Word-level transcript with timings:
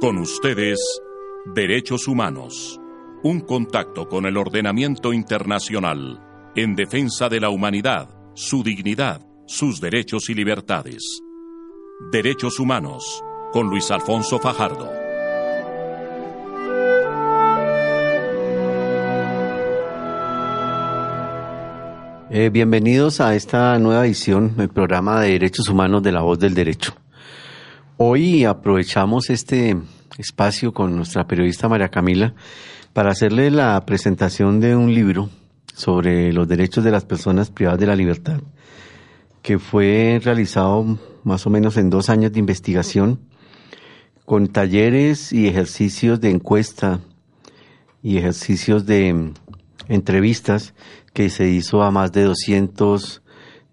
Con 0.00 0.16
ustedes, 0.16 0.80
Derechos 1.54 2.08
Humanos. 2.08 2.80
Un 3.22 3.40
contacto 3.40 4.08
con 4.08 4.24
el 4.24 4.38
ordenamiento 4.38 5.12
internacional 5.12 6.22
en 6.56 6.74
defensa 6.74 7.28
de 7.28 7.38
la 7.38 7.50
humanidad, 7.50 8.08
su 8.32 8.62
dignidad, 8.62 9.20
sus 9.46 9.78
derechos 9.78 10.30
y 10.30 10.34
libertades. 10.34 11.20
Derechos 12.10 12.58
Humanos, 12.58 13.22
con 13.52 13.68
Luis 13.68 13.90
Alfonso 13.90 14.38
Fajardo. 14.38 14.90
Eh, 22.30 22.48
bienvenidos 22.50 23.20
a 23.20 23.34
esta 23.34 23.78
nueva 23.78 24.06
edición 24.06 24.56
del 24.56 24.70
programa 24.70 25.20
de 25.20 25.32
Derechos 25.32 25.68
Humanos 25.68 26.02
de 26.02 26.12
la 26.12 26.22
Voz 26.22 26.38
del 26.38 26.54
Derecho. 26.54 26.94
Hoy 28.02 28.46
aprovechamos 28.46 29.28
este 29.28 29.76
espacio 30.16 30.72
con 30.72 30.96
nuestra 30.96 31.26
periodista 31.26 31.68
María 31.68 31.90
Camila 31.90 32.34
para 32.94 33.10
hacerle 33.10 33.50
la 33.50 33.84
presentación 33.84 34.58
de 34.58 34.74
un 34.74 34.94
libro 34.94 35.28
sobre 35.74 36.32
los 36.32 36.48
derechos 36.48 36.82
de 36.82 36.92
las 36.92 37.04
personas 37.04 37.50
privadas 37.50 37.78
de 37.78 37.84
la 37.84 37.96
libertad, 37.96 38.40
que 39.42 39.58
fue 39.58 40.18
realizado 40.24 40.98
más 41.24 41.46
o 41.46 41.50
menos 41.50 41.76
en 41.76 41.90
dos 41.90 42.08
años 42.08 42.32
de 42.32 42.38
investigación, 42.38 43.20
con 44.24 44.48
talleres 44.48 45.30
y 45.30 45.46
ejercicios 45.46 46.22
de 46.22 46.30
encuesta 46.30 47.00
y 48.02 48.16
ejercicios 48.16 48.86
de 48.86 49.34
entrevistas 49.88 50.72
que 51.12 51.28
se 51.28 51.50
hizo 51.50 51.82
a 51.82 51.90
más 51.90 52.12
de 52.12 52.22
200 52.22 53.20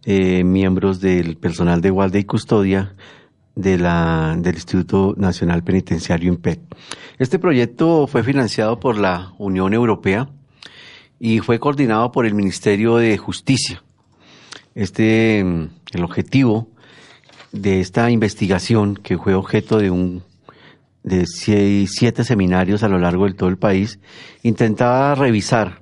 eh, 0.03 0.44
miembros 0.44 0.99
del 0.99 1.38
personal 1.38 1.80
de 1.80 1.91
guardia 1.91 2.19
y 2.19 2.25
custodia 2.25 2.94
de 3.57 3.79
la, 3.79 4.35
del 4.38 4.55
Instituto 4.55 5.16
Nacional 5.17 5.63
Penitenciario 5.63 6.31
INPEC. 6.31 6.59
Este 7.17 7.39
proyecto 7.39 8.05
fue 8.05 8.23
financiado 8.23 8.80
por 8.80 8.97
la 8.97 9.33
Unión 9.39 9.73
Europea 9.73 10.30
y 11.19 11.39
fue 11.39 11.59
coordinado 11.59 12.11
por 12.11 12.28
el 12.28 12.35
Ministerio 12.35 12.97
de 12.97 13.17
Justicia. 13.17 13.83
Este, 14.75 15.39
el 15.39 16.03
objetivo 16.03 16.67
de 17.52 17.80
esta 17.80 18.11
investigación, 18.11 18.95
que 18.95 19.17
fue 19.17 19.33
objeto 19.33 19.80
de 19.80 19.89
un 19.89 20.23
de 21.03 21.25
siete 21.25 22.25
seminarios 22.25 22.83
a 22.83 22.89
lo 22.89 23.00
largo 23.00 23.25
de 23.25 23.33
todo 23.33 23.50
el 23.50 23.58
país, 23.58 24.00
intentaba 24.44 25.16
revisar 25.16 25.81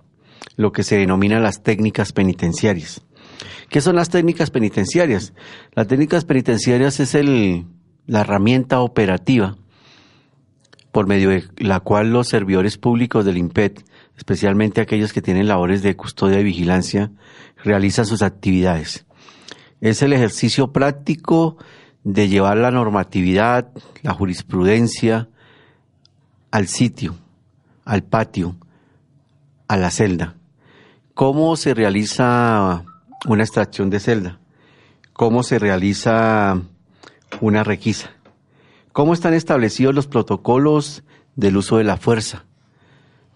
lo 0.56 0.72
que 0.72 0.84
se 0.84 0.98
denomina 0.98 1.40
las 1.40 1.64
técnicas 1.64 2.14
penitenciarias. 2.14 3.02
¿Qué 3.70 3.82
son 3.82 3.96
las 3.96 4.10
técnicas 4.10 4.52
penitenciarias? 4.52 5.34
Las 5.74 5.88
técnicas 5.88 6.26
penitenciarias 6.26 7.00
es 7.00 7.16
el, 7.16 7.66
la 8.06 8.22
herramienta 8.22 8.80
operativa 8.82 9.58
por 10.92 11.08
medio 11.08 11.30
de 11.30 11.44
la 11.58 11.82
cual 11.82 12.12
los 12.12 12.30
servidores 12.30 12.78
públicos 12.78 13.26
del 13.26 13.38
IMPET, 13.38 13.84
especialmente 14.18 14.80
aquellos 14.80 15.12
que 15.12 15.22
tienen 15.22 15.48
labores 15.48 15.84
de 15.84 15.96
custodia 15.98 16.40
y 16.40 16.44
vigilancia, 16.46 17.12
realizan 17.64 18.06
sus 18.06 18.22
actividades. 18.22 19.06
Es 19.82 20.02
el 20.02 20.14
ejercicio 20.14 20.72
práctico 20.72 21.58
de 22.06 22.30
llevar 22.30 22.58
la 22.58 22.72
normatividad, 22.72 23.72
la 24.04 24.14
jurisprudencia 24.14 25.28
al 26.52 26.68
sitio, 26.68 27.16
al 27.84 28.04
patio, 28.04 28.56
a 29.68 29.76
la 29.76 29.92
celda. 29.92 30.36
¿Cómo 31.14 31.58
se 31.58 31.74
realiza 31.74 32.86
una 33.26 33.44
extracción 33.44 33.90
de 33.90 34.00
celda? 34.00 34.40
¿Cómo 35.14 35.44
se 35.44 35.59
realiza 35.59 36.62
una 37.42 37.64
requisa? 37.64 38.12
¿Cómo 38.92 39.14
están 39.14 39.34
establecidos 39.34 39.94
los 39.94 40.08
protocolos 40.08 41.04
del 41.36 41.58
uso 41.58 41.78
de 41.78 41.84
la 41.84 41.98
fuerza? 41.98 42.46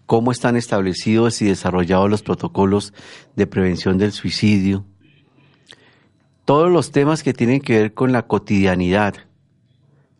¿Cómo 0.05 0.31
están 0.31 0.55
establecidos 0.55 1.41
y 1.41 1.45
desarrollados 1.45 2.09
los 2.09 2.23
protocolos 2.23 2.93
de 3.35 3.47
prevención 3.47 3.97
del 3.97 4.11
suicidio? 4.11 4.85
Todos 6.45 6.71
los 6.71 6.91
temas 6.91 7.21
que 7.21 7.33
tienen 7.33 7.61
que 7.61 7.79
ver 7.79 7.93
con 7.93 8.11
la 8.11 8.25
cotidianidad, 8.25 9.15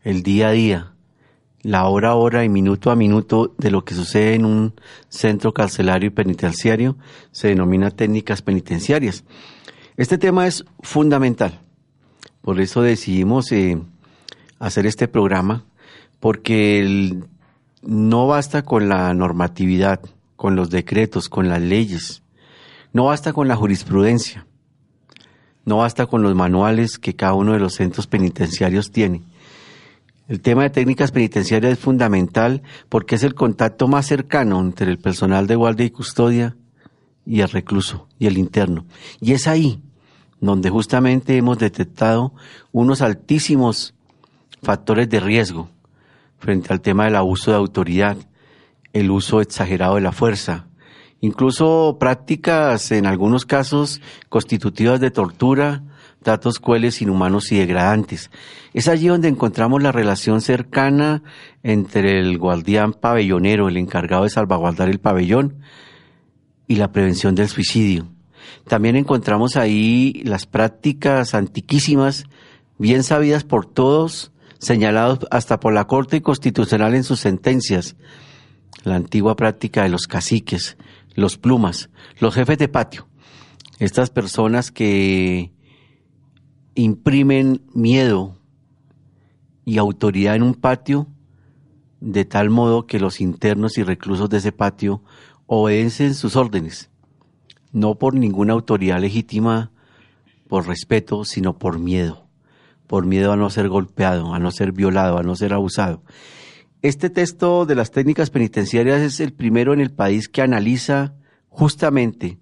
el 0.03 0.21
día 0.21 0.49
a 0.49 0.51
día, 0.51 0.93
la 1.61 1.87
hora 1.87 2.09
a 2.09 2.15
hora 2.15 2.43
y 2.45 2.49
minuto 2.49 2.91
a 2.91 2.95
minuto 2.95 3.53
de 3.57 3.71
lo 3.71 3.83
que 3.83 3.95
sucede 3.95 4.35
en 4.35 4.45
un 4.45 4.73
centro 5.09 5.53
carcelario 5.53 6.07
y 6.07 6.11
penitenciario 6.11 6.97
se 7.31 7.49
denomina 7.49 7.91
técnicas 7.91 8.41
penitenciarias. 8.41 9.25
Este 9.99 10.17
tema 10.17 10.47
es 10.47 10.63
fundamental. 10.79 11.59
Por 12.39 12.61
eso 12.61 12.81
decidimos 12.81 13.51
eh, 13.51 13.77
hacer 14.57 14.85
este 14.85 15.09
programa, 15.09 15.65
porque 16.21 17.19
no 17.81 18.25
basta 18.25 18.63
con 18.63 18.87
la 18.87 19.13
normatividad, 19.13 19.99
con 20.37 20.55
los 20.55 20.69
decretos, 20.69 21.27
con 21.27 21.49
las 21.49 21.61
leyes, 21.61 22.23
no 22.93 23.03
basta 23.03 23.33
con 23.33 23.49
la 23.49 23.57
jurisprudencia, 23.57 24.47
no 25.65 25.79
basta 25.79 26.05
con 26.05 26.23
los 26.23 26.33
manuales 26.33 26.97
que 26.97 27.17
cada 27.17 27.33
uno 27.33 27.51
de 27.51 27.59
los 27.59 27.73
centros 27.73 28.07
penitenciarios 28.07 28.91
tiene 28.91 29.21
el 30.29 30.39
tema 30.39 30.63
de 30.63 30.69
técnicas 30.69 31.11
penitenciarias 31.11 31.73
es 31.73 31.79
fundamental 31.79 32.61
porque 32.87 33.15
es 33.15 33.23
el 33.23 33.33
contacto 33.33 33.89
más 33.89 34.05
cercano 34.05 34.61
entre 34.61 34.91
el 34.91 34.99
personal 34.99 35.45
de 35.47 35.55
guardia 35.55 35.87
y 35.87 35.89
custodia 35.89 36.55
y 37.25 37.41
el 37.41 37.49
recluso 37.49 38.07
y 38.17 38.27
el 38.27 38.37
interno. 38.37 38.85
Y 39.19 39.33
es 39.33 39.47
ahí 39.47 39.81
donde 40.41 40.69
justamente 40.69 41.37
hemos 41.37 41.57
detectado 41.57 42.33
unos 42.71 43.01
altísimos 43.01 43.93
factores 44.61 45.09
de 45.09 45.19
riesgo 45.19 45.69
frente 46.37 46.71
al 46.71 46.81
tema 46.81 47.05
del 47.05 47.15
abuso 47.15 47.51
de 47.51 47.57
autoridad, 47.57 48.17
el 48.93 49.11
uso 49.11 49.41
exagerado 49.41 49.95
de 49.95 50.01
la 50.01 50.11
fuerza, 50.11 50.67
incluso 51.21 51.97
prácticas 51.99 52.91
en 52.91 53.05
algunos 53.05 53.45
casos 53.45 54.01
constitutivas 54.29 54.99
de 54.99 55.11
tortura, 55.11 55.83
datos 56.23 56.59
crueles, 56.59 57.01
inhumanos 57.01 57.51
y 57.51 57.57
degradantes. 57.57 58.31
Es 58.73 58.87
allí 58.87 59.07
donde 59.07 59.27
encontramos 59.27 59.83
la 59.83 59.91
relación 59.91 60.41
cercana 60.41 61.23
entre 61.63 62.19
el 62.19 62.37
guardián 62.37 62.93
pabellonero, 62.93 63.67
el 63.67 63.77
encargado 63.77 64.23
de 64.23 64.29
salvaguardar 64.29 64.89
el 64.89 64.99
pabellón, 64.99 65.61
y 66.69 66.75
la 66.75 66.91
prevención 66.91 67.35
del 67.35 67.49
suicidio. 67.49 68.07
También 68.67 68.95
encontramos 68.95 69.55
ahí 69.55 70.21
las 70.25 70.45
prácticas 70.45 71.33
antiquísimas, 71.33 72.25
bien 72.77 73.03
sabidas 73.03 73.43
por 73.43 73.65
todos, 73.65 74.31
señalados 74.59 75.19
hasta 75.31 75.59
por 75.59 75.73
la 75.73 75.87
Corte 75.87 76.21
Constitucional 76.21 76.95
en 76.95 77.03
sus 77.03 77.19
sentencias. 77.19 77.95
La 78.83 78.95
antigua 78.95 79.35
práctica 79.35 79.83
de 79.83 79.89
los 79.89 80.07
caciques, 80.07 80.77
los 81.15 81.37
plumas, 81.37 81.89
los 82.19 82.35
jefes 82.35 82.57
de 82.57 82.67
patio. 82.67 83.07
Estas 83.79 84.09
personas 84.09 84.71
que 84.71 85.51
imprimen 86.75 87.61
miedo 87.73 88.37
y 89.65 89.77
autoridad 89.77 90.35
en 90.35 90.43
un 90.43 90.53
patio 90.53 91.07
de 92.01 92.25
tal 92.25 92.49
modo 92.49 92.87
que 92.87 92.99
los 92.99 93.21
internos 93.21 93.77
y 93.77 93.83
reclusos 93.83 94.29
de 94.29 94.37
ese 94.37 94.51
patio 94.51 95.03
obedecen 95.47 96.13
sus 96.13 96.35
órdenes, 96.35 96.89
no 97.71 97.95
por 97.95 98.15
ninguna 98.15 98.53
autoridad 98.53 98.99
legítima, 98.99 99.71
por 100.47 100.67
respeto, 100.67 101.25
sino 101.25 101.57
por 101.57 101.79
miedo, 101.79 102.25
por 102.87 103.05
miedo 103.05 103.31
a 103.31 103.37
no 103.37 103.49
ser 103.49 103.69
golpeado, 103.69 104.33
a 104.33 104.39
no 104.39 104.51
ser 104.51 104.71
violado, 104.71 105.17
a 105.17 105.23
no 105.23 105.35
ser 105.35 105.53
abusado. 105.53 106.01
Este 106.81 107.09
texto 107.09 107.65
de 107.65 107.75
las 107.75 107.91
técnicas 107.91 108.29
penitenciarias 108.29 109.01
es 109.01 109.19
el 109.19 109.33
primero 109.33 109.73
en 109.73 109.81
el 109.81 109.91
país 109.91 110.29
que 110.29 110.41
analiza 110.41 111.13
justamente 111.49 112.37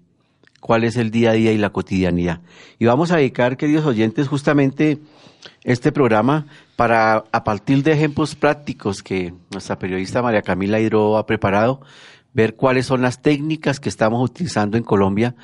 cuál 0.60 0.84
es 0.84 0.96
el 0.96 1.10
día 1.10 1.30
a 1.30 1.34
día 1.34 1.52
y 1.52 1.58
la 1.58 1.70
cotidianidad. 1.70 2.40
Y 2.78 2.86
vamos 2.86 3.10
a 3.10 3.16
dedicar, 3.16 3.56
queridos 3.56 3.84
oyentes, 3.84 4.28
justamente 4.28 4.98
este 5.64 5.92
programa 5.92 6.46
para, 6.76 7.24
a 7.32 7.44
partir 7.44 7.82
de 7.82 7.92
ejemplos 7.92 8.34
prácticos 8.34 9.02
que 9.02 9.34
nuestra 9.50 9.78
periodista 9.78 10.22
María 10.22 10.42
Camila 10.42 10.80
Hidro 10.80 11.16
ha 11.16 11.26
preparado, 11.26 11.80
ver 12.32 12.54
cuáles 12.54 12.86
son 12.86 13.02
las 13.02 13.22
técnicas 13.22 13.80
que 13.80 13.88
estamos 13.88 14.22
utilizando 14.22 14.76
en 14.76 14.84
Colombia 14.84 15.34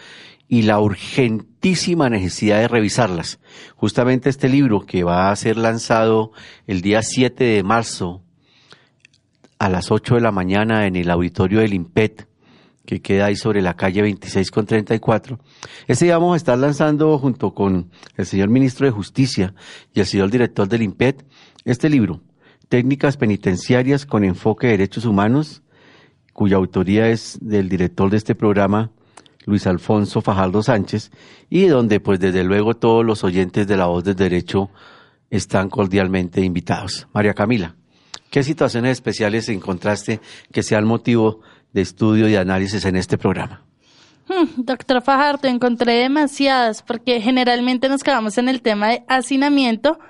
y 0.48 0.62
la 0.62 0.78
urgentísima 0.80 2.10
necesidad 2.10 2.60
de 2.60 2.68
revisarlas. 2.68 3.40
Justamente 3.76 4.28
este 4.28 4.48
libro 4.48 4.80
que 4.80 5.02
va 5.02 5.30
a 5.30 5.36
ser 5.36 5.56
lanzado 5.56 6.32
el 6.66 6.80
día 6.80 7.02
7 7.02 7.42
de 7.42 7.62
marzo 7.62 8.22
a 9.58 9.68
las 9.68 9.90
8 9.90 10.16
de 10.16 10.20
la 10.20 10.32
mañana 10.32 10.86
en 10.86 10.96
el 10.96 11.10
auditorio 11.10 11.60
del 11.60 11.74
IMPET, 11.74 12.28
que 12.84 13.00
queda 13.00 13.26
ahí 13.26 13.36
sobre 13.36 13.62
la 13.62 13.74
calle 13.74 14.02
26 14.02 14.50
con 14.50 14.66
34. 14.66 15.38
Ese 15.86 16.04
día 16.04 16.18
vamos 16.18 16.34
a 16.34 16.36
estar 16.36 16.58
lanzando 16.58 17.18
junto 17.18 17.54
con 17.54 17.90
el 18.16 18.26
señor 18.26 18.50
ministro 18.50 18.86
de 18.86 18.92
Justicia 18.92 19.54
y 19.94 20.00
el 20.00 20.06
señor 20.06 20.30
director 20.30 20.68
del 20.68 20.82
IMPET 20.82 21.24
este 21.64 21.88
libro, 21.88 22.20
Técnicas 22.68 23.16
Penitenciarias 23.16 24.04
con 24.04 24.22
Enfoque 24.22 24.66
de 24.66 24.74
Derechos 24.74 25.06
Humanos, 25.06 25.62
cuya 26.34 26.56
autoría 26.56 27.08
es 27.08 27.38
del 27.40 27.70
director 27.70 28.10
de 28.10 28.18
este 28.18 28.34
programa, 28.34 28.90
Luis 29.46 29.66
Alfonso 29.66 30.20
Fajardo 30.20 30.62
Sánchez, 30.62 31.10
y 31.48 31.64
donde 31.68 32.00
pues 32.00 32.20
desde 32.20 32.44
luego 32.44 32.74
todos 32.74 33.02
los 33.02 33.24
oyentes 33.24 33.66
de 33.66 33.78
la 33.78 33.86
voz 33.86 34.04
del 34.04 34.16
derecho 34.16 34.68
están 35.30 35.70
cordialmente 35.70 36.42
invitados. 36.42 37.08
María 37.14 37.32
Camila, 37.32 37.74
¿Qué 38.34 38.42
situaciones 38.42 38.90
especiales 38.90 39.48
encontraste 39.48 40.18
que 40.52 40.64
sean 40.64 40.84
motivo 40.86 41.42
de 41.72 41.82
estudio 41.82 42.28
y 42.28 42.34
análisis 42.34 42.84
en 42.84 42.96
este 42.96 43.16
programa? 43.16 43.62
Hmm, 44.26 44.48
doctor 44.56 45.02
Fajardo, 45.02 45.46
encontré 45.46 45.92
demasiadas 45.92 46.82
porque 46.82 47.20
generalmente 47.20 47.88
nos 47.88 48.02
quedamos 48.02 48.36
en 48.36 48.48
el 48.48 48.60
tema 48.60 48.88
de 48.88 49.04
hacinamiento, 49.06 50.00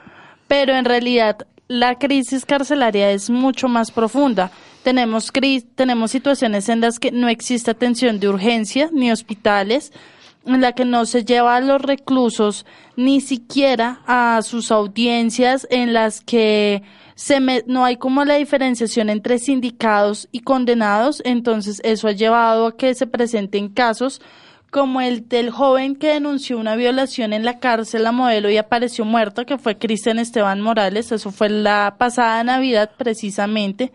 pero 0.49 0.75
en 0.75 0.87
realidad 0.87 1.47
la 1.69 1.99
crisis 1.99 2.47
carcelaria 2.47 3.11
es 3.11 3.29
mucho 3.29 3.69
más 3.69 3.91
profunda. 3.91 4.51
Tenemos, 4.85 5.33
tenemos 5.75 6.11
situaciones 6.11 6.69
en 6.69 6.83
las 6.83 6.99
que 6.99 7.11
no 7.11 7.29
existe 7.29 7.71
atención 7.71 8.21
de 8.21 8.29
urgencia 8.29 8.91
ni 8.93 9.11
hospitales, 9.11 9.93
en 10.45 10.61
la 10.61 10.73
que 10.73 10.85
no 10.85 11.07
se 11.07 11.25
lleva 11.25 11.57
a 11.57 11.63
los 11.63 11.81
reclusos 11.81 12.67
ni 12.95 13.23
siquiera 13.23 14.03
a 14.07 14.43
sus 14.43 14.71
audiencias, 14.71 15.67
en 15.71 15.95
las 15.95 16.21
que 16.21 16.83
se 17.15 17.41
no 17.67 17.87
hay 17.87 17.97
como 17.97 18.27
la 18.27 18.35
diferenciación 18.35 19.09
entre 19.09 19.39
sindicados 19.39 20.29
y 20.33 20.41
condenados, 20.41 21.23
entonces 21.25 21.81
eso 21.83 22.07
ha 22.07 22.13
llevado 22.13 22.67
a 22.67 22.77
que 22.77 22.95
se 22.95 23.07
presenten 23.07 23.71
casos 23.71 24.21
como 24.71 25.01
el 25.01 25.27
del 25.31 25.49
joven 25.49 25.97
que 25.97 26.09
denunció 26.09 26.59
una 26.59 26.77
violación 26.77 27.33
en 27.33 27.47
la 27.47 27.59
cárcel 27.59 28.07
a 28.07 28.13
modelo 28.13 28.51
y 28.51 28.59
apareció 28.59 29.07
muerto, 29.07 29.47
que 29.47 29.57
fue 29.57 29.79
Cristian 29.79 30.19
Esteban 30.19 30.61
Morales, 30.61 31.11
eso 31.11 31.31
fue 31.31 31.49
la 31.49 31.95
pasada 31.97 32.45
Navidad 32.45 32.91
precisamente. 32.99 33.93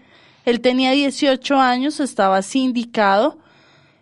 Él 0.50 0.62
tenía 0.62 0.92
18 0.92 1.60
años, 1.60 2.00
estaba 2.00 2.42
sindicado 2.42 3.38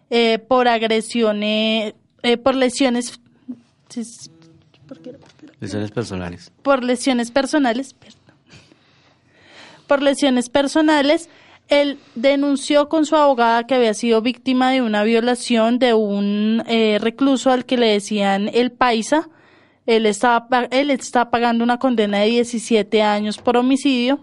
eh, 0.09 0.39
por 0.39 0.69
agresiones, 0.69 1.93
eh, 2.23 2.37
por 2.37 2.55
lesiones, 2.55 3.19
lesiones 5.59 5.91
personales. 5.91 6.51
Por 6.61 6.83
lesiones 6.83 7.31
personales, 7.31 7.95
por 9.87 10.01
lesiones 10.01 10.49
personales. 10.49 11.29
Él 11.67 11.99
denunció 12.15 12.87
con 12.87 13.05
su 13.05 13.17
abogada 13.17 13.67
que 13.67 13.75
había 13.75 13.93
sido 13.93 14.21
víctima 14.21 14.71
de 14.71 14.81
una 14.81 15.03
violación 15.03 15.79
de 15.79 15.93
un 15.93 16.63
eh, 16.65 16.97
recluso 17.01 17.51
al 17.51 17.65
que 17.65 17.75
le 17.75 17.87
decían 17.87 18.49
el 18.53 18.71
paisa. 18.71 19.27
Él 19.85 20.05
estaba, 20.05 20.47
él 20.71 20.91
estaba 20.91 21.29
pagando 21.29 21.65
una 21.65 21.77
condena 21.77 22.19
de 22.19 22.27
17 22.27 23.01
años 23.01 23.37
por 23.37 23.57
homicidio. 23.57 24.21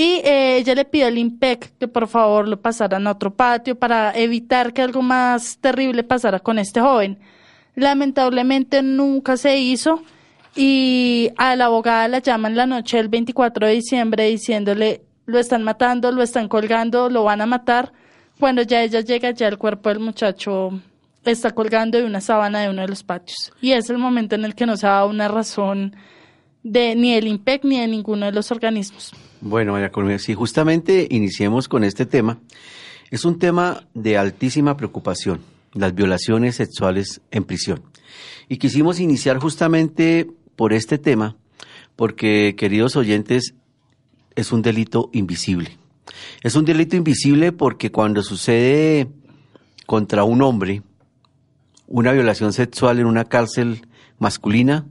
Y 0.00 0.22
eh, 0.24 0.56
ella 0.56 0.74
le 0.74 0.86
pidió 0.86 1.08
al 1.08 1.18
IMPEC 1.18 1.76
que 1.78 1.86
por 1.86 2.08
favor 2.08 2.48
lo 2.48 2.58
pasaran 2.58 3.06
a 3.06 3.10
otro 3.10 3.34
patio 3.34 3.78
para 3.78 4.16
evitar 4.16 4.72
que 4.72 4.80
algo 4.80 5.02
más 5.02 5.58
terrible 5.58 6.04
pasara 6.04 6.40
con 6.40 6.58
este 6.58 6.80
joven. 6.80 7.18
Lamentablemente 7.74 8.82
nunca 8.82 9.36
se 9.36 9.58
hizo 9.58 10.02
y 10.56 11.28
a 11.36 11.54
la 11.54 11.66
abogada 11.66 12.08
la 12.08 12.20
llaman 12.20 12.56
la 12.56 12.64
noche 12.64 12.96
del 12.96 13.08
24 13.08 13.66
de 13.66 13.74
diciembre 13.74 14.24
diciéndole 14.24 15.02
lo 15.26 15.38
están 15.38 15.64
matando, 15.64 16.10
lo 16.12 16.22
están 16.22 16.48
colgando, 16.48 17.10
lo 17.10 17.24
van 17.24 17.42
a 17.42 17.46
matar. 17.46 17.92
Cuando 18.38 18.62
ya 18.62 18.82
ella 18.82 19.02
llega, 19.02 19.32
ya 19.32 19.48
el 19.48 19.58
cuerpo 19.58 19.90
del 19.90 20.00
muchacho 20.00 20.80
está 21.26 21.50
colgando 21.50 21.98
de 21.98 22.04
una 22.04 22.22
sábana 22.22 22.60
de 22.60 22.70
uno 22.70 22.80
de 22.80 22.88
los 22.88 23.02
patios. 23.02 23.52
Y 23.60 23.72
es 23.72 23.90
el 23.90 23.98
momento 23.98 24.34
en 24.34 24.46
el 24.46 24.54
que 24.54 24.64
no 24.64 24.78
se 24.78 24.86
ha 24.86 24.92
dado 24.92 25.10
una 25.10 25.28
razón 25.28 25.94
de 26.62 26.94
ni 26.94 27.14
el 27.14 27.26
IMPEC 27.26 27.64
ni 27.64 27.80
de 27.80 27.88
ninguno 27.88 28.26
de 28.26 28.32
los 28.32 28.50
organismos. 28.50 29.12
Bueno, 29.40 29.72
María 29.72 29.90
Colombia, 29.90 30.18
si 30.18 30.34
justamente 30.34 31.06
iniciemos 31.10 31.68
con 31.68 31.84
este 31.84 32.06
tema, 32.06 32.38
es 33.10 33.24
un 33.24 33.38
tema 33.38 33.86
de 33.94 34.18
altísima 34.18 34.76
preocupación, 34.76 35.40
las 35.72 35.94
violaciones 35.94 36.56
sexuales 36.56 37.20
en 37.30 37.44
prisión. 37.44 37.82
Y 38.48 38.58
quisimos 38.58 39.00
iniciar 39.00 39.38
justamente 39.38 40.28
por 40.56 40.72
este 40.72 40.98
tema, 40.98 41.36
porque, 41.96 42.54
queridos 42.56 42.96
oyentes, 42.96 43.54
es 44.34 44.52
un 44.52 44.62
delito 44.62 45.10
invisible. 45.12 45.78
Es 46.42 46.54
un 46.54 46.64
delito 46.64 46.96
invisible 46.96 47.52
porque 47.52 47.90
cuando 47.90 48.22
sucede 48.22 49.08
contra 49.86 50.24
un 50.24 50.42
hombre 50.42 50.82
una 51.90 52.12
violación 52.12 52.52
sexual 52.52 53.00
en 53.00 53.06
una 53.06 53.24
cárcel 53.24 53.86
masculina, 54.18 54.86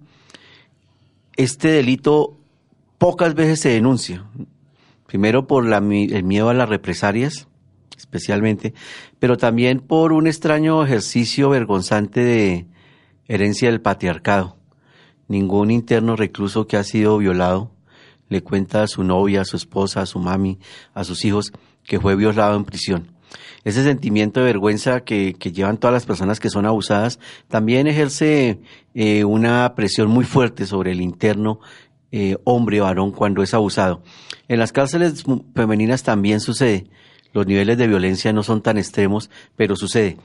este 1.40 1.70
delito 1.70 2.38
pocas 2.98 3.34
veces 3.34 3.62
se 3.62 3.70
denuncia. 3.70 4.26
Primero 5.08 5.48
por 5.48 5.66
el 5.66 6.24
miedo 6.26 6.50
a 6.50 6.54
las 6.54 6.68
represalias, 6.68 7.48
especialmente, 7.98 8.74
pero 9.20 9.38
también 9.38 9.80
por 9.80 10.12
un 10.12 10.28
extraño 10.28 10.84
ejercicio 10.84 11.50
vergonzante 11.50 12.26
de 12.26 12.68
herencia 13.30 13.72
del 13.72 13.80
patriarcado. 13.80 14.58
Ningún 15.30 15.72
interno 15.72 16.18
recluso 16.18 16.68
que 16.68 16.76
ha 16.76 16.84
sido 16.84 17.18
violado 17.18 17.72
le 18.28 18.44
cuenta 18.44 18.84
a 18.84 18.88
su 18.88 19.06
novia, 19.06 19.42
a 19.42 19.46
su 19.46 19.56
esposa, 19.56 20.02
a 20.02 20.06
su 20.06 20.20
mami, 20.20 20.60
a 20.94 21.06
sus 21.06 21.24
hijos 21.24 21.54
que 21.86 22.02
fue 22.02 22.18
violado 22.18 22.58
en 22.58 22.66
prisión. 22.66 23.08
Ese 23.64 23.84
sentimiento 23.84 24.40
de 24.40 24.46
vergüenza 24.46 25.02
que, 25.02 25.34
llevan 25.34 25.78
todas 25.78 25.94
las 25.94 26.06
personas 26.06 26.40
que 26.40 26.50
son 26.50 26.66
abusadas 26.66 27.20
también 27.48 27.88
ejerce 27.88 28.60
eh, 28.94 29.24
una 29.26 29.74
presión 29.76 30.10
muy 30.10 30.26
fuerte 30.26 30.66
sobre 30.66 30.92
el 30.92 31.02
interno 31.02 31.60
eh, 32.12 32.38
hombre 32.44 32.82
o 32.82 32.86
varón 32.86 33.12
cuando 33.12 33.44
es 33.44 33.54
abusado. 33.54 34.02
En 34.48 34.60
las 34.60 34.72
cárceles 34.72 35.24
femeninas 35.54 36.04
también 36.04 36.40
sucede. 36.40 36.88
Los 37.34 37.46
niveles 37.46 37.78
de 37.78 37.88
violencia 37.88 38.34
no 38.34 38.44
son 38.44 38.62
tan 38.62 38.78
extremos, 38.78 39.30
pero 39.56 39.76
sucede. 39.76 40.18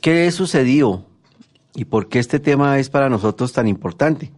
¿Qué 0.00 0.30
sucedió 0.30 1.04
y 1.74 1.84
por 1.84 2.08
qué 2.08 2.18
este 2.18 2.40
tema 2.40 2.78
es 2.78 2.90
para 2.90 3.08
nosotros 3.08 3.52
tan 3.52 3.68
importante. 3.68 4.30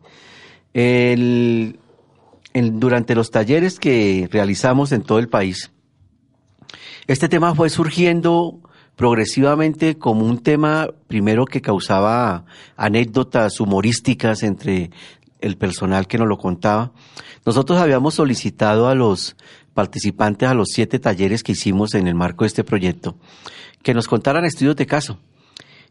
durante 2.54 3.14
los 3.14 3.30
talleres 3.30 3.78
que 3.78 4.28
realizamos 4.30 4.92
en 4.92 5.02
todo 5.02 5.18
el 5.18 5.28
país, 5.28 5.70
este 7.06 7.28
tema 7.28 7.54
fue 7.54 7.70
surgiendo 7.70 8.60
progresivamente 8.96 9.98
como 9.98 10.26
un 10.26 10.42
tema 10.42 10.88
primero 11.08 11.44
que 11.46 11.60
causaba 11.60 12.44
anécdotas 12.76 13.60
humorísticas 13.60 14.42
entre 14.42 14.90
el 15.40 15.56
personal 15.56 16.06
que 16.06 16.18
nos 16.18 16.28
lo 16.28 16.38
contaba. 16.38 16.92
Nosotros 17.44 17.80
habíamos 17.80 18.14
solicitado 18.14 18.88
a 18.88 18.94
los 18.94 19.36
participantes 19.74 20.48
a 20.48 20.54
los 20.54 20.68
siete 20.70 20.98
talleres 20.98 21.42
que 21.42 21.52
hicimos 21.52 21.94
en 21.94 22.06
el 22.06 22.14
marco 22.14 22.44
de 22.44 22.48
este 22.48 22.62
proyecto 22.62 23.16
que 23.82 23.94
nos 23.94 24.06
contaran 24.06 24.44
estudios 24.44 24.76
de 24.76 24.86
caso 24.86 25.18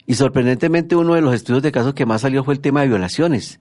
y 0.06 0.16
sorprendentemente 0.16 0.96
uno 0.96 1.16
de 1.16 1.22
los 1.22 1.34
estudios 1.34 1.64
de 1.64 1.72
casos 1.72 1.94
que 1.94 2.06
más 2.06 2.22
salió 2.22 2.44
fue 2.44 2.54
el 2.54 2.60
tema 2.60 2.82
de 2.82 2.88
violaciones. 2.88 3.60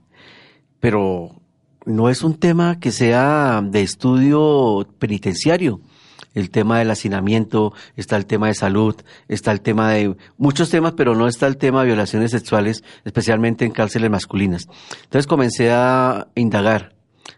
Pero 0.78 1.40
no 1.84 2.08
es 2.08 2.22
un 2.22 2.34
tema 2.34 2.80
que 2.80 2.92
sea 2.92 3.62
de 3.62 3.82
estudio 3.82 4.86
penitenciario. 4.98 5.80
El 6.34 6.50
tema 6.50 6.78
del 6.78 6.90
hacinamiento, 6.90 7.72
está 7.96 8.16
el 8.16 8.26
tema 8.26 8.46
de 8.46 8.54
salud, 8.54 8.94
está 9.28 9.52
el 9.52 9.60
tema 9.60 9.90
de 9.90 10.16
muchos 10.38 10.70
temas, 10.70 10.92
pero 10.96 11.14
no 11.14 11.26
está 11.26 11.46
el 11.46 11.56
tema 11.56 11.80
de 11.80 11.86
violaciones 11.86 12.30
sexuales, 12.30 12.84
especialmente 13.04 13.64
en 13.64 13.72
cárceles 13.72 14.10
masculinas. 14.10 14.68
Entonces 15.04 15.26
comencé 15.26 15.72
a 15.72 16.28
indagar 16.34 16.94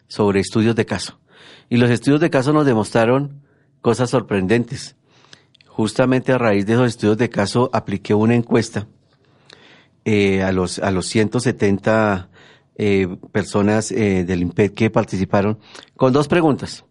sobre 0.09 0.41
estudios 0.41 0.77
de 0.77 0.87
caso. 0.87 1.21
Y 1.69 1.79
los 1.79 1.91
estudios 1.91 2.21
de 2.21 2.31
caso 2.31 2.53
nos 2.53 2.67
demostraron 2.67 3.43
cosas 3.81 4.11
sorprendentes. 4.11 4.97
Justamente 5.67 6.33
a 6.33 6.39
raíz 6.39 6.67
de 6.67 6.75
esos 6.75 6.89
estudios 6.89 7.17
de 7.17 7.31
caso 7.31 7.71
apliqué 7.73 8.13
una 8.13 8.35
encuesta 8.35 8.89
eh, 10.05 10.43
a, 10.43 10.53
los, 10.53 10.79
a 10.81 10.91
los 10.91 11.07
170 11.07 12.29
eh, 12.77 13.17
personas 13.33 13.91
eh, 13.93 14.25
del 14.25 14.43
IMPED 14.43 14.73
que 14.73 14.91
participaron 14.91 15.59
con 15.97 16.13
dos 16.13 16.29
preguntas. 16.29 16.85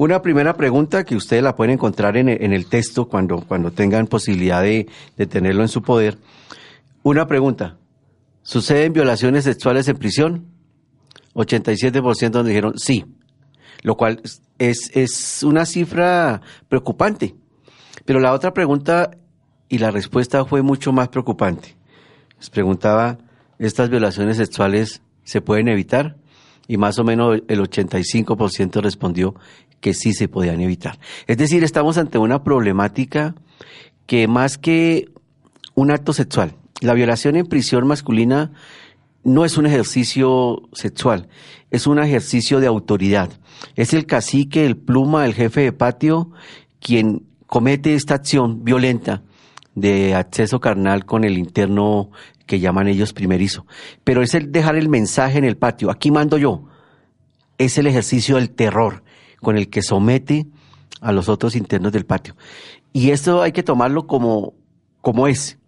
Una 0.00 0.22
primera 0.22 0.56
pregunta 0.56 1.04
que 1.04 1.14
ustedes 1.14 1.42
la 1.42 1.54
pueden 1.54 1.74
encontrar 1.74 2.16
en, 2.16 2.30
el 2.30 2.66
texto 2.70 3.06
cuando, 3.06 3.42
cuando 3.42 3.70
tengan 3.70 4.06
posibilidad 4.06 4.62
de, 4.62 4.86
tenerlo 5.28 5.60
en 5.60 5.68
su 5.68 5.82
poder. 5.82 6.16
Una 7.02 7.26
pregunta. 7.26 7.76
¿Suceden 8.42 8.94
violaciones 8.94 9.44
sexuales 9.44 9.88
en 9.88 9.98
prisión? 9.98 10.46
87% 11.34 12.30
nos 12.30 12.46
dijeron 12.46 12.78
sí, 12.78 13.04
lo 13.82 13.98
cual 13.98 14.22
es, 14.56 14.90
es 14.94 15.42
una 15.42 15.66
cifra 15.66 16.40
preocupante. 16.70 17.34
Pero 18.06 18.20
la 18.20 18.32
otra 18.32 18.54
pregunta 18.54 19.10
y 19.68 19.76
la 19.76 19.90
respuesta 19.90 20.46
fue 20.46 20.62
mucho 20.62 20.92
más 20.92 21.08
preocupante. 21.08 21.76
Les 22.38 22.48
preguntaba, 22.48 23.18
¿estas 23.58 23.90
violaciones 23.90 24.38
sexuales 24.38 25.02
se 25.24 25.42
pueden 25.42 25.68
evitar? 25.68 26.16
Y 26.66 26.78
más 26.78 26.98
o 26.98 27.04
menos 27.04 27.40
el 27.48 27.60
85% 27.60 28.80
respondió 28.80 29.34
que 29.80 29.94
sí 29.94 30.12
se 30.12 30.28
podían 30.28 30.60
evitar. 30.60 30.98
Es 31.26 31.38
decir, 31.38 31.64
estamos 31.64 31.98
ante 31.98 32.18
una 32.18 32.42
problemática 32.42 33.34
que 34.06 34.28
más 34.28 34.58
que 34.58 35.10
un 35.74 35.90
acto 35.90 36.12
sexual, 36.12 36.54
la 36.80 36.94
violación 36.94 37.36
en 37.36 37.46
prisión 37.46 37.86
masculina 37.86 38.52
no 39.22 39.44
es 39.44 39.58
un 39.58 39.66
ejercicio 39.66 40.62
sexual, 40.72 41.28
es 41.70 41.86
un 41.86 41.98
ejercicio 41.98 42.60
de 42.60 42.66
autoridad. 42.66 43.30
Es 43.76 43.92
el 43.92 44.06
cacique, 44.06 44.64
el 44.64 44.76
pluma, 44.76 45.26
el 45.26 45.34
jefe 45.34 45.60
de 45.60 45.72
patio, 45.72 46.30
quien 46.80 47.26
comete 47.46 47.94
esta 47.94 48.14
acción 48.14 48.64
violenta 48.64 49.22
de 49.74 50.14
acceso 50.14 50.60
carnal 50.60 51.04
con 51.04 51.24
el 51.24 51.38
interno 51.38 52.10
que 52.46 52.60
llaman 52.60 52.88
ellos 52.88 53.12
primerizo. 53.12 53.66
Pero 54.04 54.22
es 54.22 54.34
el 54.34 54.50
dejar 54.50 54.76
el 54.76 54.88
mensaje 54.88 55.38
en 55.38 55.44
el 55.44 55.56
patio, 55.56 55.90
aquí 55.90 56.10
mando 56.10 56.38
yo. 56.38 56.64
Es 57.58 57.76
el 57.76 57.86
ejercicio 57.86 58.36
del 58.36 58.50
terror. 58.50 59.02
Con 59.40 59.56
el 59.56 59.68
que 59.68 59.82
somete 59.82 60.46
a 61.00 61.12
los 61.12 61.28
otros 61.28 61.56
internos 61.56 61.92
del 61.92 62.06
patio. 62.06 62.36
Y 62.92 63.10
esto 63.10 63.42
hay 63.42 63.52
que 63.52 63.62
tomarlo 63.62 64.06
como, 64.06 64.54
como 65.00 65.26
es, 65.26 65.58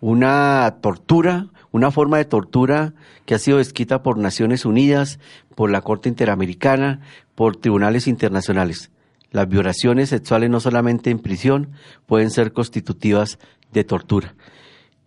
una 0.00 0.78
tortura, 0.80 1.48
una 1.72 1.90
forma 1.90 2.18
de 2.18 2.24
tortura 2.24 2.94
que 3.26 3.34
ha 3.34 3.38
sido 3.38 3.58
descrita 3.58 4.02
por 4.02 4.18
Naciones 4.18 4.64
Unidas, 4.64 5.18
por 5.54 5.70
la 5.70 5.80
Corte 5.80 6.08
Interamericana, 6.08 7.00
por 7.34 7.56
tribunales 7.56 8.06
internacionales. 8.06 8.90
Las 9.30 9.48
violaciones 9.48 10.10
sexuales 10.10 10.50
no 10.50 10.60
solamente 10.60 11.10
en 11.10 11.18
prisión 11.18 11.70
pueden 12.06 12.30
ser 12.30 12.52
constitutivas 12.52 13.38
de 13.72 13.82
tortura. 13.82 14.34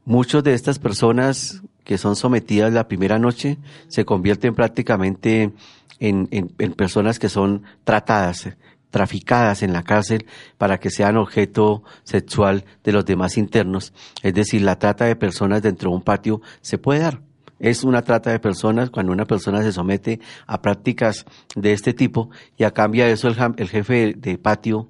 Muchas 0.04 0.44
de 0.44 0.54
estas 0.54 0.80
personas 0.80 1.62
que 1.86 1.98
son 1.98 2.18
sometidas 2.18 2.74
la 2.74 2.90
primera 2.90 3.20
noche 3.20 3.58
se 3.88 4.04
convierten 4.04 4.54
prácticamente 4.56 5.54
en, 6.00 6.28
personas 6.76 7.20
que 7.20 7.30
son 7.30 7.64
tratadas, 7.84 8.50
traficadas 8.90 9.64
en 9.64 9.74
la 9.74 9.84
cárcel 9.84 10.26
para 10.58 10.80
que 10.80 10.90
sean 10.90 11.18
objeto 11.18 11.84
sexual 12.04 12.66
de 12.84 12.92
los 12.92 13.06
demás 13.06 13.38
internos. 13.38 13.94
Es 14.24 14.34
decir, 14.34 14.62
la 14.62 14.80
trata 14.80 15.06
de 15.06 15.16
personas 15.16 15.62
dentro 15.62 15.90
de 15.90 15.96
un 15.96 16.02
patio 16.02 16.42
se 16.62 16.78
puede 16.78 17.02
dar. 17.02 17.22
Es 17.60 17.84
una 17.84 18.04
trata 18.04 18.32
de 18.32 18.40
personas 18.40 18.92
cuando 18.92 19.12
una 19.12 19.26
persona 19.26 19.64
se 19.64 19.72
somete 19.72 20.20
a 20.46 20.62
prácticas 20.62 21.26
de 21.56 21.74
este 21.74 21.94
tipo 21.94 22.30
y 22.56 22.64
a 22.64 22.72
cambio 22.72 23.06
de 23.06 23.14
eso 23.14 23.28
el, 23.28 23.68
jefe 23.68 24.14
de 24.16 24.38
patio 24.38 24.90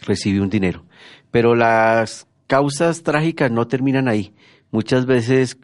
recibe 0.00 0.40
un 0.40 0.48
dinero. 0.48 0.84
Pero 1.30 1.54
las 1.54 2.26
causas 2.46 3.02
trágicas 3.02 3.50
no 3.50 3.66
terminan 3.66 4.08
ahí. 4.08 4.34
Muchas 4.70 5.04
veces, 5.04 5.58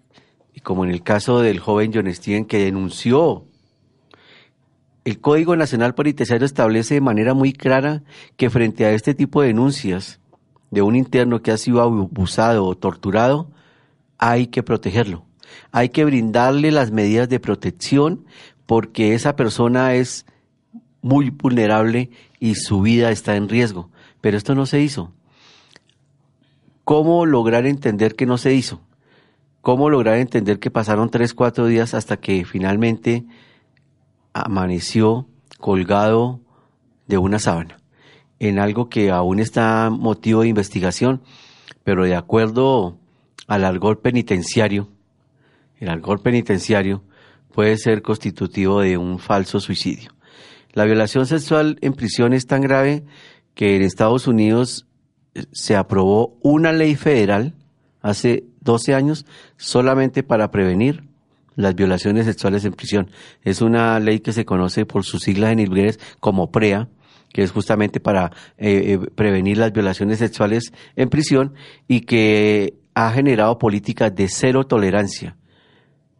como 0.62 0.84
en 0.84 0.90
el 0.90 1.02
caso 1.02 1.40
del 1.40 1.58
joven 1.58 1.90
John 1.94 2.12
Steven 2.12 2.44
que 2.44 2.64
denunció 2.64 3.46
el 5.04 5.20
Código 5.20 5.56
Nacional 5.56 5.94
Penitenciario 5.94 6.44
establece 6.44 6.94
de 6.94 7.00
manera 7.00 7.34
muy 7.34 7.52
clara 7.52 8.02
que 8.36 8.50
frente 8.50 8.84
a 8.84 8.92
este 8.92 9.14
tipo 9.14 9.40
de 9.40 9.48
denuncias 9.48 10.20
de 10.70 10.82
un 10.82 10.94
interno 10.94 11.42
que 11.42 11.50
ha 11.50 11.56
sido 11.56 11.80
abusado 11.80 12.64
o 12.64 12.76
torturado, 12.76 13.50
hay 14.18 14.48
que 14.48 14.62
protegerlo. 14.62 15.24
Hay 15.72 15.88
que 15.88 16.04
brindarle 16.04 16.70
las 16.70 16.92
medidas 16.92 17.28
de 17.28 17.40
protección 17.40 18.24
porque 18.66 19.14
esa 19.14 19.34
persona 19.34 19.94
es 19.94 20.26
muy 21.02 21.30
vulnerable 21.30 22.10
y 22.38 22.54
su 22.54 22.82
vida 22.82 23.10
está 23.10 23.36
en 23.36 23.48
riesgo. 23.48 23.90
Pero 24.20 24.36
esto 24.36 24.54
no 24.54 24.66
se 24.66 24.80
hizo. 24.80 25.12
¿Cómo 26.84 27.24
lograr 27.26 27.66
entender 27.66 28.14
que 28.14 28.26
no 28.26 28.38
se 28.38 28.54
hizo? 28.54 28.80
¿Cómo 29.60 29.90
lograr 29.90 30.18
entender 30.18 30.58
que 30.58 30.70
pasaron 30.70 31.10
tres, 31.10 31.34
cuatro 31.34 31.66
días 31.66 31.94
hasta 31.94 32.18
que 32.18 32.44
finalmente 32.44 33.24
amaneció 34.32 35.26
colgado 35.58 36.40
de 37.06 37.18
una 37.18 37.38
sábana, 37.38 37.78
en 38.38 38.58
algo 38.58 38.88
que 38.88 39.10
aún 39.10 39.40
está 39.40 39.90
motivo 39.90 40.42
de 40.42 40.48
investigación, 40.48 41.22
pero 41.84 42.04
de 42.04 42.16
acuerdo 42.16 42.98
al 43.46 43.64
algor 43.64 44.00
penitenciario, 44.00 44.88
el 45.78 45.88
algor 45.88 46.22
penitenciario 46.22 47.02
puede 47.52 47.76
ser 47.76 48.02
constitutivo 48.02 48.80
de 48.80 48.96
un 48.96 49.18
falso 49.18 49.60
suicidio. 49.60 50.12
La 50.72 50.84
violación 50.84 51.26
sexual 51.26 51.78
en 51.80 51.94
prisión 51.94 52.32
es 52.32 52.46
tan 52.46 52.62
grave 52.62 53.04
que 53.54 53.76
en 53.76 53.82
Estados 53.82 54.28
Unidos 54.28 54.86
eh, 55.34 55.44
se 55.52 55.74
aprobó 55.74 56.38
una 56.42 56.72
ley 56.72 56.94
federal 56.94 57.54
hace 58.02 58.44
12 58.60 58.94
años 58.94 59.26
solamente 59.56 60.22
para 60.22 60.50
prevenir 60.50 61.09
las 61.62 61.74
violaciones 61.74 62.26
sexuales 62.26 62.64
en 62.64 62.72
prisión. 62.72 63.10
Es 63.42 63.62
una 63.62 63.98
ley 64.00 64.20
que 64.20 64.32
se 64.32 64.44
conoce 64.44 64.86
por 64.86 65.04
sus 65.04 65.22
siglas 65.22 65.52
en 65.52 65.60
inglés 65.60 65.98
como 66.20 66.50
PREA, 66.50 66.88
que 67.32 67.42
es 67.42 67.52
justamente 67.52 68.00
para 68.00 68.32
eh, 68.58 68.94
eh, 68.94 68.98
prevenir 69.14 69.58
las 69.58 69.72
violaciones 69.72 70.18
sexuales 70.18 70.72
en 70.96 71.08
prisión 71.08 71.54
y 71.86 72.00
que 72.00 72.74
ha 72.94 73.12
generado 73.12 73.58
políticas 73.58 74.14
de 74.14 74.28
cero 74.28 74.64
tolerancia 74.64 75.36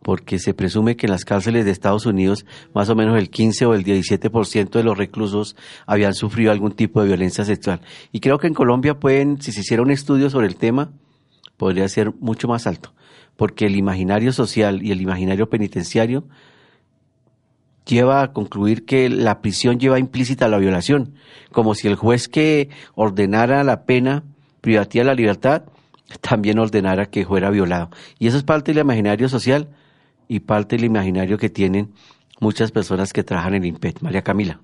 porque 0.02 0.38
se 0.38 0.54
presume 0.54 0.96
que 0.96 1.06
en 1.06 1.12
las 1.12 1.24
cárceles 1.24 1.64
de 1.64 1.70
Estados 1.70 2.06
Unidos 2.06 2.46
más 2.74 2.88
o 2.88 2.94
menos 2.94 3.18
el 3.18 3.30
15 3.30 3.66
o 3.66 3.74
el 3.74 3.84
17% 3.84 4.70
de 4.70 4.82
los 4.82 4.96
reclusos 4.96 5.56
habían 5.86 6.14
sufrido 6.14 6.52
algún 6.52 6.72
tipo 6.72 7.00
de 7.00 7.08
violencia 7.08 7.44
sexual. 7.44 7.80
Y 8.12 8.20
creo 8.20 8.38
que 8.38 8.46
en 8.46 8.54
Colombia 8.54 8.98
pueden, 8.98 9.40
si 9.42 9.52
se 9.52 9.60
hiciera 9.60 9.82
un 9.82 9.90
estudio 9.90 10.30
sobre 10.30 10.46
el 10.46 10.56
tema, 10.56 10.92
podría 11.60 11.86
ser 11.90 12.14
mucho 12.20 12.48
más 12.48 12.66
alto 12.66 12.94
porque 13.36 13.64
el 13.64 13.74
imaginario 13.74 14.34
social 14.34 14.82
y 14.82 14.92
el 14.92 15.00
imaginario 15.00 15.48
penitenciario 15.48 16.24
lleva 17.86 18.22
a 18.22 18.32
concluir 18.34 18.84
que 18.84 19.08
la 19.08 19.40
prisión 19.40 19.78
lleva 19.78 19.98
implícita 19.98 20.48
la 20.48 20.58
violación, 20.58 21.14
como 21.50 21.74
si 21.74 21.88
el 21.88 21.96
juez 21.96 22.28
que 22.28 22.68
ordenara 22.94 23.64
la 23.64 23.84
pena 23.84 24.24
privativa 24.60 25.04
de 25.04 25.06
la 25.06 25.14
libertad 25.14 25.62
también 26.20 26.58
ordenara 26.58 27.06
que 27.06 27.24
fuera 27.24 27.48
violado. 27.48 27.88
Y 28.18 28.26
eso 28.26 28.36
es 28.36 28.42
parte 28.42 28.72
del 28.74 28.82
imaginario 28.82 29.28
social 29.30 29.68
y 30.28 30.40
parte 30.40 30.76
del 30.76 30.84
imaginario 30.84 31.38
que 31.38 31.48
tienen 31.48 31.94
muchas 32.40 32.70
personas 32.72 33.14
que 33.14 33.24
trabajan 33.24 33.54
en 33.54 33.64
IMPET. 33.64 34.00
María 34.00 34.20
Camila. 34.20 34.60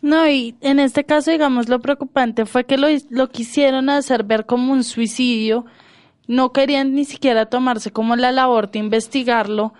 No, 0.00 0.26
y 0.28 0.56
en 0.62 0.78
este 0.78 1.04
caso, 1.04 1.30
digamos, 1.30 1.68
lo 1.68 1.80
preocupante 1.80 2.46
fue 2.46 2.64
que 2.64 2.78
lo, 2.78 2.88
lo 3.10 3.28
quisieron 3.28 3.90
hacer 3.90 4.24
ver 4.24 4.46
como 4.46 4.72
un 4.72 4.82
suicidio 4.82 5.66
no 6.26 6.52
querían 6.52 6.94
ni 6.94 7.04
siquiera 7.04 7.46
tomarse 7.46 7.90
como 7.90 8.16
la 8.16 8.32
labor 8.32 8.70
de 8.70 8.78
investigarlo 8.78 9.74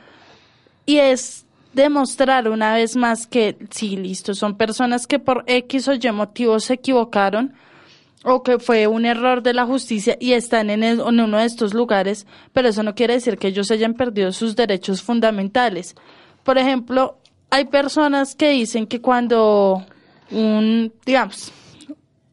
y 0.87 0.99
es 0.99 1.47
demostrar 1.73 2.49
una 2.49 2.75
vez 2.75 2.97
más 2.97 3.27
que 3.27 3.57
sí, 3.71 3.97
listo, 3.97 4.35
son 4.35 4.57
personas 4.57 5.07
que 5.07 5.19
por 5.19 5.45
X 5.47 5.89
o 5.89 5.95
Y 5.95 6.13
motivos 6.13 6.65
se 6.65 6.75
equivocaron 6.75 7.55
o 8.25 8.43
que 8.43 8.59
fue 8.59 8.87
un 8.87 9.05
error 9.05 9.43
de 9.43 9.55
la 9.55 9.67
justicia 9.67 10.17
y 10.21 10.33
están 10.33 10.71
en, 10.71 11.01
uno 11.01 11.39
de 11.39 11.45
estos 11.45 11.75
lugares, 11.75 12.27
pero 12.53 12.69
eso 12.69 12.83
no 12.83 12.95
quiere 12.95 13.15
decir 13.15 13.37
que 13.39 13.49
ellos 13.49 13.71
hayan 13.71 13.95
perdido 13.95 14.33
sus 14.33 14.55
derechos 14.55 15.03
fundamentales. 15.03 15.97
Por 16.45 16.59
ejemplo, 16.59 17.19
hay 17.51 17.65
personas 17.65 18.35
que 18.35 18.51
dicen 18.51 18.87
que 18.87 19.01
cuando 19.01 19.85
un, 20.31 20.93
digamos, 21.05 21.53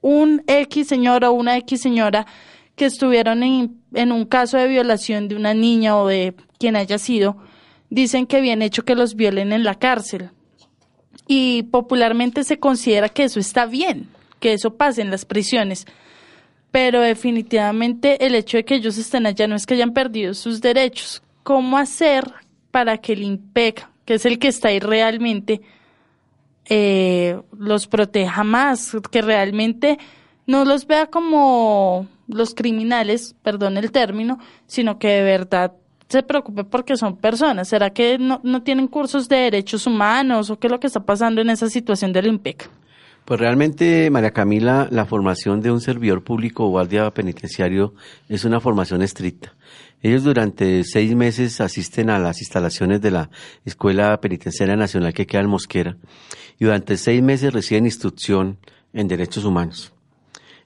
un 0.01 0.43
X 0.47 0.87
señor 0.87 1.25
o 1.25 1.31
una 1.31 1.57
X 1.57 1.81
señora 1.81 2.27
que 2.79 2.85
estuvieron 2.85 3.43
en, 3.43 4.11
un 4.13 4.23
caso 4.23 4.57
de 4.57 4.69
violación 4.69 5.27
de 5.27 5.35
una 5.35 5.53
niña 5.53 5.97
o 5.97 6.07
de 6.07 6.33
quien 6.57 6.77
haya 6.77 6.97
sido, 6.97 7.35
dicen 7.89 8.25
que 8.25 8.39
bien 8.39 8.61
hecho 8.61 8.85
que 8.85 8.95
los 8.95 9.15
violen 9.15 9.51
en 9.51 9.65
la 9.65 9.75
cárcel. 9.75 10.29
Y 11.27 11.63
popularmente 11.63 12.45
se 12.45 12.57
considera 12.57 13.09
que 13.09 13.25
eso 13.25 13.37
está 13.37 13.65
bien, 13.65 14.07
que 14.39 14.53
eso 14.53 14.75
pase 14.75 15.01
en 15.01 15.11
las 15.11 15.25
prisiones. 15.25 15.87
Pero 16.71 17.01
definitivamente 17.01 18.25
el 18.25 18.33
hecho 18.33 18.55
de 18.55 18.63
que 18.63 18.75
ellos 18.75 18.97
estén 18.97 19.25
allá 19.25 19.45
no 19.45 19.57
es 19.57 19.65
que 19.65 19.73
hayan 19.73 19.91
perdido 19.91 20.33
sus 20.33 20.61
derechos. 20.61 21.21
¿Cómo 21.43 21.77
hacer 21.77 22.31
para 22.71 22.99
que 22.99 23.11
el 23.11 23.23
IMPEC, 23.23 23.89
que 24.05 24.13
es 24.13 24.25
el 24.25 24.39
que 24.39 24.47
está 24.47 24.69
ahí 24.69 24.79
realmente, 24.79 25.59
eh, 26.69 27.41
los 27.57 27.87
proteja 27.87 28.45
más, 28.45 28.95
que 29.11 29.21
realmente 29.21 29.99
no 30.47 30.63
los 30.63 30.87
vea 30.87 31.07
como 31.07 32.07
los 32.29 32.53
criminales, 32.55 33.35
perdón 33.43 33.77
el 33.77 33.91
término, 33.91 34.39
sino 34.67 34.97
que 34.99 35.09
de 35.09 35.23
verdad 35.23 35.73
se 36.07 36.23
preocupe 36.23 36.63
porque 36.63 36.95
son 36.95 37.17
personas. 37.17 37.67
¿Será 37.67 37.89
que 37.89 38.17
no, 38.17 38.39
no 38.43 38.63
tienen 38.63 38.87
cursos 38.87 39.27
de 39.27 39.37
derechos 39.37 39.85
humanos 39.85 40.49
o 40.49 40.57
qué 40.57 40.67
es 40.67 40.71
lo 40.71 40.79
que 40.79 40.87
está 40.87 41.01
pasando 41.01 41.41
en 41.41 41.49
esa 41.49 41.69
situación 41.69 42.13
del 42.13 42.27
IMPEC? 42.27 42.69
Pues 43.25 43.39
realmente, 43.39 44.09
María 44.09 44.31
Camila, 44.31 44.87
la 44.89 45.05
formación 45.05 45.61
de 45.61 45.69
un 45.69 45.81
servidor 45.81 46.23
público 46.23 46.65
o 46.65 46.69
guardia 46.69 47.11
penitenciario 47.11 47.93
es 48.27 48.43
una 48.43 48.59
formación 48.59 49.03
estricta. 49.03 49.53
Ellos 50.01 50.23
durante 50.23 50.83
seis 50.83 51.13
meses 51.13 51.61
asisten 51.61 52.09
a 52.09 52.17
las 52.17 52.39
instalaciones 52.39 53.01
de 53.01 53.11
la 53.11 53.29
Escuela 53.65 54.19
Penitenciaria 54.19 54.75
Nacional 54.75 55.13
que 55.13 55.27
queda 55.27 55.41
en 55.41 55.49
Mosquera 55.49 55.97
y 56.57 56.65
durante 56.65 56.97
seis 56.97 57.21
meses 57.21 57.53
reciben 57.53 57.85
instrucción 57.85 58.57
en 58.93 59.07
derechos 59.07 59.45
humanos, 59.45 59.93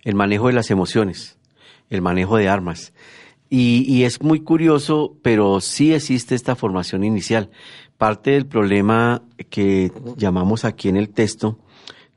el 0.03 0.15
manejo 0.15 0.47
de 0.47 0.53
las 0.53 0.71
emociones, 0.71 1.37
el 1.95 2.01
manejo 2.01 2.37
de 2.37 2.49
armas. 2.49 2.93
Y, 3.49 4.03
es 4.03 4.21
muy 4.21 4.39
curioso, 4.39 5.15
pero 5.21 5.61
sí 5.61 5.93
existe 5.93 6.33
esta 6.33 6.55
formación 6.55 7.03
inicial. 7.03 7.51
Parte 7.97 8.31
del 8.31 8.47
problema 8.47 9.21
que 9.51 9.91
llamamos 10.17 10.65
aquí 10.65 10.89
en 10.89 10.97
el 10.97 11.09
texto 11.09 11.59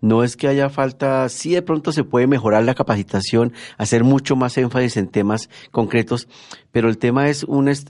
no 0.00 0.24
es 0.24 0.36
que 0.36 0.48
haya 0.48 0.70
falta, 0.70 1.28
sí 1.28 1.52
de 1.52 1.60
pronto 1.60 1.92
se 1.92 2.04
puede 2.04 2.26
mejorar 2.26 2.64
la 2.64 2.74
capacitación, 2.74 3.52
hacer 3.76 4.02
mucho 4.02 4.34
más 4.34 4.56
énfasis 4.56 4.96
en 4.96 5.08
temas 5.08 5.50
concretos, 5.70 6.26
pero 6.72 6.88
el 6.88 6.96
tema 6.96 7.28
es 7.28 7.44
unas 7.44 7.84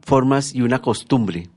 formas 0.00 0.54
y 0.54 0.62
una 0.62 0.80
costumbre 0.80 1.50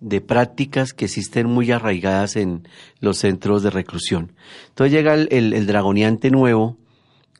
de 0.00 0.20
prácticas 0.20 0.92
que 0.92 1.06
existen 1.06 1.46
muy 1.46 1.70
arraigadas 1.72 2.36
en 2.36 2.68
los 3.00 3.18
centros 3.18 3.62
de 3.62 3.70
reclusión. 3.70 4.32
Entonces 4.68 4.92
llega 4.92 5.14
el, 5.14 5.66
dragoniante 5.66 6.30
nuevo, 6.30 6.78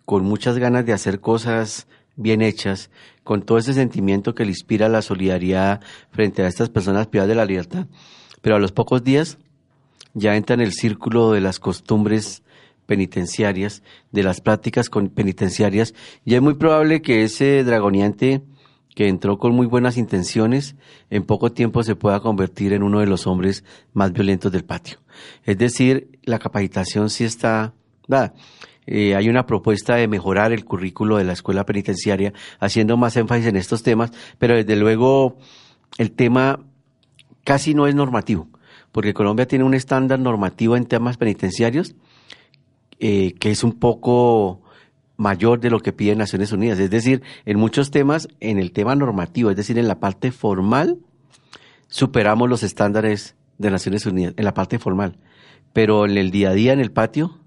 con 0.09 0.25
muchas 0.25 0.57
ganas 0.57 0.87
de 0.87 0.95
hacer 0.95 1.21
cosas 1.21 1.87
bien 2.17 2.41
hechas, 2.41 2.88
con 3.25 3.43
todo 3.43 3.59
ese 3.59 3.75
sentimiento 3.75 4.35
que 4.35 4.47
le 4.47 4.53
inspira 4.53 4.88
la 4.88 5.03
solidaridad 5.03 5.83
frente 6.12 6.43
a 6.43 6.49
estas 6.49 6.71
personas 6.71 7.09
privadas 7.09 7.29
de 7.29 7.35
la 7.35 7.45
libertad. 7.45 7.88
Pero 8.41 8.57
a 8.57 8.59
los 8.59 8.73
pocos 8.73 9.05
días 9.05 9.37
ya 10.15 10.35
entra 10.35 10.55
en 10.55 10.62
el 10.62 10.73
círculo 10.73 11.33
de 11.33 11.43
las 11.43 11.61
costumbres 11.61 12.43
penitenciarias, 12.87 13.83
de 14.11 14.23
las 14.23 14.41
prácticas 14.41 14.88
penitenciarias, 14.88 15.93
y 16.25 16.37
es 16.37 16.41
muy 16.41 16.55
probable 16.55 17.03
que 17.03 17.23
ese 17.23 17.62
dragoniante 17.62 18.41
que 18.95 19.09
entró 19.09 19.38
con 19.38 19.55
muy 19.55 19.67
buenas 19.67 19.99
intenciones, 19.99 20.75
en 21.11 21.25
poco 21.25 21.53
tiempo 21.53 21.83
se 21.83 21.97
pueda 21.97 22.21
convertir 22.21 22.73
en 22.73 22.83
uno 22.83 23.00
de 23.00 23.07
los 23.07 23.27
hombres 23.27 23.62
más 23.93 24.11
violentos 24.15 24.53
del 24.53 24.65
patio. 24.65 25.00
Es 25.45 25.59
decir, 25.59 26.19
la 26.23 26.38
capacitación 26.38 27.11
sí 27.11 27.25
está 27.25 27.75
dada. 28.07 28.33
Eh, 28.90 29.14
hay 29.14 29.28
una 29.28 29.45
propuesta 29.45 29.97
de 29.97 30.09
mejorar 30.09 30.50
el 30.50 30.64
currículo 30.64 31.18
de 31.18 31.25
la 31.25 31.35
escuela 31.35 31.66
penitenciaria, 31.66 32.33
haciendo 32.59 32.97
más 32.97 33.18
énfasis 33.18 33.45
en 33.47 33.57
estos 33.57 33.83
temas, 33.83 34.12
pero 34.38 34.54
desde 34.54 34.76
luego 34.76 35.37
el 35.99 36.12
tema 36.12 36.61
casi 37.45 37.75
no 37.75 37.87
es 37.87 37.95
normativo, 37.95 38.49
porque 38.90 39.12
Colombia 39.12 39.47
tiene 39.47 39.66
un 39.66 39.75
estándar 39.75 40.18
normativo 40.18 40.75
en 40.75 40.87
temas 40.87 41.18
penitenciarios 41.18 41.97
eh, 42.99 43.35
que 43.38 43.50
es 43.50 43.62
un 43.62 43.73
poco 43.73 44.62
mayor 45.18 45.61
de 45.61 45.68
lo 45.68 45.80
que 45.80 45.92
piden 45.92 46.16
Naciones 46.16 46.50
Unidas. 46.52 46.78
Es 46.78 46.88
decir, 46.88 47.23
en 47.45 47.59
muchos 47.59 47.90
temas, 47.90 48.28
en 48.40 48.59
el 48.59 48.73
tema 48.73 48.95
normativo, 48.95 49.50
es 49.50 49.57
decir, 49.57 49.78
en 49.78 49.87
la 49.87 50.00
parte 50.00 50.33
formal, 50.33 50.97
superamos 51.88 52.49
los 52.49 52.62
estándares 52.62 53.37
de 53.59 53.71
Naciones 53.71 54.07
Unidas, 54.07 54.33
en 54.38 54.45
la 54.47 54.54
parte 54.54 54.78
formal. 54.78 55.18
Pero 55.75 56.07
en 56.07 56.16
el 56.16 56.30
día 56.30 56.50
a 56.50 56.54
día, 56.54 56.73
en 56.73 56.80
el 56.80 56.90
patio, 56.90 57.38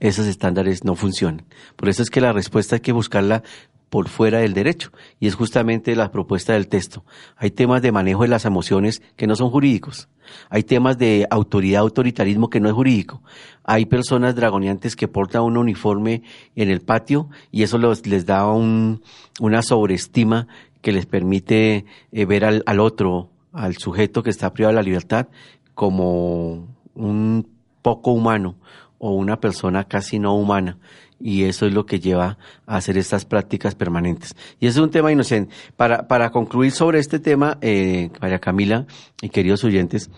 esos 0.00 0.26
estándares 0.26 0.84
no 0.84 0.94
funcionan. 0.94 1.44
Por 1.76 1.88
eso 1.88 2.02
es 2.02 2.10
que 2.10 2.20
la 2.20 2.32
respuesta 2.32 2.76
hay 2.76 2.80
que 2.80 2.92
buscarla 2.92 3.42
por 3.90 4.08
fuera 4.08 4.40
del 4.40 4.52
derecho 4.52 4.90
y 5.20 5.26
es 5.26 5.34
justamente 5.34 5.94
la 5.94 6.10
propuesta 6.10 6.52
del 6.52 6.68
texto. 6.68 7.04
Hay 7.36 7.50
temas 7.50 7.82
de 7.82 7.92
manejo 7.92 8.22
de 8.22 8.28
las 8.28 8.44
emociones 8.44 9.00
que 9.16 9.26
no 9.26 9.36
son 9.36 9.50
jurídicos. 9.50 10.08
Hay 10.50 10.64
temas 10.64 10.98
de 10.98 11.26
autoridad, 11.30 11.82
autoritarismo 11.82 12.50
que 12.50 12.60
no 12.60 12.68
es 12.68 12.74
jurídico. 12.74 13.22
Hay 13.64 13.86
personas 13.86 14.34
dragoneantes 14.34 14.96
que 14.96 15.08
portan 15.08 15.42
un 15.42 15.56
uniforme 15.56 16.22
en 16.56 16.70
el 16.70 16.80
patio 16.80 17.28
y 17.52 17.62
eso 17.62 17.78
les 17.78 18.26
da 18.26 18.46
una 18.48 19.62
sobreestima 19.62 20.48
que 20.82 20.92
les 20.92 21.06
permite 21.06 21.84
eh, 22.12 22.24
ver 22.26 22.44
al, 22.44 22.62
al 22.66 22.80
otro, 22.80 23.30
al 23.52 23.76
sujeto 23.76 24.22
que 24.22 24.30
está 24.30 24.52
privado 24.52 24.72
de 24.72 24.76
la 24.76 24.86
libertad, 24.86 25.28
como 25.74 26.66
un 26.94 27.48
poco 27.82 28.12
humano 28.12 28.56
o 28.98 29.12
una 29.12 29.40
persona 29.40 29.84
casi 29.84 30.18
no 30.18 30.34
humana 30.36 30.78
y 31.20 31.44
eso 31.44 31.66
es 31.66 31.72
lo 31.72 31.86
que 31.86 32.00
lleva 32.00 32.38
a 32.66 32.76
hacer 32.76 32.98
estas 32.98 33.24
prácticas 33.24 33.74
permanentes. 33.74 34.36
Y 34.60 34.66
es 34.66 34.76
un 34.76 34.90
tema 34.90 35.12
inocente. 35.12 35.54
Para, 35.76 36.08
para 36.08 36.30
concluir 36.30 36.72
sobre 36.72 36.98
este 36.98 37.18
tema, 37.18 37.58
eh, 37.60 38.10
María 38.20 38.38
Camila 38.38 38.86
y 39.22 39.30
queridos 39.30 39.64
oyentes, 39.64 40.10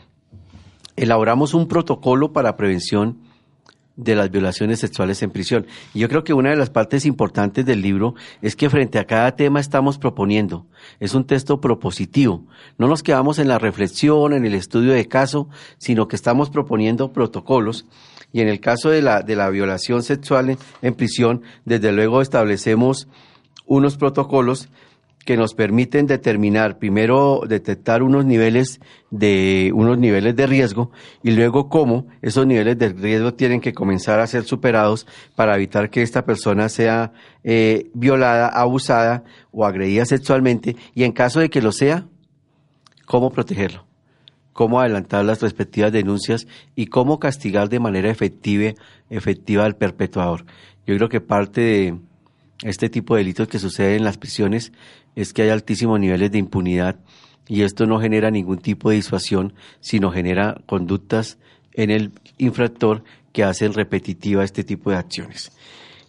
elaboramos 0.97 1.55
un 1.55 1.69
protocolo 1.69 2.33
para 2.33 2.57
prevención 2.57 3.19
de 3.97 4.15
las 4.15 4.31
violaciones 4.31 4.79
sexuales 4.79 5.23
en 5.23 5.31
prisión. 5.31 5.67
Y 5.93 5.99
yo 6.01 6.09
creo 6.09 6.23
que 6.23 6.33
una 6.33 6.51
de 6.51 6.57
las 6.57 6.71
partes 6.71 7.05
importantes 7.05 7.67
del 7.67 7.83
libro 7.83 8.15
es 8.43 8.55
que 8.55 8.71
frente 8.71 9.01
a 9.01 9.07
cada 9.07 9.35
tema 9.35 9.59
estamos 9.59 9.99
proponiendo. 9.99 10.67
Es 11.01 11.15
un 11.15 11.25
texto 11.25 11.61
propositivo. 11.61 12.45
No 12.79 12.87
nos 12.87 13.03
quedamos 13.03 13.41
en 13.41 13.49
la 13.49 13.59
reflexión, 13.59 14.33
en 14.33 14.47
el 14.47 14.55
estudio 14.55 14.93
de 14.93 15.09
caso, 15.09 15.49
sino 15.79 16.07
que 16.07 16.15
estamos 16.15 16.49
proponiendo 16.49 17.13
protocolos 17.13 17.87
y 18.33 18.41
en 18.41 18.49
el 18.49 18.61
caso 18.61 18.91
de 18.91 19.03
la, 19.03 19.23
de 19.23 19.37
la 19.37 19.51
violación 19.51 20.03
sexual 20.03 20.57
en, 20.83 20.95
prisión, 20.95 21.43
desde 21.65 21.93
luego 21.93 22.21
establecemos 22.21 23.09
unos 23.67 23.97
protocolos 23.97 24.69
que 25.25 25.37
nos 25.37 25.53
permiten 25.53 26.07
determinar 26.07 26.79
primero 26.79 27.43
detectar 27.47 28.03
unos 28.03 28.25
niveles 28.25 28.81
de 29.11 29.71
unos 29.75 29.99
niveles 29.99 30.35
de 30.37 30.47
riesgo 30.47 30.91
y 31.23 31.33
luego 31.33 31.69
cómo 31.69 32.07
esos 32.23 32.47
niveles 32.47 32.79
de 32.79 32.91
riesgo 32.91 33.35
tienen 33.35 33.61
que 33.61 33.75
comenzar 33.75 34.21
a 34.21 34.27
ser 34.27 34.45
superados 34.45 35.07
para 35.35 35.55
evitar 35.57 35.91
que 35.91 36.01
esta 36.01 36.25
persona 36.25 36.71
sea 36.71 37.13
eh, 37.45 37.91
violada, 37.93 38.49
abusada 38.49 39.25
o 39.53 39.67
agredida 39.67 40.07
sexualmente 40.07 40.77
y 40.95 41.05
en 41.05 41.13
caso 41.13 41.41
de 41.41 41.51
que 41.51 41.61
lo 41.61 41.73
sea, 41.73 42.07
cómo 43.05 43.31
protegerlo 43.31 43.88
cómo 44.59 44.81
adelantar 44.81 45.25
las 45.25 45.41
respectivas 45.41 45.93
denuncias 45.93 46.49
y 46.75 46.87
cómo 46.87 47.21
castigar 47.21 47.69
de 47.69 47.79
manera 47.79 48.11
efectiva, 48.11 48.73
efectiva 49.09 49.65
al 49.65 49.77
perpetuador. 49.77 50.47
Yo 50.85 50.97
creo 50.97 51.09
que 51.09 51.21
parte 51.21 51.61
de 51.61 51.99
este 52.65 52.89
tipo 52.89 53.15
de 53.15 53.21
delitos 53.21 53.47
que 53.47 53.61
suceden 53.61 53.99
en 53.99 54.05
las 54.05 54.19
prisiones 54.19 54.73
es 55.15 55.33
que 55.33 55.43
hay 55.43 55.51
altísimos 55.51 56.01
niveles 56.01 56.33
de 56.33 56.39
impunidad 56.39 56.97
y 57.47 57.63
esto 57.63 57.87
no 57.87 58.01
genera 58.01 58.33
ningún 58.33 58.59
tipo 58.59 58.91
de 58.91 58.97
disuasión, 58.97 59.55
sino 59.79 60.11
genera 60.11 60.61
conductas 60.67 61.39
en 61.75 61.93
el 61.93 62.11
infractor 62.37 63.05
que 63.33 63.45
hacen 63.45 63.75
repetitiva 63.75 64.43
este 64.43 64.65
tipo 64.65 64.91
de 64.91 64.97
acciones. 64.97 65.53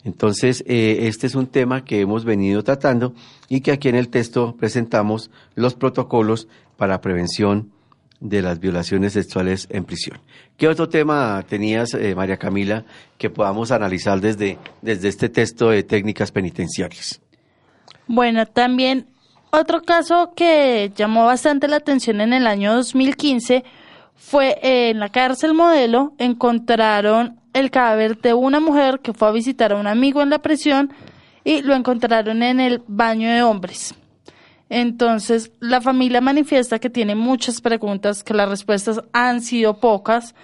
Entonces, 0.04 0.64
eh, 0.66 1.02
este 1.02 1.28
es 1.28 1.36
un 1.36 1.46
tema 1.46 1.86
que 1.86 2.02
hemos 2.02 2.26
venido 2.26 2.64
tratando 2.64 3.14
y 3.48 3.62
que 3.62 3.74
aquí 3.74 3.90
en 3.90 3.96
el 3.96 4.10
texto 4.10 4.56
presentamos 4.58 5.30
los 5.54 5.76
protocolos 5.76 6.48
para 6.78 7.00
prevención 7.00 7.74
de 8.20 8.42
las 8.42 8.60
violaciones 8.60 9.14
sexuales 9.14 9.68
en 9.70 9.86
prisión. 9.86 10.20
¿Qué 10.58 10.68
otro 10.68 10.90
tema 10.90 11.44
tenías, 11.48 11.94
eh, 11.94 12.16
María 12.16 12.38
Camila, 12.38 12.84
que 13.18 13.30
podamos 13.30 13.72
analizar 13.72 14.20
desde, 14.20 14.58
desde 14.82 15.08
este 15.08 15.30
texto 15.30 15.70
de 15.70 15.84
técnicas 15.84 16.32
penitenciarias? 16.32 17.22
Bueno, 18.08 18.46
también 18.46 19.08
otro 19.52 19.82
caso 19.82 20.34
que 20.36 20.92
llamó 20.96 21.26
bastante 21.26 21.68
la 21.68 21.78
atención 21.78 22.22
en 22.22 22.34
el 22.34 22.46
año 22.46 22.76
2015 22.76 23.64
fue 24.16 24.60
eh, 24.62 24.90
en 24.90 25.00
la 25.00 25.10
cárcel 25.10 25.54
modelo 25.54 26.14
encontraron 26.18 27.40
el 27.54 27.72
cadáver 27.72 28.20
de 28.20 28.34
una 28.34 28.60
mujer 28.60 29.00
que 29.00 29.14
fue 29.14 29.28
a 29.28 29.32
visitar 29.32 29.72
a 29.72 29.76
un 29.78 29.88
amigo 29.88 30.22
en 30.22 30.30
la 30.30 30.40
prisión 30.40 30.94
y 31.44 31.62
lo 31.62 31.74
encontraron 31.74 32.44
en 32.44 32.60
el 32.60 32.84
baño 32.88 33.32
de 33.32 33.42
hombres. 33.42 33.96
Entonces, 34.70 35.52
la 35.60 35.82
familia 35.82 36.22
manifiesta 36.22 36.80
que 36.80 36.90
tiene 36.90 37.16
muchas 37.16 37.60
preguntas, 37.60 38.24
que 38.24 38.36
las 38.36 38.50
respuestas 38.50 39.02
han 39.14 39.42
sido 39.42 39.80
pocas, 39.80 40.36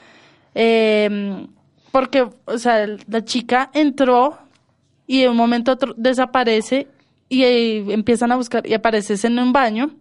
eh, 0.56 1.48
porque, 1.92 2.28
o 2.46 2.58
sea, 2.58 2.88
la 3.08 3.24
chica 3.24 3.70
entró 3.74 4.38
y 5.08 5.22
de 5.22 5.30
un 5.30 5.38
momento 5.38 5.72
a 5.72 5.76
otro 5.76 5.94
desaparece 5.96 6.88
y 7.30 7.44
eh, 7.44 7.86
empiezan 7.94 8.32
a 8.32 8.36
buscar 8.36 8.66
y 8.68 8.74
aparece 8.74 9.16
en 9.28 9.40
un 9.40 9.54
baño. 9.54 9.92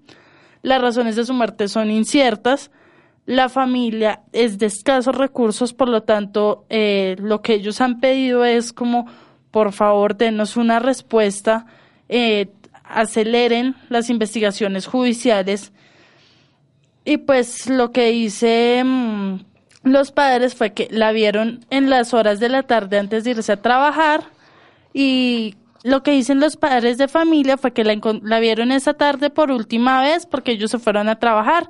Las 0.63 0.81
razones 0.81 1.17
de 1.17 1.25
su 1.25 1.35
muerte 1.35 1.69
son 1.69 1.91
inciertas. 1.91 2.71
La 3.27 3.49
familia 3.49 4.23
es 4.33 4.59
de 4.59 4.67
escasos 4.67 5.15
recursos, 5.15 5.73
por 5.73 5.89
lo 5.89 6.03
tanto, 6.03 6.67
eh, 6.69 7.17
lo 7.19 7.43
que 7.43 7.55
ellos 7.55 7.81
han 7.81 8.01
pedido 8.01 8.45
es 8.45 8.73
como, 8.73 9.07
por 9.51 9.73
favor, 9.73 10.17
denos 10.17 10.57
una 10.57 10.79
respuesta 10.79 11.67
eh, 12.09 12.51
aceleren 12.85 13.75
las 13.89 14.11
investigaciones 14.11 14.87
judiciales. 14.87 15.73
Y 17.05 17.19
pues 17.19 17.69
lo 17.69 17.91
que 17.91 18.13
hice 18.13 18.83
mm, 18.85 19.41
los 19.83 20.13
padres 20.13 20.55
fue 20.55 20.73
que 20.73 20.89
la 20.91 21.13
vieron 21.13 21.65
en 21.71 21.91
las 21.91 22.15
horas 22.15 22.41
de 22.41 22.49
la 22.49 22.63
tarde 22.63 22.99
antes 22.99 23.25
de 23.25 23.33
irse 23.33 23.53
a 23.53 23.61
trabajar 23.61 24.25
y 24.95 25.57
lo 25.83 26.03
que 26.03 26.13
dicen 26.13 26.41
los 26.41 26.57
padres 26.57 26.97
de 26.97 27.09
familia 27.09 27.59
fue 27.59 27.73
que 27.73 27.85
la, 27.85 27.95
la 28.23 28.41
vieron 28.41 28.73
esa 28.73 28.95
tarde 28.95 29.29
por 29.29 29.51
última 29.51 30.01
vez 30.01 30.25
porque 30.25 30.53
ellos 30.53 30.71
se 30.71 30.79
fueron 30.79 31.11
a 31.11 31.19
trabajar 31.19 31.69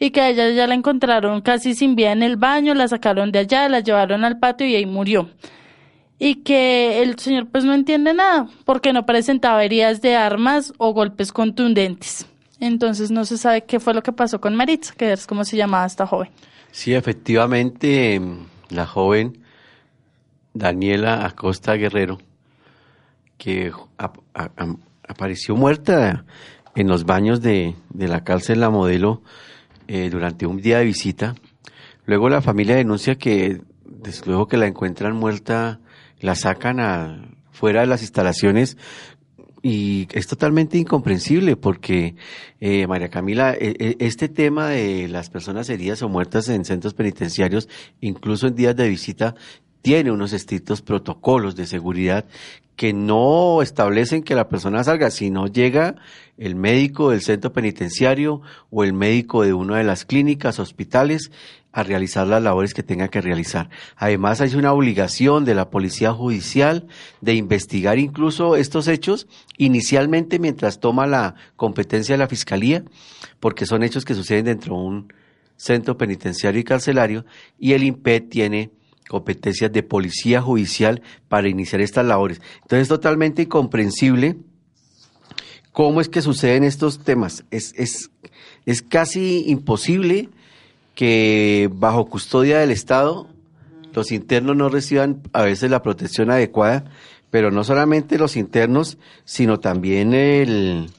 y 0.00 0.10
que 0.10 0.20
a 0.20 0.30
ella 0.30 0.50
ya 0.50 0.66
la 0.66 0.74
encontraron 0.74 1.40
casi 1.40 1.74
sin 1.74 1.94
vida 1.94 2.10
en 2.10 2.24
el 2.24 2.36
baño, 2.36 2.74
la 2.74 2.88
sacaron 2.88 3.30
de 3.30 3.38
allá, 3.40 3.68
la 3.68 3.78
llevaron 3.78 4.24
al 4.24 4.40
patio 4.40 4.66
y 4.66 4.74
ahí 4.74 4.86
murió 4.86 5.28
y 6.24 6.36
que 6.36 7.02
el 7.02 7.18
señor 7.18 7.48
pues 7.48 7.64
no 7.64 7.74
entiende 7.74 8.14
nada 8.14 8.48
porque 8.64 8.94
no 8.94 9.04
presentaba 9.04 9.62
heridas 9.62 10.00
de 10.00 10.16
armas 10.16 10.72
o 10.78 10.94
golpes 10.94 11.32
contundentes. 11.32 12.26
Entonces 12.60 13.10
no 13.10 13.26
se 13.26 13.36
sabe 13.36 13.64
qué 13.64 13.78
fue 13.78 13.92
lo 13.92 14.02
que 14.02 14.10
pasó 14.10 14.40
con 14.40 14.54
Maritza, 14.54 14.94
que 14.96 15.12
es 15.12 15.26
como 15.26 15.44
se 15.44 15.58
llamaba 15.58 15.84
esta 15.84 16.06
joven. 16.06 16.30
Sí, 16.72 16.94
efectivamente, 16.94 18.22
la 18.70 18.86
joven 18.86 19.42
Daniela 20.54 21.26
Acosta 21.26 21.74
Guerrero, 21.74 22.16
que 23.36 23.70
apareció 25.06 25.56
muerta 25.56 26.24
en 26.74 26.88
los 26.88 27.04
baños 27.04 27.42
de, 27.42 27.74
la 27.92 28.24
cárcel 28.24 28.60
La 28.60 28.70
Modelo 28.70 29.20
eh, 29.88 30.08
durante 30.08 30.46
un 30.46 30.62
día 30.62 30.78
de 30.78 30.86
visita. 30.86 31.34
Luego 32.06 32.30
la 32.30 32.40
familia 32.40 32.76
denuncia 32.76 33.16
que, 33.16 33.60
desde 33.84 34.24
luego 34.24 34.48
que 34.48 34.56
la 34.56 34.66
encuentran 34.66 35.14
muerta 35.14 35.80
la 36.24 36.34
sacan 36.34 36.80
a, 36.80 37.36
fuera 37.52 37.82
de 37.82 37.86
las 37.86 38.00
instalaciones 38.00 38.78
y 39.62 40.08
es 40.12 40.26
totalmente 40.26 40.78
incomprensible 40.78 41.56
porque, 41.56 42.16
eh, 42.60 42.86
María 42.86 43.10
Camila, 43.10 43.52
e, 43.52 43.74
e, 43.78 43.96
este 44.00 44.30
tema 44.30 44.70
de 44.70 45.06
las 45.08 45.28
personas 45.28 45.68
heridas 45.68 46.02
o 46.02 46.08
muertas 46.08 46.48
en 46.48 46.64
centros 46.64 46.94
penitenciarios, 46.94 47.68
incluso 48.00 48.46
en 48.46 48.54
días 48.54 48.74
de 48.74 48.88
visita, 48.88 49.34
tiene 49.84 50.10
unos 50.10 50.32
estrictos 50.32 50.80
protocolos 50.80 51.56
de 51.56 51.66
seguridad 51.66 52.24
que 52.74 52.94
no 52.94 53.60
establecen 53.60 54.22
que 54.22 54.34
la 54.34 54.48
persona 54.48 54.82
salga, 54.82 55.10
sino 55.10 55.46
llega 55.46 55.96
el 56.38 56.56
médico 56.56 57.10
del 57.10 57.20
centro 57.20 57.52
penitenciario 57.52 58.40
o 58.70 58.82
el 58.82 58.94
médico 58.94 59.42
de 59.42 59.52
una 59.52 59.76
de 59.76 59.84
las 59.84 60.06
clínicas, 60.06 60.58
hospitales, 60.58 61.30
a 61.70 61.82
realizar 61.82 62.26
las 62.26 62.42
labores 62.42 62.72
que 62.72 62.82
tenga 62.82 63.08
que 63.08 63.20
realizar. 63.20 63.68
Además, 63.96 64.40
hay 64.40 64.54
una 64.54 64.72
obligación 64.72 65.44
de 65.44 65.54
la 65.54 65.68
policía 65.68 66.14
judicial 66.14 66.86
de 67.20 67.34
investigar 67.34 67.98
incluso 67.98 68.56
estos 68.56 68.88
hechos 68.88 69.26
inicialmente 69.58 70.38
mientras 70.38 70.80
toma 70.80 71.06
la 71.06 71.34
competencia 71.56 72.14
de 72.14 72.20
la 72.20 72.28
fiscalía, 72.28 72.84
porque 73.38 73.66
son 73.66 73.82
hechos 73.82 74.06
que 74.06 74.14
suceden 74.14 74.46
dentro 74.46 74.76
de 74.76 74.82
un 74.82 75.12
centro 75.58 75.98
penitenciario 75.98 76.58
y 76.58 76.64
carcelario, 76.64 77.26
y 77.58 77.74
el 77.74 77.82
IMPED 77.82 78.30
tiene 78.30 78.70
competencias 79.08 79.72
de 79.72 79.82
policía 79.82 80.40
judicial 80.40 81.02
para 81.28 81.48
iniciar 81.48 81.80
estas 81.80 82.06
labores. 82.06 82.40
Entonces 82.62 82.82
es 82.82 82.88
totalmente 82.88 83.42
incomprensible 83.42 84.36
cómo 85.72 86.00
es 86.00 86.08
que 86.08 86.22
suceden 86.22 86.64
estos 86.64 87.00
temas. 87.00 87.44
Es, 87.50 87.74
es, 87.76 88.10
es 88.66 88.82
casi 88.82 89.44
imposible 89.46 90.28
que 90.94 91.68
bajo 91.72 92.06
custodia 92.06 92.58
del 92.58 92.70
Estado 92.70 93.28
los 93.94 94.10
internos 94.10 94.56
no 94.56 94.68
reciban 94.68 95.22
a 95.32 95.42
veces 95.42 95.70
la 95.70 95.82
protección 95.82 96.30
adecuada, 96.30 96.84
pero 97.30 97.50
no 97.50 97.64
solamente 97.64 98.18
los 98.18 98.36
internos, 98.36 98.98
sino 99.24 99.60
también 99.60 100.14
el, 100.14 100.90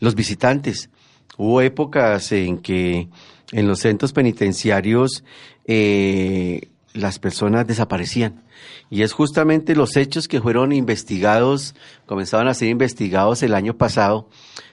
los 0.00 0.14
visitantes. 0.14 0.90
Hubo 1.36 1.60
épocas 1.60 2.32
en 2.32 2.58
que 2.58 3.08
en 3.52 3.68
los 3.68 3.80
centros 3.80 4.12
penitenciarios 4.12 5.24
eh, 5.66 6.68
las 6.98 7.18
personas 7.18 7.66
desaparecían. 7.66 8.42
Y 8.90 9.02
es 9.02 9.12
justamente 9.12 9.76
los 9.76 9.96
hechos 9.96 10.28
que 10.28 10.40
fueron 10.40 10.72
investigados, 10.72 11.74
comenzaban 12.06 12.48
a 12.48 12.54
ser 12.54 12.68
investigados 12.68 13.42
el 13.42 13.54
año 13.54 13.76
pasado, 13.76 14.28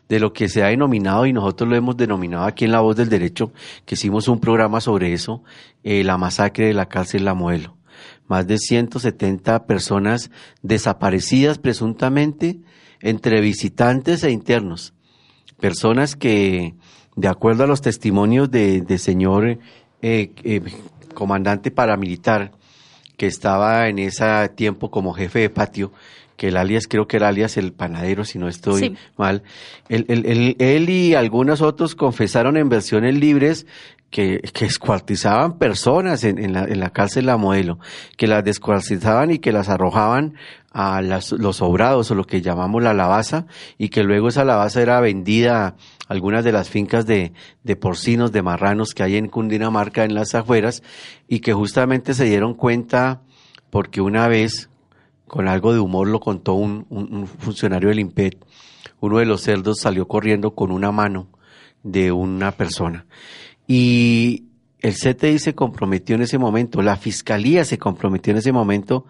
de 0.10 0.20
lo 0.20 0.34
que 0.34 0.50
se 0.50 0.64
ha 0.64 0.68
denominado, 0.68 1.26
y 1.26 1.34
nosotros 1.34 1.70
lo 1.70 1.76
hemos 1.76 1.98
denominado 1.98 2.46
aquí 2.46 2.66
en 2.66 2.72
La 2.72 2.82
Voz 2.82 2.96
del 2.96 3.10
Derecho, 3.10 3.52
que 3.86 3.96
hicimos 3.96 4.28
un 4.28 4.40
programa 4.40 4.82
sobre 4.82 5.14
eso, 5.14 5.44
eh, 5.84 6.04
la 6.04 6.18
masacre 6.18 6.68
de 6.68 6.74
la 6.74 6.88
cárcel 6.88 7.26
La 7.26 7.34
Modelo. 7.34 7.76
Más 8.28 8.46
de 8.48 8.58
170 8.58 9.66
personas 9.66 10.32
desaparecidas 10.62 11.58
presuntamente 11.58 12.60
entre 13.00 13.42
visitantes 13.42 14.24
e 14.24 14.32
internos. 14.32 14.94
Personas 15.60 16.16
que, 16.16 16.76
de 17.16 17.28
acuerdo 17.28 17.64
a 17.64 17.68
los 17.68 17.82
testimonios 17.82 18.50
de, 18.52 18.82
de 18.82 18.98
señor 18.98 19.60
eh, 20.08 20.34
eh, 20.44 20.62
comandante 21.16 21.72
paramilitar 21.72 22.52
que 23.18 23.26
estaba 23.26 23.88
en 23.88 23.98
ese 23.98 24.50
tiempo 24.50 24.92
como 24.92 25.14
jefe 25.14 25.40
de 25.40 25.50
patio, 25.50 25.92
que 26.38 26.50
el 26.50 26.58
alias 26.58 26.88
creo 26.88 27.08
que 27.08 27.18
era 27.18 27.30
alias 27.30 27.58
el 27.58 27.74
panadero, 27.74 28.26
si 28.26 28.38
no 28.38 28.48
estoy 28.48 28.98
mal. 29.18 29.44
Él, 29.90 30.06
él, 30.60 30.90
y 30.90 31.16
algunos 31.16 31.62
otros 31.62 31.96
confesaron 31.96 32.58
en 32.58 32.70
versiones 32.70 33.16
libres 33.16 33.66
que, 34.10 34.42
que 34.54 34.66
escuartizaban 34.66 35.58
personas 35.58 36.24
en, 36.24 36.38
en, 36.38 36.54
la, 36.54 36.66
en 36.66 36.80
la 36.80 36.90
cárcel 36.92 37.26
La 37.26 37.38
Modelo, 37.38 37.80
que 38.18 38.28
las 38.28 38.44
descuartizaban 38.44 39.32
y 39.32 39.40
que 39.40 39.52
las 39.52 39.70
arrojaban 39.70 40.36
a 40.72 41.02
las, 41.02 41.32
los 41.32 41.58
sobrados 41.58 42.12
o 42.12 42.16
lo 42.16 42.26
que 42.26 42.42
llamamos 42.42 42.84
la 42.84 42.94
lavaza 42.94 43.46
y 43.78 43.88
que 43.88 44.04
luego 44.04 44.28
esa 44.28 44.44
lavaza 44.44 44.82
era 44.82 45.00
vendida 45.00 45.68
a 45.68 45.76
algunas 46.08 46.44
de 46.44 46.52
las 46.52 46.70
fincas 46.70 47.06
de, 47.06 47.34
de 47.64 47.76
porcinos, 47.76 48.32
de 48.32 48.42
marranos 48.42 48.94
que 48.94 49.04
hay 49.04 49.18
en 49.18 49.28
Cundinamarca 49.28 50.04
en 50.04 50.14
las 50.14 50.36
afueras 50.36 50.84
y 51.28 51.40
que 51.40 51.54
justamente 51.54 52.14
se 52.14 52.26
dieron 52.26 52.54
cuenta 52.54 53.22
porque 53.70 54.02
una 54.02 54.28
vez, 54.28 54.70
con 55.28 55.48
algo 55.48 55.74
de 55.74 55.80
humor 55.80 56.08
lo 56.08 56.20
contó 56.20 56.54
un, 56.54 56.86
un, 56.90 57.28
funcionario 57.28 57.90
del 57.90 58.00
IMPET, 58.00 58.38
uno 59.00 59.20
de 59.20 59.26
los 59.26 59.42
cerdos 59.42 59.80
salió 59.82 60.08
corriendo 60.08 60.56
con 60.56 60.72
una 60.72 60.92
mano 60.92 61.28
de 61.84 62.12
una 62.12 62.52
persona. 62.52 63.06
Y 63.68 64.46
el 64.80 64.94
CTI 64.94 65.40
se 65.40 65.56
comprometió 65.56 66.16
en 66.16 66.22
ese 66.22 66.38
momento, 66.38 66.82
la 66.82 66.96
fiscalía 66.96 67.66
se 67.66 67.78
comprometió 67.78 68.32
en 68.32 68.38
ese 68.38 68.52
momento 68.52 69.06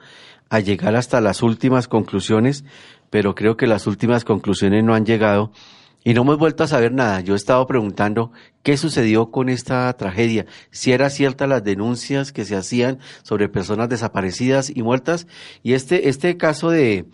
a 0.49 0.60
llegar 0.60 0.95
hasta 0.95 1.21
las 1.21 1.43
últimas 1.43 1.88
conclusiones, 1.88 2.63
pero 3.10 3.36
creo 3.36 3.58
que 3.58 3.67
las 3.67 3.88
últimas 3.88 4.23
conclusiones 4.23 4.84
no 4.84 4.95
han 4.95 5.05
llegado 5.05 5.51
y 6.05 6.13
no 6.13 6.21
hemos 6.21 6.37
vuelto 6.37 6.63
a 6.63 6.67
saber 6.67 6.93
nada. 6.93 7.19
Yo 7.19 7.33
he 7.33 7.35
estado 7.35 7.65
preguntando 7.67 8.31
qué 8.63 8.77
sucedió 8.77 9.31
con 9.31 9.49
esta 9.49 9.91
tragedia, 9.97 10.45
si 10.71 10.93
era 10.93 11.09
cierta 11.09 11.47
las 11.47 11.63
denuncias 11.63 12.31
que 12.31 12.45
se 12.45 12.55
hacían 12.55 12.99
sobre 13.23 13.49
personas 13.49 13.89
desaparecidas 13.89 14.71
y 14.73 14.83
muertas 14.83 15.27
y 15.63 15.73
este 15.73 16.07
este 16.07 16.37
caso 16.37 16.69
de 16.69 17.05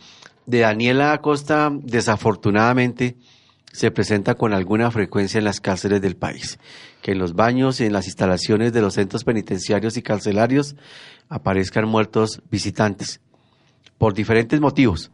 de 0.46 0.60
Daniela 0.60 1.14
Acosta 1.14 1.72
desafortunadamente 1.72 3.16
se 3.72 3.92
presenta 3.92 4.36
con 4.36 4.54
alguna 4.54 4.92
frecuencia 4.92 5.38
en 5.38 5.46
las 5.46 5.62
cárceles 5.62 6.02
del 6.02 6.18
país, 6.18 6.60
que 7.02 7.14
en 7.14 7.20
los 7.20 7.34
baños 7.36 7.80
y 7.80 7.86
en 7.86 7.94
las 7.94 8.08
instalaciones 8.08 8.74
de 8.74 8.82
los 8.82 8.96
centros 8.96 9.24
penitenciarios 9.24 9.96
y 9.96 10.02
carcelarios 10.02 10.76
aparezcan 11.30 11.88
muertos 11.88 12.42
visitantes 12.52 13.22
por 13.98 14.14
diferentes 14.14 14.60
motivos. 14.60 15.12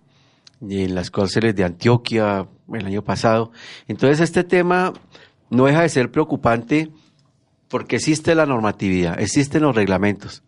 Y 0.59 0.85
en 0.85 0.95
las 0.95 1.11
cárceles 1.11 1.55
de 1.55 1.65
Antioquia 1.65 2.47
el 2.73 2.85
año 2.85 3.03
pasado. 3.03 3.51
Entonces 3.87 4.19
este 4.19 4.43
tema 4.43 4.93
no 5.49 5.65
deja 5.65 5.81
de 5.81 5.89
ser 5.89 6.11
preocupante 6.11 6.89
porque 7.69 7.97
existe 7.97 8.35
la 8.35 8.45
normatividad, 8.45 9.19
existen 9.19 9.63
los 9.63 9.75
reglamentos, 9.75 10.43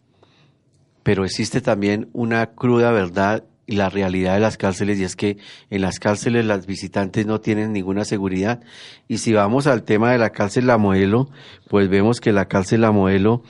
pero 1.03 1.25
existe 1.25 1.61
también 1.61 2.09
una 2.13 2.47
cruda 2.47 2.91
verdad 2.91 3.43
y 3.65 3.75
la 3.75 3.89
realidad 3.89 4.33
de 4.33 4.39
las 4.39 4.57
cárceles 4.57 4.99
y 4.99 5.03
es 5.03 5.15
que 5.15 5.37
en 5.69 5.81
las 5.81 5.99
cárceles 5.99 6.45
las 6.45 6.65
visitantes 6.65 7.25
no 7.27 7.39
tienen 7.39 7.71
ninguna 7.71 8.03
seguridad 8.03 8.61
y 9.07 9.19
si 9.19 9.33
vamos 9.33 9.67
al 9.67 9.83
tema 9.83 10.11
de 10.11 10.17
la 10.17 10.31
cárcel 10.31 10.65
La 10.65 10.77
Modelo, 10.77 11.29
pues 11.69 11.87
vemos 11.89 12.19
que 12.19 12.31
la 12.31 12.47
cárcel 12.47 12.81
La 12.81 12.91
Modelo, 12.91 13.43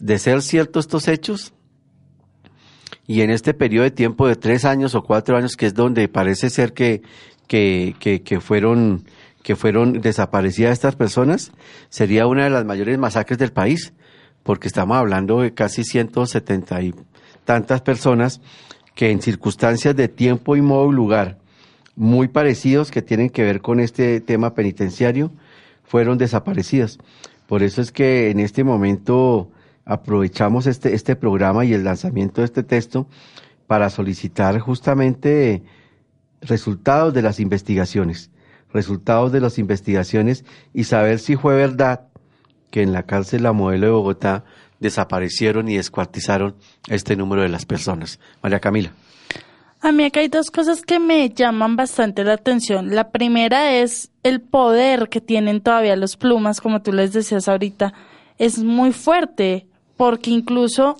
de 0.00 0.18
ser 0.18 0.42
ciertos 0.42 0.86
estos 0.86 1.06
hechos, 1.06 1.54
y 3.06 3.22
en 3.22 3.30
este 3.30 3.52
periodo 3.52 3.84
de 3.84 3.90
tiempo 3.90 4.28
de 4.28 4.36
tres 4.36 4.64
años 4.64 4.94
o 4.94 5.02
cuatro 5.02 5.36
años, 5.36 5.56
que 5.56 5.66
es 5.66 5.74
donde 5.74 6.08
parece 6.08 6.50
ser 6.50 6.72
que, 6.72 7.02
que, 7.46 7.94
que, 8.24 8.40
fueron 8.40 9.04
que 9.42 9.56
fueron 9.56 10.00
desaparecidas 10.00 10.72
estas 10.72 10.96
personas, 10.96 11.52
sería 11.88 12.26
una 12.26 12.44
de 12.44 12.50
las 12.50 12.64
mayores 12.64 12.98
masacres 12.98 13.38
del 13.38 13.52
país, 13.52 13.92
porque 14.42 14.68
estamos 14.68 14.96
hablando 14.96 15.40
de 15.40 15.52
casi 15.52 15.84
170 15.84 16.82
y 16.82 16.94
tantas 17.44 17.80
personas 17.80 18.40
que 18.94 19.10
en 19.10 19.22
circunstancias 19.22 19.96
de 19.96 20.08
tiempo 20.08 20.56
y 20.56 20.62
modo 20.62 20.90
y 20.90 20.94
lugar 20.94 21.38
muy 21.96 22.28
parecidos 22.28 22.90
que 22.90 23.02
tienen 23.02 23.30
que 23.30 23.42
ver 23.42 23.60
con 23.60 23.80
este 23.80 24.20
tema 24.20 24.54
penitenciario 24.54 25.32
fueron 25.84 26.18
desaparecidas. 26.18 26.98
Por 27.46 27.62
eso 27.62 27.82
es 27.82 27.92
que 27.92 28.30
en 28.30 28.40
este 28.40 28.64
momento 28.64 29.50
aprovechamos 29.84 30.66
este, 30.66 30.94
este 30.94 31.16
programa 31.16 31.64
y 31.64 31.74
el 31.74 31.84
lanzamiento 31.84 32.40
de 32.40 32.46
este 32.46 32.62
texto 32.62 33.06
para 33.66 33.90
solicitar 33.90 34.58
justamente 34.58 35.62
resultados 36.42 37.14
de 37.14 37.22
las 37.22 37.40
investigaciones, 37.40 38.30
resultados 38.72 39.32
de 39.32 39.40
las 39.40 39.58
investigaciones 39.58 40.44
y 40.74 40.84
saber 40.84 41.18
si 41.18 41.36
fue 41.36 41.54
verdad 41.54 42.08
que 42.70 42.82
en 42.82 42.92
la 42.92 43.04
cárcel 43.04 43.42
La 43.42 43.52
Modelo 43.52 43.86
de 43.86 43.92
Bogotá 43.92 44.44
desaparecieron 44.80 45.68
y 45.68 45.76
descuartizaron 45.76 46.56
este 46.88 47.16
número 47.16 47.42
de 47.42 47.48
las 47.48 47.64
personas. 47.64 48.18
María 48.42 48.60
Camila. 48.60 48.92
A 49.80 49.90
mí 49.90 50.04
acá 50.04 50.20
hay 50.20 50.28
dos 50.28 50.50
cosas 50.50 50.82
que 50.82 51.00
me 51.00 51.28
llaman 51.30 51.76
bastante 51.76 52.22
la 52.22 52.34
atención. 52.34 52.94
La 52.94 53.10
primera 53.10 53.74
es 53.74 54.10
el 54.22 54.40
poder 54.40 55.08
que 55.08 55.20
tienen 55.20 55.60
todavía 55.60 55.96
los 55.96 56.16
plumas, 56.16 56.60
como 56.60 56.82
tú 56.82 56.92
les 56.92 57.12
decías 57.12 57.48
ahorita. 57.48 57.92
Es 58.38 58.58
muy 58.58 58.92
fuerte, 58.92 59.66
porque 59.96 60.30
incluso 60.30 60.96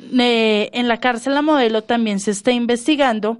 eh, 0.00 0.70
en 0.72 0.88
la 0.88 0.98
cárcel 0.98 1.34
la 1.34 1.42
modelo 1.42 1.82
también 1.82 2.18
se 2.18 2.32
está 2.32 2.50
investigando 2.50 3.38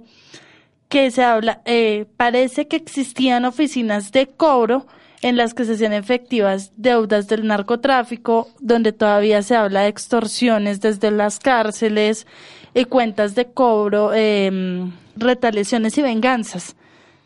que 0.89 1.11
se 1.11 1.23
habla, 1.23 1.61
eh, 1.65 2.05
parece 2.17 2.67
que 2.67 2.75
existían 2.75 3.45
oficinas 3.45 4.11
de 4.11 4.27
cobro 4.27 4.87
en 5.21 5.37
las 5.37 5.53
que 5.53 5.65
se 5.65 5.73
hacían 5.73 5.93
efectivas 5.93 6.71
deudas 6.75 7.27
del 7.27 7.45
narcotráfico, 7.45 8.47
donde 8.59 8.91
todavía 8.91 9.41
se 9.43 9.55
habla 9.55 9.81
de 9.81 9.89
extorsiones 9.89 10.81
desde 10.81 11.11
las 11.11 11.39
cárceles, 11.39 12.25
y 12.73 12.85
cuentas 12.85 13.35
de 13.35 13.45
cobro, 13.51 14.11
eh, 14.13 14.89
retaliaciones 15.15 15.97
y 15.97 16.01
venganzas 16.01 16.75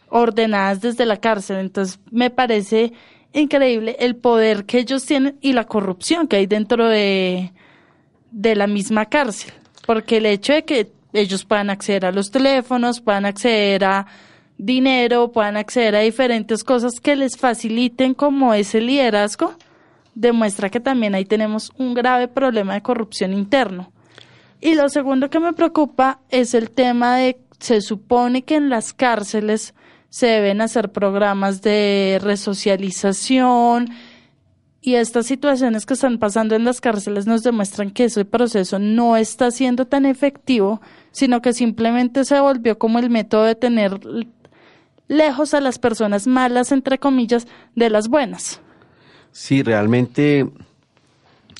ordenadas 0.10 0.82
desde 0.82 1.06
la 1.06 1.17
cárcel. 1.17 1.58
Entonces, 1.58 1.99
me 2.12 2.30
parece 2.30 2.93
increíble 3.34 3.95
el 3.99 4.15
poder 4.15 4.65
que 4.65 4.80
ellos 4.80 5.06
tienen 5.06 5.38
y 5.41 5.54
la 5.54 5.65
corrupción 5.65 6.28
que 6.28 6.38
hay 6.38 6.45
dentro 6.45 6.88
de, 6.88 7.52
de 8.32 8.56
la 8.56 8.67
misma 8.67 9.06
cárcel. 9.08 9.54
Porque 9.86 10.17
el 10.17 10.26
hecho 10.26 10.54
de 10.54 10.63
que 10.63 10.91
ellos 11.13 11.45
puedan 11.45 11.69
acceder 11.69 12.06
a 12.06 12.12
los 12.12 12.32
teléfonos, 12.32 12.99
puedan 12.99 13.26
acceder 13.26 13.86
a 13.86 14.08
dinero, 14.58 15.32
puedan 15.32 15.58
acceder 15.58 15.95
a 15.95 15.99
diferentes 15.99 16.63
cosas 16.63 16.99
que 16.99 17.15
les 17.15 17.38
faciliten 17.38 18.13
como 18.13 18.54
ese 18.54 18.82
liderazgo, 18.82 19.54
demuestra 20.15 20.69
que 20.69 20.80
también 20.80 21.15
ahí 21.15 21.26
tenemos 21.26 21.71
un 21.78 21.93
grave 21.93 22.28
problema 22.28 22.73
de 22.73 22.82
corrupción 22.82 23.34
interno. 23.34 23.91
Y 24.62 24.76
lo 24.76 24.89
segundo 24.89 25.30
que 25.30 25.39
me 25.39 25.54
preocupa 25.54 26.19
es 26.30 26.54
el 26.54 26.71
tema 26.71 27.17
de, 27.17 27.38
se 27.60 27.82
supone 27.82 28.43
que 28.43 28.56
en 28.56 28.69
las 28.69 28.93
cárceles 28.93 29.73
se 30.10 30.28
deben 30.28 30.62
hacer 30.62 30.91
programas 30.91 31.62
de 31.62 32.19
resocialización 32.21 33.89
y 34.86 34.96
estas 34.96 35.28
situaciones 35.28 35.86
que 35.86 35.93
están 35.93 36.17
pasando 36.17 36.56
en 36.56 36.65
las 36.65 36.82
cárceles 36.82 37.26
nos 37.26 37.41
demuestran 37.41 37.89
que 37.89 38.04
ese 38.04 38.26
proceso 38.26 38.80
no 38.80 39.15
está 39.15 39.50
siendo 39.50 39.88
tan 39.88 40.06
efectivo, 40.06 40.82
sino 41.12 41.41
que 41.41 41.54
simplemente 41.54 42.26
se 42.26 42.38
volvió 42.41 42.78
como 42.78 43.00
el 43.00 43.10
método 43.10 43.46
de 43.46 43.56
tener 43.56 43.98
lejos 45.08 45.54
a 45.54 45.62
las 45.62 45.80
personas 45.80 46.28
malas, 46.28 46.74
entre 46.74 47.00
comillas, 47.00 47.48
de 47.76 47.89
las 47.89 48.10
buenas. 48.10 48.60
Sí, 49.32 49.63
realmente 49.63 50.50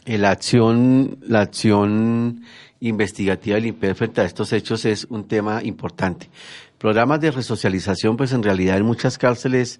eh, 0.06 0.18
la 0.18 0.32
acción, 0.32 1.18
la 1.22 1.42
acción 1.42 2.44
investigativa 2.82 3.56
del 3.56 3.68
IMPED 3.68 3.96
frente 3.96 4.20
a 4.20 4.26
estos 4.26 4.52
hechos 4.52 4.84
es 4.84 5.06
un 5.10 5.30
tema 5.30 5.64
importante. 5.64 6.30
Programas 6.78 7.22
de 7.22 7.32
resocialización, 7.32 8.18
pues 8.18 8.34
en 8.34 8.44
realidad 8.44 8.76
en 8.76 8.86
muchas 8.86 9.18
cárceles 9.18 9.80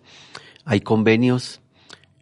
hay 0.64 0.80
convenios, 0.80 1.60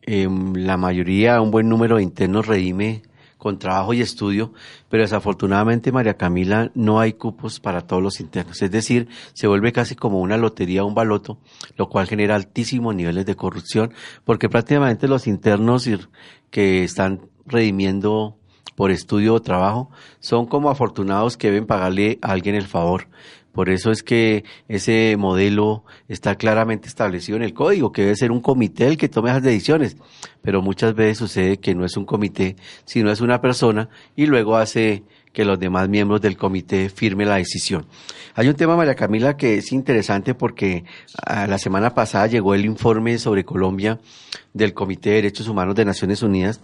em, 0.03 0.53
la 0.55 0.77
mayoría, 0.77 1.41
un 1.41 1.51
buen 1.51 1.69
número 1.69 1.97
de 1.97 2.03
internos 2.03 2.47
redime 2.47 3.03
con 3.41 3.57
trabajo 3.57 3.91
y 3.93 4.01
estudio, 4.01 4.53
pero 4.87 5.01
desafortunadamente, 5.01 5.91
María 5.91 6.15
Camila, 6.15 6.69
no 6.75 6.99
hay 6.99 7.13
cupos 7.13 7.59
para 7.59 7.81
todos 7.81 8.03
los 8.03 8.19
internos. 8.19 8.61
Es 8.61 8.69
decir, 8.69 9.07
se 9.33 9.47
vuelve 9.47 9.71
casi 9.71 9.95
como 9.95 10.19
una 10.19 10.37
lotería, 10.37 10.83
un 10.83 10.93
baloto, 10.93 11.39
lo 11.75 11.89
cual 11.89 12.05
genera 12.05 12.35
altísimos 12.35 12.93
niveles 12.93 13.25
de 13.25 13.35
corrupción, 13.35 13.93
porque 14.25 14.47
prácticamente 14.47 15.07
los 15.07 15.25
internos 15.25 15.89
que 16.51 16.83
están 16.83 17.21
redimiendo 17.47 18.37
por 18.75 18.91
estudio 18.91 19.33
o 19.33 19.41
trabajo 19.41 19.89
son 20.19 20.45
como 20.45 20.69
afortunados 20.69 21.35
que 21.35 21.47
deben 21.47 21.65
pagarle 21.65 22.19
a 22.21 22.31
alguien 22.33 22.53
el 22.53 22.67
favor. 22.67 23.07
Por 23.51 23.69
eso 23.69 23.91
es 23.91 24.01
que 24.03 24.45
ese 24.67 25.15
modelo 25.17 25.83
está 26.07 26.35
claramente 26.35 26.87
establecido 26.87 27.35
en 27.35 27.43
el 27.43 27.53
código, 27.53 27.91
que 27.91 28.03
debe 28.03 28.15
ser 28.15 28.31
un 28.31 28.41
comité 28.41 28.87
el 28.87 28.97
que 28.97 29.09
tome 29.09 29.29
esas 29.29 29.43
decisiones. 29.43 29.97
Pero 30.41 30.61
muchas 30.61 30.95
veces 30.95 31.17
sucede 31.17 31.57
que 31.57 31.75
no 31.75 31.85
es 31.85 31.97
un 31.97 32.05
comité, 32.05 32.55
sino 32.85 33.11
es 33.11 33.19
una 33.21 33.41
persona 33.41 33.89
y 34.15 34.25
luego 34.25 34.55
hace 34.55 35.03
que 35.33 35.45
los 35.45 35.59
demás 35.59 35.87
miembros 35.89 36.21
del 36.21 36.37
comité 36.37 36.89
firmen 36.89 37.29
la 37.29 37.35
decisión. 37.35 37.85
Hay 38.35 38.47
un 38.47 38.55
tema, 38.55 38.75
María 38.75 38.95
Camila, 38.95 39.37
que 39.37 39.57
es 39.57 39.71
interesante 39.71 40.33
porque 40.33 40.83
ah, 41.25 41.47
la 41.47 41.57
semana 41.57 41.93
pasada 41.93 42.27
llegó 42.27 42.53
el 42.53 42.65
informe 42.65 43.17
sobre 43.17 43.45
Colombia 43.45 43.99
del 44.53 44.73
Comité 44.73 45.09
de 45.09 45.15
Derechos 45.17 45.47
Humanos 45.47 45.75
de 45.75 45.85
Naciones 45.85 46.21
Unidas 46.21 46.61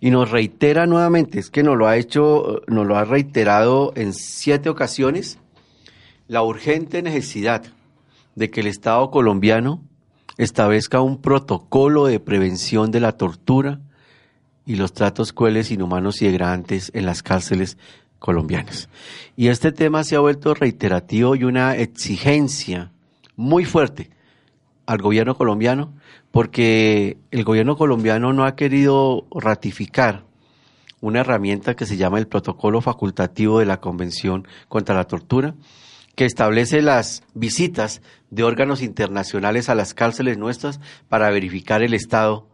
y 0.00 0.10
nos 0.10 0.30
reitera 0.30 0.86
nuevamente, 0.86 1.38
es 1.38 1.50
que 1.50 1.62
nos 1.62 1.76
lo 1.76 1.86
ha 1.86 1.96
hecho, 1.96 2.62
nos 2.66 2.86
lo 2.86 2.96
ha 2.96 3.04
reiterado 3.04 3.92
en 3.96 4.12
siete 4.12 4.68
ocasiones, 4.68 5.38
la 6.28 6.42
urgente 6.42 7.02
necesidad 7.02 7.64
de 8.34 8.50
que 8.50 8.60
el 8.60 8.66
Estado 8.66 9.10
colombiano 9.10 9.82
establezca 10.36 11.00
un 11.00 11.20
protocolo 11.20 12.06
de 12.06 12.20
prevención 12.20 12.90
de 12.90 13.00
la 13.00 13.12
tortura 13.12 13.80
y 14.66 14.76
los 14.76 14.92
tratos 14.92 15.32
crueles, 15.32 15.70
inhumanos 15.70 16.22
y 16.22 16.26
degradantes 16.26 16.90
en 16.94 17.06
las 17.06 17.22
cárceles 17.22 17.76
colombianas. 18.18 18.88
Y 19.36 19.48
este 19.48 19.70
tema 19.70 20.02
se 20.02 20.16
ha 20.16 20.20
vuelto 20.20 20.54
reiterativo 20.54 21.36
y 21.36 21.44
una 21.44 21.76
exigencia 21.76 22.90
muy 23.36 23.64
fuerte 23.64 24.10
al 24.86 24.98
gobierno 24.98 25.34
colombiano 25.34 25.92
porque 26.30 27.18
el 27.30 27.44
gobierno 27.44 27.76
colombiano 27.76 28.32
no 28.32 28.44
ha 28.44 28.56
querido 28.56 29.26
ratificar 29.30 30.24
una 31.00 31.20
herramienta 31.20 31.76
que 31.76 31.86
se 31.86 31.98
llama 31.98 32.18
el 32.18 32.26
protocolo 32.26 32.80
facultativo 32.80 33.58
de 33.58 33.66
la 33.66 33.80
Convención 33.80 34.48
contra 34.68 34.94
la 34.94 35.04
Tortura, 35.04 35.54
que 36.14 36.24
establece 36.24 36.82
las 36.82 37.22
visitas 37.34 38.02
de 38.30 38.44
órganos 38.44 38.82
internacionales 38.82 39.68
a 39.68 39.74
las 39.74 39.94
cárceles 39.94 40.38
nuestras 40.38 40.80
para 41.08 41.30
verificar 41.30 41.82
el 41.82 41.94
estado 41.94 42.48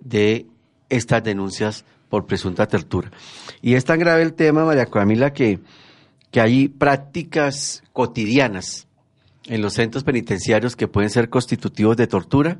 de 0.00 0.46
estas 0.88 1.22
denuncias 1.22 1.84
por 2.08 2.26
presunta 2.26 2.66
tortura. 2.66 3.10
Y 3.62 3.74
es 3.74 3.84
tan 3.84 4.00
grave 4.00 4.22
el 4.22 4.34
tema, 4.34 4.64
María 4.64 4.86
Camila, 4.86 5.32
que, 5.32 5.60
que 6.30 6.40
hay 6.40 6.68
prácticas 6.68 7.82
cotidianas 7.92 8.88
en 9.46 9.62
los 9.62 9.74
centros 9.74 10.04
penitenciarios 10.04 10.76
que 10.76 10.88
pueden 10.88 11.10
ser 11.10 11.30
constitutivos 11.30 11.96
de 11.96 12.06
tortura, 12.06 12.58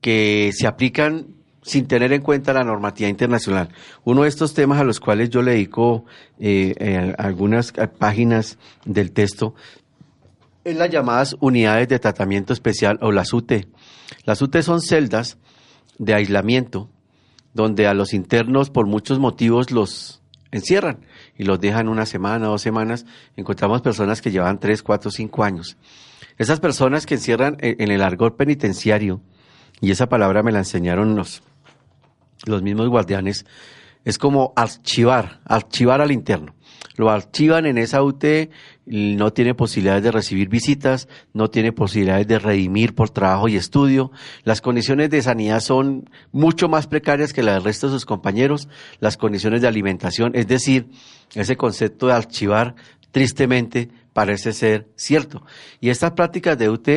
que 0.00 0.50
se 0.54 0.66
aplican 0.66 1.37
sin 1.62 1.86
tener 1.86 2.12
en 2.12 2.22
cuenta 2.22 2.52
la 2.52 2.64
normativa 2.64 3.08
internacional. 3.08 3.68
Uno 4.04 4.22
de 4.22 4.28
estos 4.28 4.54
temas 4.54 4.80
a 4.80 4.84
los 4.84 5.00
cuales 5.00 5.30
yo 5.30 5.42
le 5.42 5.52
dedico 5.52 6.04
eh, 6.38 6.74
eh, 6.78 7.14
algunas 7.18 7.72
páginas 7.98 8.58
del 8.84 9.12
texto 9.12 9.54
es 10.64 10.76
las 10.76 10.90
llamadas 10.90 11.36
unidades 11.40 11.88
de 11.88 11.98
tratamiento 11.98 12.52
especial 12.52 12.98
o 13.00 13.10
las 13.10 13.32
UT. 13.32 13.52
Las 14.24 14.42
UT 14.42 14.60
son 14.60 14.80
celdas 14.80 15.38
de 15.98 16.14
aislamiento 16.14 16.90
donde 17.54 17.86
a 17.86 17.94
los 17.94 18.12
internos 18.12 18.70
por 18.70 18.86
muchos 18.86 19.18
motivos 19.18 19.70
los 19.70 20.22
encierran 20.50 21.00
y 21.36 21.44
los 21.44 21.60
dejan 21.60 21.88
una 21.88 22.06
semana, 22.06 22.46
dos 22.46 22.62
semanas. 22.62 23.06
Encontramos 23.36 23.82
personas 23.82 24.22
que 24.22 24.30
llevan 24.30 24.60
tres, 24.60 24.82
cuatro, 24.82 25.10
cinco 25.10 25.42
años. 25.42 25.76
Esas 26.36 26.60
personas 26.60 27.04
que 27.06 27.14
encierran 27.14 27.56
en 27.60 27.90
el 27.90 28.02
argor 28.02 28.36
penitenciario, 28.36 29.20
y 29.80 29.90
esa 29.90 30.08
palabra 30.08 30.42
me 30.42 30.52
la 30.52 30.58
enseñaron 30.58 31.14
los, 31.14 31.42
los 32.46 32.62
mismos 32.62 32.88
guardianes, 32.88 33.46
es 34.04 34.18
como 34.18 34.52
archivar, 34.56 35.40
archivar 35.44 36.00
al 36.00 36.12
interno. 36.12 36.54
Lo 36.96 37.10
archivan 37.10 37.66
en 37.66 37.78
esa 37.78 38.02
UT, 38.02 38.24
no 38.86 39.32
tiene 39.32 39.54
posibilidades 39.54 40.02
de 40.02 40.10
recibir 40.10 40.48
visitas, 40.48 41.08
no 41.32 41.48
tiene 41.48 41.72
posibilidades 41.72 42.26
de 42.26 42.40
redimir 42.40 42.94
por 42.94 43.10
trabajo 43.10 43.48
y 43.48 43.56
estudio. 43.56 44.10
Las 44.42 44.60
condiciones 44.60 45.08
de 45.10 45.22
sanidad 45.22 45.60
son 45.60 46.10
mucho 46.32 46.68
más 46.68 46.88
precarias 46.88 47.32
que 47.32 47.42
las 47.44 47.54
del 47.54 47.64
resto 47.64 47.86
de 47.86 47.92
sus 47.92 48.04
compañeros. 48.04 48.68
Las 48.98 49.16
condiciones 49.16 49.62
de 49.62 49.68
alimentación, 49.68 50.32
es 50.34 50.48
decir, 50.48 50.88
ese 51.34 51.56
concepto 51.56 52.08
de 52.08 52.14
archivar, 52.14 52.74
tristemente, 53.12 53.90
parece 54.12 54.52
ser 54.52 54.88
cierto. 54.96 55.44
Y 55.80 55.90
estas 55.90 56.12
prácticas 56.12 56.58
de 56.58 56.68
UT 56.68 56.88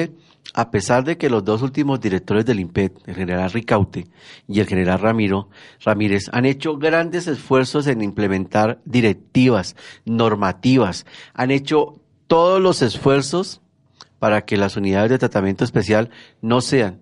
a 0.54 0.72
pesar 0.72 1.04
de 1.04 1.18
que 1.18 1.30
los 1.30 1.44
dos 1.44 1.62
últimos 1.62 2.02
directores 2.02 2.46
del 2.46 2.60
IMPED, 2.60 2.92
el 3.06 3.16
general 3.16 3.52
Ricaute 3.52 4.08
y 4.48 4.60
el 4.60 4.68
general 4.68 5.00
Ramiro 5.00 5.50
Ramírez, 5.84 6.30
han 6.32 6.46
hecho 6.46 6.78
grandes 6.78 7.28
esfuerzos 7.28 7.88
en 7.88 8.02
implementar 8.02 8.82
directivas, 8.86 9.76
normativas, 10.06 11.06
han 11.34 11.52
hecho 11.52 12.02
todos 12.28 12.62
los 12.62 12.82
esfuerzos 12.82 13.62
para 14.20 14.46
que 14.46 14.58
las 14.58 14.76
unidades 14.78 15.10
de 15.10 15.20
tratamiento 15.20 15.64
especial 15.64 16.10
no 16.42 16.62
sean 16.62 17.02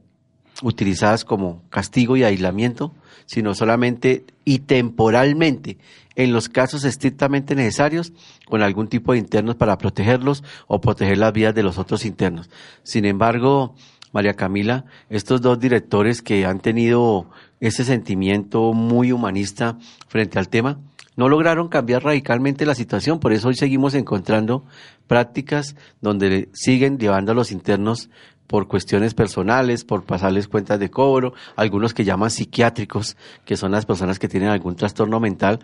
utilizadas 0.61 1.25
como 1.25 1.63
castigo 1.69 2.17
y 2.17 2.23
aislamiento, 2.23 2.93
sino 3.25 3.53
solamente 3.53 4.25
y 4.43 4.59
temporalmente 4.59 5.77
en 6.15 6.33
los 6.33 6.49
casos 6.49 6.83
estrictamente 6.83 7.55
necesarios 7.55 8.11
con 8.47 8.61
algún 8.61 8.87
tipo 8.87 9.13
de 9.13 9.19
internos 9.19 9.55
para 9.55 9.77
protegerlos 9.77 10.43
o 10.67 10.81
proteger 10.81 11.17
las 11.17 11.31
vidas 11.31 11.55
de 11.55 11.63
los 11.63 11.77
otros 11.77 12.05
internos. 12.05 12.49
Sin 12.83 13.05
embargo, 13.05 13.75
María 14.11 14.33
Camila, 14.33 14.85
estos 15.09 15.41
dos 15.41 15.59
directores 15.59 16.21
que 16.21 16.45
han 16.45 16.59
tenido 16.59 17.29
ese 17.59 17.83
sentimiento 17.83 18.73
muy 18.73 19.11
humanista 19.11 19.77
frente 20.07 20.39
al 20.39 20.49
tema, 20.49 20.79
no 21.15 21.27
lograron 21.27 21.67
cambiar 21.67 22.03
radicalmente 22.03 22.65
la 22.65 22.75
situación, 22.75 23.19
por 23.19 23.33
eso 23.33 23.49
hoy 23.49 23.55
seguimos 23.55 23.93
encontrando 23.93 24.65
prácticas 25.05 25.75
donde 26.01 26.49
siguen 26.53 26.97
llevando 26.97 27.33
a 27.33 27.35
los 27.35 27.51
internos 27.51 28.09
por 28.49 28.67
cuestiones 28.67 29.13
personales, 29.13 29.85
por 29.85 30.05
pasarles 30.05 30.47
cuentas 30.47 30.79
de 30.79 30.89
cobro, 30.89 31.35
algunos 31.55 31.93
que 31.93 32.03
llaman 32.03 32.31
psiquiátricos, 32.31 33.15
que 33.45 33.55
son 33.55 33.71
las 33.71 33.85
personas 33.85 34.17
que 34.17 34.27
tienen 34.27 34.49
algún 34.49 34.75
trastorno 34.75 35.19
mental, 35.19 35.59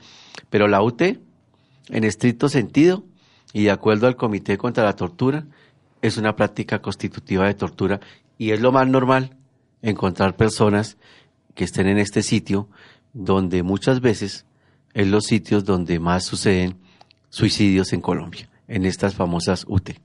pero 0.52 0.68
la 0.68 0.84
UT, 0.84 1.02
en 1.02 2.04
estricto 2.04 2.48
sentido, 2.48 3.04
y 3.54 3.64
de 3.64 3.72
acuerdo 3.72 4.06
al 4.06 4.16
Comité 4.16 4.60
contra 4.60 4.84
la 4.84 4.96
Tortura, 4.96 5.48
es 6.04 6.18
una 6.18 6.36
práctica 6.36 6.80
constitutiva 6.84 7.48
de 7.48 7.56
tortura 7.56 8.02
y 8.38 8.52
es 8.52 8.62
lo 8.62 8.72
más 8.72 8.88
normal 8.88 9.36
encontrar 9.82 10.36
personas 10.36 10.98
que 11.56 11.64
estén 11.64 11.88
en 11.88 11.98
este 11.98 12.22
sitio 12.22 12.70
donde 13.14 13.64
muchas 13.64 14.00
veces 14.00 14.46
es 14.94 15.08
los 15.08 15.26
sitios 15.26 15.66
donde 15.66 16.00
más 16.00 16.24
suceden 16.24 16.78
suicidios 17.30 17.94
en 17.94 18.02
Colombia, 18.02 18.48
en 18.68 18.86
estas 18.86 19.16
famosas 19.16 19.66
UT. 19.68 20.05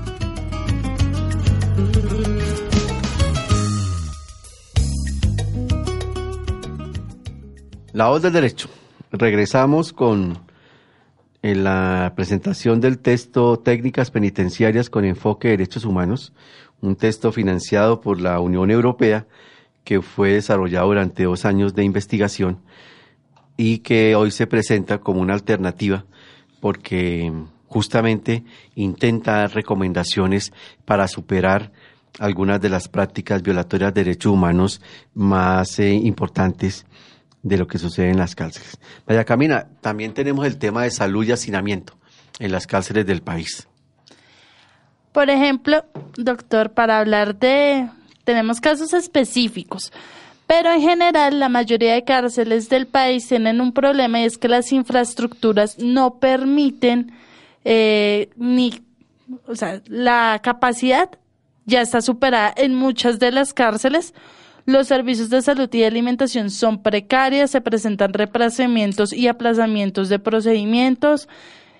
La 7.92 8.08
voz 8.08 8.22
del 8.22 8.32
derecho. 8.32 8.68
Regresamos 9.12 9.92
con 9.92 10.43
en 11.44 11.62
la 11.62 12.14
presentación 12.16 12.80
del 12.80 12.98
texto 12.98 13.58
Técnicas 13.58 14.10
Penitenciarias 14.10 14.88
con 14.88 15.04
Enfoque 15.04 15.48
de 15.48 15.58
Derechos 15.58 15.84
Humanos, 15.84 16.32
un 16.80 16.96
texto 16.96 17.32
financiado 17.32 18.00
por 18.00 18.18
la 18.18 18.40
Unión 18.40 18.70
Europea 18.70 19.26
que 19.84 20.00
fue 20.00 20.32
desarrollado 20.32 20.86
durante 20.86 21.24
dos 21.24 21.44
años 21.44 21.74
de 21.74 21.84
investigación 21.84 22.60
y 23.58 23.80
que 23.80 24.16
hoy 24.16 24.30
se 24.30 24.46
presenta 24.46 25.00
como 25.00 25.20
una 25.20 25.34
alternativa 25.34 26.06
porque 26.60 27.30
justamente 27.66 28.42
intenta 28.74 29.32
dar 29.32 29.54
recomendaciones 29.54 30.50
para 30.86 31.08
superar 31.08 31.72
algunas 32.20 32.58
de 32.58 32.70
las 32.70 32.88
prácticas 32.88 33.42
violatorias 33.42 33.92
de 33.92 34.02
derechos 34.02 34.32
humanos 34.32 34.80
más 35.12 35.78
eh, 35.78 35.92
importantes 35.92 36.86
de 37.44 37.58
lo 37.58 37.68
que 37.68 37.78
sucede 37.78 38.10
en 38.10 38.16
las 38.16 38.34
cárceles. 38.34 38.78
Vaya 39.06 39.24
Camina, 39.24 39.68
también 39.80 40.14
tenemos 40.14 40.46
el 40.46 40.58
tema 40.58 40.82
de 40.82 40.90
salud 40.90 41.24
y 41.24 41.30
hacinamiento 41.30 41.94
en 42.40 42.50
las 42.50 42.66
cárceles 42.66 43.06
del 43.06 43.22
país. 43.22 43.68
Por 45.12 45.30
ejemplo, 45.30 45.84
doctor, 46.16 46.72
para 46.72 46.98
hablar 46.98 47.38
de, 47.38 47.88
tenemos 48.24 48.60
casos 48.60 48.92
específicos, 48.94 49.92
pero 50.46 50.72
en 50.72 50.80
general 50.80 51.38
la 51.38 51.48
mayoría 51.48 51.94
de 51.94 52.04
cárceles 52.04 52.68
del 52.68 52.86
país 52.86 53.28
tienen 53.28 53.60
un 53.60 53.72
problema 53.72 54.20
y 54.20 54.24
es 54.24 54.38
que 54.38 54.48
las 54.48 54.72
infraestructuras 54.72 55.78
no 55.78 56.18
permiten 56.18 57.12
eh, 57.64 58.30
ni, 58.36 58.82
o 59.46 59.54
sea, 59.54 59.82
la 59.86 60.40
capacidad 60.42 61.10
ya 61.66 61.82
está 61.82 62.00
superada 62.00 62.52
en 62.56 62.74
muchas 62.74 63.18
de 63.18 63.32
las 63.32 63.54
cárceles 63.54 64.14
los 64.66 64.86
servicios 64.86 65.28
de 65.30 65.42
salud 65.42 65.68
y 65.72 65.80
de 65.80 65.86
alimentación 65.86 66.50
son 66.50 66.82
precarios, 66.82 67.50
se 67.50 67.60
presentan 67.60 68.12
represamientos 68.12 69.12
y 69.12 69.28
aplazamientos 69.28 70.08
de 70.08 70.18
procedimientos, 70.18 71.28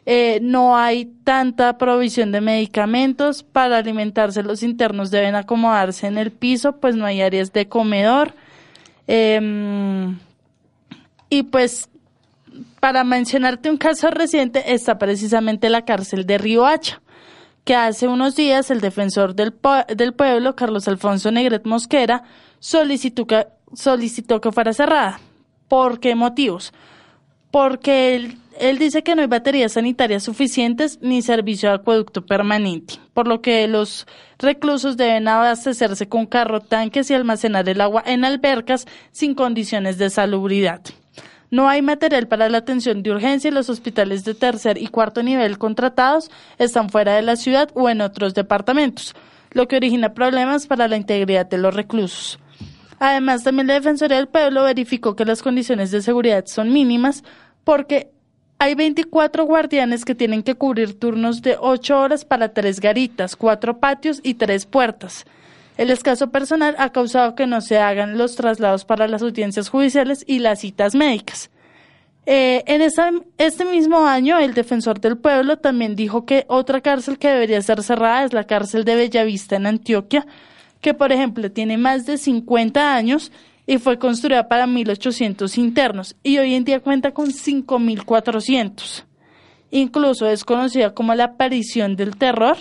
eh, 0.06 0.38
no 0.42 0.76
hay 0.76 1.06
tanta 1.24 1.78
provisión 1.78 2.30
de 2.30 2.42
medicamentos, 2.42 3.42
para 3.42 3.78
alimentarse 3.78 4.42
los 4.42 4.62
internos 4.62 5.10
deben 5.10 5.34
acomodarse 5.34 6.06
en 6.06 6.18
el 6.18 6.30
piso, 6.30 6.76
pues 6.76 6.94
no 6.94 7.06
hay 7.06 7.22
áreas 7.22 7.52
de 7.54 7.68
comedor. 7.68 8.34
Em, 9.06 10.18
y 11.30 11.42
pues 11.44 11.88
para 12.80 13.02
mencionarte 13.02 13.70
un 13.70 13.78
caso 13.78 14.10
reciente 14.10 14.74
está 14.74 14.98
precisamente 14.98 15.70
la 15.70 15.84
cárcel 15.84 16.26
de 16.26 16.38
Río 16.38 16.66
Hacha 16.66 17.00
que 17.64 17.74
hace 17.74 18.06
unos 18.08 18.36
días 18.36 18.70
el 18.70 18.80
defensor 18.80 19.34
del 19.34 19.52
pueblo, 19.52 20.54
Carlos 20.54 20.86
Alfonso 20.86 21.30
Negret 21.30 21.64
Mosquera, 21.64 22.22
solicitó 22.58 23.26
que, 23.26 23.46
solicitó 23.74 24.40
que 24.40 24.52
fuera 24.52 24.72
cerrada. 24.72 25.20
¿Por 25.68 26.00
qué 26.00 26.14
motivos? 26.14 26.72
Porque 27.50 28.14
él, 28.14 28.38
él 28.58 28.78
dice 28.78 29.02
que 29.02 29.14
no 29.14 29.22
hay 29.22 29.28
baterías 29.28 29.72
sanitarias 29.72 30.22
suficientes 30.22 30.98
ni 31.00 31.22
servicio 31.22 31.68
de 31.68 31.76
acueducto 31.76 32.24
permanente, 32.26 32.94
por 33.12 33.26
lo 33.26 33.40
que 33.40 33.66
los 33.68 34.06
reclusos 34.38 34.96
deben 34.96 35.28
abastecerse 35.28 36.08
con 36.08 36.26
carro 36.26 36.60
tanques 36.60 37.10
y 37.10 37.14
almacenar 37.14 37.68
el 37.68 37.80
agua 37.80 38.02
en 38.06 38.24
albercas 38.24 38.86
sin 39.12 39.34
condiciones 39.34 39.98
de 39.98 40.10
salubridad. 40.10 40.82
No 41.50 41.68
hay 41.68 41.82
material 41.82 42.26
para 42.26 42.48
la 42.48 42.58
atención 42.58 43.04
de 43.04 43.12
urgencia 43.12 43.48
y 43.48 43.52
los 43.52 43.70
hospitales 43.70 44.24
de 44.24 44.34
tercer 44.34 44.76
y 44.76 44.88
cuarto 44.88 45.22
nivel 45.22 45.56
contratados 45.56 46.30
están 46.58 46.90
fuera 46.90 47.14
de 47.14 47.22
la 47.22 47.36
ciudad 47.36 47.70
o 47.74 47.88
en 47.88 48.00
otros 48.00 48.34
departamentos, 48.34 49.14
lo 49.52 49.68
que 49.68 49.76
origina 49.76 50.14
problemas 50.14 50.66
para 50.66 50.88
la 50.88 50.96
integridad 50.96 51.46
de 51.46 51.58
los 51.58 51.72
reclusos. 51.72 52.40
Además, 52.98 53.42
también 53.42 53.66
la 53.66 53.74
Defensoría 53.74 54.16
del 54.16 54.28
Pueblo 54.28 54.64
verificó 54.64 55.16
que 55.16 55.24
las 55.24 55.42
condiciones 55.42 55.90
de 55.90 56.02
seguridad 56.02 56.46
son 56.46 56.72
mínimas 56.72 57.24
porque 57.64 58.11
hay 58.59 58.74
24 58.74 59.44
guardianes 59.44 60.04
que 60.04 60.14
tienen 60.14 60.42
que 60.42 60.54
cubrir 60.54 60.98
turnos 60.98 61.42
de 61.42 61.57
8 61.61 62.00
horas 62.00 62.24
para 62.24 62.54
tres 62.54 62.80
garitas, 62.80 63.37
cuatro 63.37 63.78
patios 63.78 64.20
y 64.22 64.35
tres 64.35 64.64
puertas. 64.64 65.26
El 65.76 65.90
escaso 65.90 66.30
personal 66.30 66.76
ha 66.78 66.90
causado 66.90 67.35
que 67.35 67.46
no 67.46 67.61
se 67.61 67.78
hagan 67.78 68.16
los 68.16 68.37
traslados 68.37 68.85
para 68.85 69.09
las 69.09 69.22
audiencias 69.22 69.68
judiciales 69.68 70.24
y 70.26 70.38
las 70.38 70.61
citas 70.61 70.94
médicas. 70.94 71.50
Eh, 72.26 72.62
en 72.66 72.80
este 72.80 73.64
mismo 73.66 74.07
año, 74.07 74.38
el 74.38 74.54
defensor 74.54 75.00
del 75.00 75.18
pueblo 75.18 75.59
también 75.59 75.94
dijo 75.94 76.24
que 76.24 76.46
otra 76.48 76.80
cárcel 76.80 77.18
que 77.18 77.28
debería 77.28 77.61
ser 77.61 77.83
cerrada 77.83 78.24
es 78.24 78.33
la 78.33 78.44
cárcel 78.44 78.85
de 78.85 78.94
Bellavista 78.94 79.57
en 79.57 79.66
Antioquia, 79.66 80.26
que 80.84 80.92
por 80.92 81.12
ejemplo 81.12 81.50
tiene 81.50 81.78
más 81.78 82.04
de 82.04 82.18
50 82.18 82.94
años 82.94 83.32
y 83.66 83.78
fue 83.78 83.98
construida 83.98 84.48
para 84.48 84.66
1.800 84.66 85.56
internos 85.56 86.14
y 86.22 86.36
hoy 86.36 86.52
en 86.54 86.64
día 86.64 86.80
cuenta 86.80 87.12
con 87.12 87.28
5.400. 87.28 89.04
Incluso 89.70 90.28
es 90.28 90.44
conocida 90.44 90.92
como 90.92 91.14
la 91.14 91.24
aparición 91.24 91.96
del 91.96 92.16
terror 92.16 92.58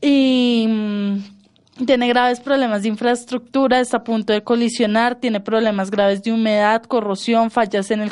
y 0.00 0.66
mm, 0.68 1.84
tiene 1.86 2.08
graves 2.08 2.40
problemas 2.40 2.82
de 2.82 2.88
infraestructura, 2.88 3.78
está 3.78 3.98
a 3.98 4.04
punto 4.04 4.32
de 4.32 4.42
colisionar, 4.42 5.20
tiene 5.20 5.38
problemas 5.38 5.88
graves 5.88 6.24
de 6.24 6.32
humedad, 6.32 6.82
corrosión, 6.82 7.52
fallas 7.52 7.92
en 7.92 8.00
el, 8.00 8.10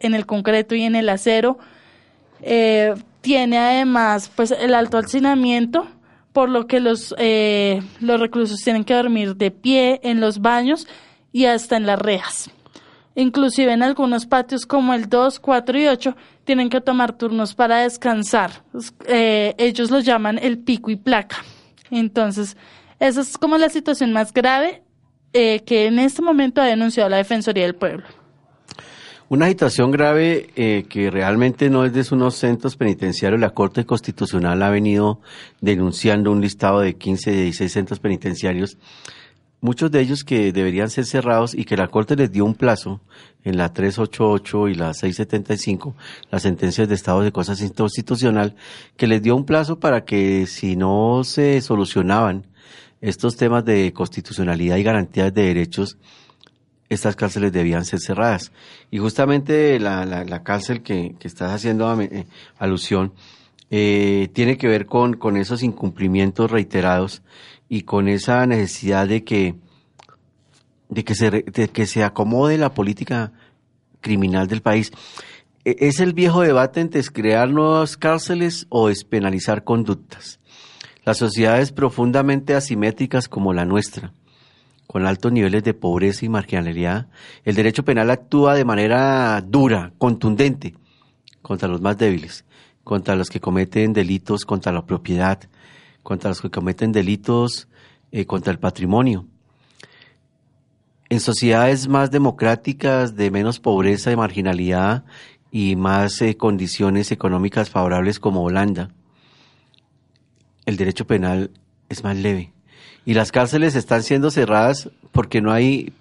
en 0.00 0.14
el 0.14 0.26
concreto 0.26 0.74
y 0.74 0.82
en 0.82 0.96
el 0.96 1.08
acero. 1.08 1.58
Eh, 2.42 2.92
tiene 3.22 3.56
además 3.56 4.30
pues 4.36 4.50
el 4.50 4.74
alto 4.74 4.98
hacinamiento 4.98 5.86
por 6.32 6.48
lo 6.48 6.66
que 6.66 6.80
los, 6.80 7.14
eh, 7.18 7.82
los 8.00 8.18
reclusos 8.18 8.60
tienen 8.60 8.84
que 8.84 8.94
dormir 8.94 9.36
de 9.36 9.50
pie 9.50 10.00
en 10.02 10.20
los 10.20 10.40
baños 10.40 10.86
y 11.32 11.46
hasta 11.46 11.76
en 11.76 11.86
las 11.86 11.98
rejas. 11.98 12.50
Inclusive 13.14 13.72
en 13.72 13.82
algunos 13.82 14.26
patios 14.26 14.64
como 14.64 14.94
el 14.94 15.08
2, 15.08 15.38
4 15.40 15.78
y 15.78 15.86
8 15.86 16.16
tienen 16.44 16.70
que 16.70 16.80
tomar 16.80 17.12
turnos 17.12 17.54
para 17.54 17.78
descansar. 17.78 18.62
Eh, 19.06 19.54
ellos 19.58 19.90
lo 19.90 20.00
llaman 20.00 20.38
el 20.38 20.58
pico 20.58 20.90
y 20.90 20.96
placa. 20.96 21.36
Entonces, 21.90 22.56
esa 22.98 23.20
es 23.20 23.36
como 23.36 23.58
la 23.58 23.68
situación 23.68 24.12
más 24.12 24.32
grave 24.32 24.82
eh, 25.34 25.60
que 25.66 25.86
en 25.86 25.98
este 25.98 26.22
momento 26.22 26.62
ha 26.62 26.66
denunciado 26.66 27.10
la 27.10 27.18
Defensoría 27.18 27.64
del 27.64 27.74
Pueblo. 27.74 28.04
Una 29.32 29.48
situación 29.48 29.90
grave 29.90 30.50
eh, 30.56 30.84
que 30.90 31.10
realmente 31.10 31.70
no 31.70 31.86
es 31.86 31.94
de 31.94 32.04
unos 32.14 32.34
centros 32.34 32.76
penitenciarios. 32.76 33.40
La 33.40 33.54
Corte 33.54 33.86
Constitucional 33.86 34.62
ha 34.62 34.68
venido 34.68 35.22
denunciando 35.62 36.30
un 36.30 36.42
listado 36.42 36.80
de 36.80 36.96
15, 36.98 37.32
16 37.32 37.72
centros 37.72 37.98
penitenciarios, 37.98 38.76
muchos 39.62 39.90
de 39.90 40.02
ellos 40.02 40.22
que 40.22 40.52
deberían 40.52 40.90
ser 40.90 41.06
cerrados 41.06 41.54
y 41.54 41.64
que 41.64 41.78
la 41.78 41.88
Corte 41.88 42.14
les 42.14 42.30
dio 42.30 42.44
un 42.44 42.54
plazo 42.54 43.00
en 43.42 43.56
la 43.56 43.72
388 43.72 44.68
y 44.68 44.74
la 44.74 44.92
675, 44.92 45.96
las 46.30 46.42
sentencias 46.42 46.86
de 46.86 46.94
estado 46.94 47.22
de 47.22 47.32
cosas 47.32 47.62
inconstitucional, 47.62 48.54
que 48.98 49.06
les 49.06 49.22
dio 49.22 49.34
un 49.34 49.46
plazo 49.46 49.80
para 49.80 50.04
que 50.04 50.44
si 50.46 50.76
no 50.76 51.24
se 51.24 51.62
solucionaban 51.62 52.48
estos 53.00 53.38
temas 53.38 53.64
de 53.64 53.94
constitucionalidad 53.94 54.76
y 54.76 54.82
garantías 54.82 55.32
de 55.32 55.44
derechos, 55.44 55.96
estas 56.94 57.16
cárceles 57.16 57.52
debían 57.52 57.84
ser 57.84 58.00
cerradas. 58.00 58.52
Y 58.90 58.98
justamente 58.98 59.78
la, 59.78 60.04
la, 60.04 60.42
cárcel 60.42 60.82
que, 60.82 61.14
que, 61.18 61.28
estás 61.28 61.52
haciendo 61.52 62.00
eh, 62.00 62.26
alusión 62.58 63.12
eh, 63.70 64.28
tiene 64.34 64.58
que 64.58 64.68
ver 64.68 64.86
con, 64.86 65.14
con 65.14 65.36
esos 65.36 65.62
incumplimientos 65.62 66.50
reiterados 66.50 67.22
y 67.68 67.82
con 67.82 68.08
esa 68.08 68.46
necesidad 68.46 69.08
de 69.08 69.24
que, 69.24 69.54
de 70.90 71.04
que, 71.04 71.14
se, 71.14 71.30
de 71.30 71.68
que 71.68 71.86
se 71.86 72.04
acomode 72.04 72.58
la 72.58 72.74
política 72.74 73.32
criminal 74.02 74.46
del 74.46 74.60
país. 74.60 74.92
E, 75.64 75.76
¿Es 75.80 76.00
el 76.00 76.12
viejo 76.12 76.42
debate 76.42 76.80
entre 76.80 77.02
crear 77.04 77.48
nuevas 77.48 77.96
cárceles 77.96 78.66
o 78.68 78.88
despenalizar 78.88 79.64
conductas? 79.64 80.38
Las 81.04 81.16
sociedades 81.16 81.72
profundamente 81.72 82.54
asimétricas 82.54 83.26
como 83.28 83.54
la 83.54 83.64
nuestra, 83.64 84.12
con 84.92 85.06
altos 85.06 85.32
niveles 85.32 85.64
de 85.64 85.72
pobreza 85.72 86.26
y 86.26 86.28
marginalidad, 86.28 87.06
el 87.44 87.54
derecho 87.54 87.82
penal 87.82 88.10
actúa 88.10 88.54
de 88.54 88.66
manera 88.66 89.40
dura, 89.40 89.94
contundente, 89.96 90.74
contra 91.40 91.66
los 91.66 91.80
más 91.80 91.96
débiles, 91.96 92.44
contra 92.84 93.16
los 93.16 93.30
que 93.30 93.40
cometen 93.40 93.94
delitos 93.94 94.44
contra 94.44 94.70
la 94.70 94.84
propiedad, 94.84 95.40
contra 96.02 96.28
los 96.28 96.42
que 96.42 96.50
cometen 96.50 96.92
delitos 96.92 97.68
eh, 98.10 98.26
contra 98.26 98.52
el 98.52 98.58
patrimonio. 98.58 99.26
En 101.08 101.20
sociedades 101.20 101.88
más 101.88 102.10
democráticas, 102.10 103.16
de 103.16 103.30
menos 103.30 103.60
pobreza 103.60 104.12
y 104.12 104.16
marginalidad 104.16 105.06
y 105.50 105.74
más 105.74 106.20
eh, 106.20 106.36
condiciones 106.36 107.12
económicas 107.12 107.70
favorables 107.70 108.20
como 108.20 108.42
Holanda, 108.42 108.90
el 110.66 110.76
derecho 110.76 111.06
penal 111.06 111.50
es 111.88 112.04
más 112.04 112.14
leve. 112.14 112.51
Y 113.04 113.14
las 113.14 113.32
cárceles 113.32 113.74
están 113.74 114.02
siendo 114.02 114.30
cerradas 114.30 114.90
porque 115.10 115.40
no 115.40 115.52
hay 115.52 115.92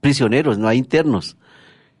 prisioneros, 0.00 0.58
no 0.58 0.68
hay 0.68 0.78
internos, 0.78 1.36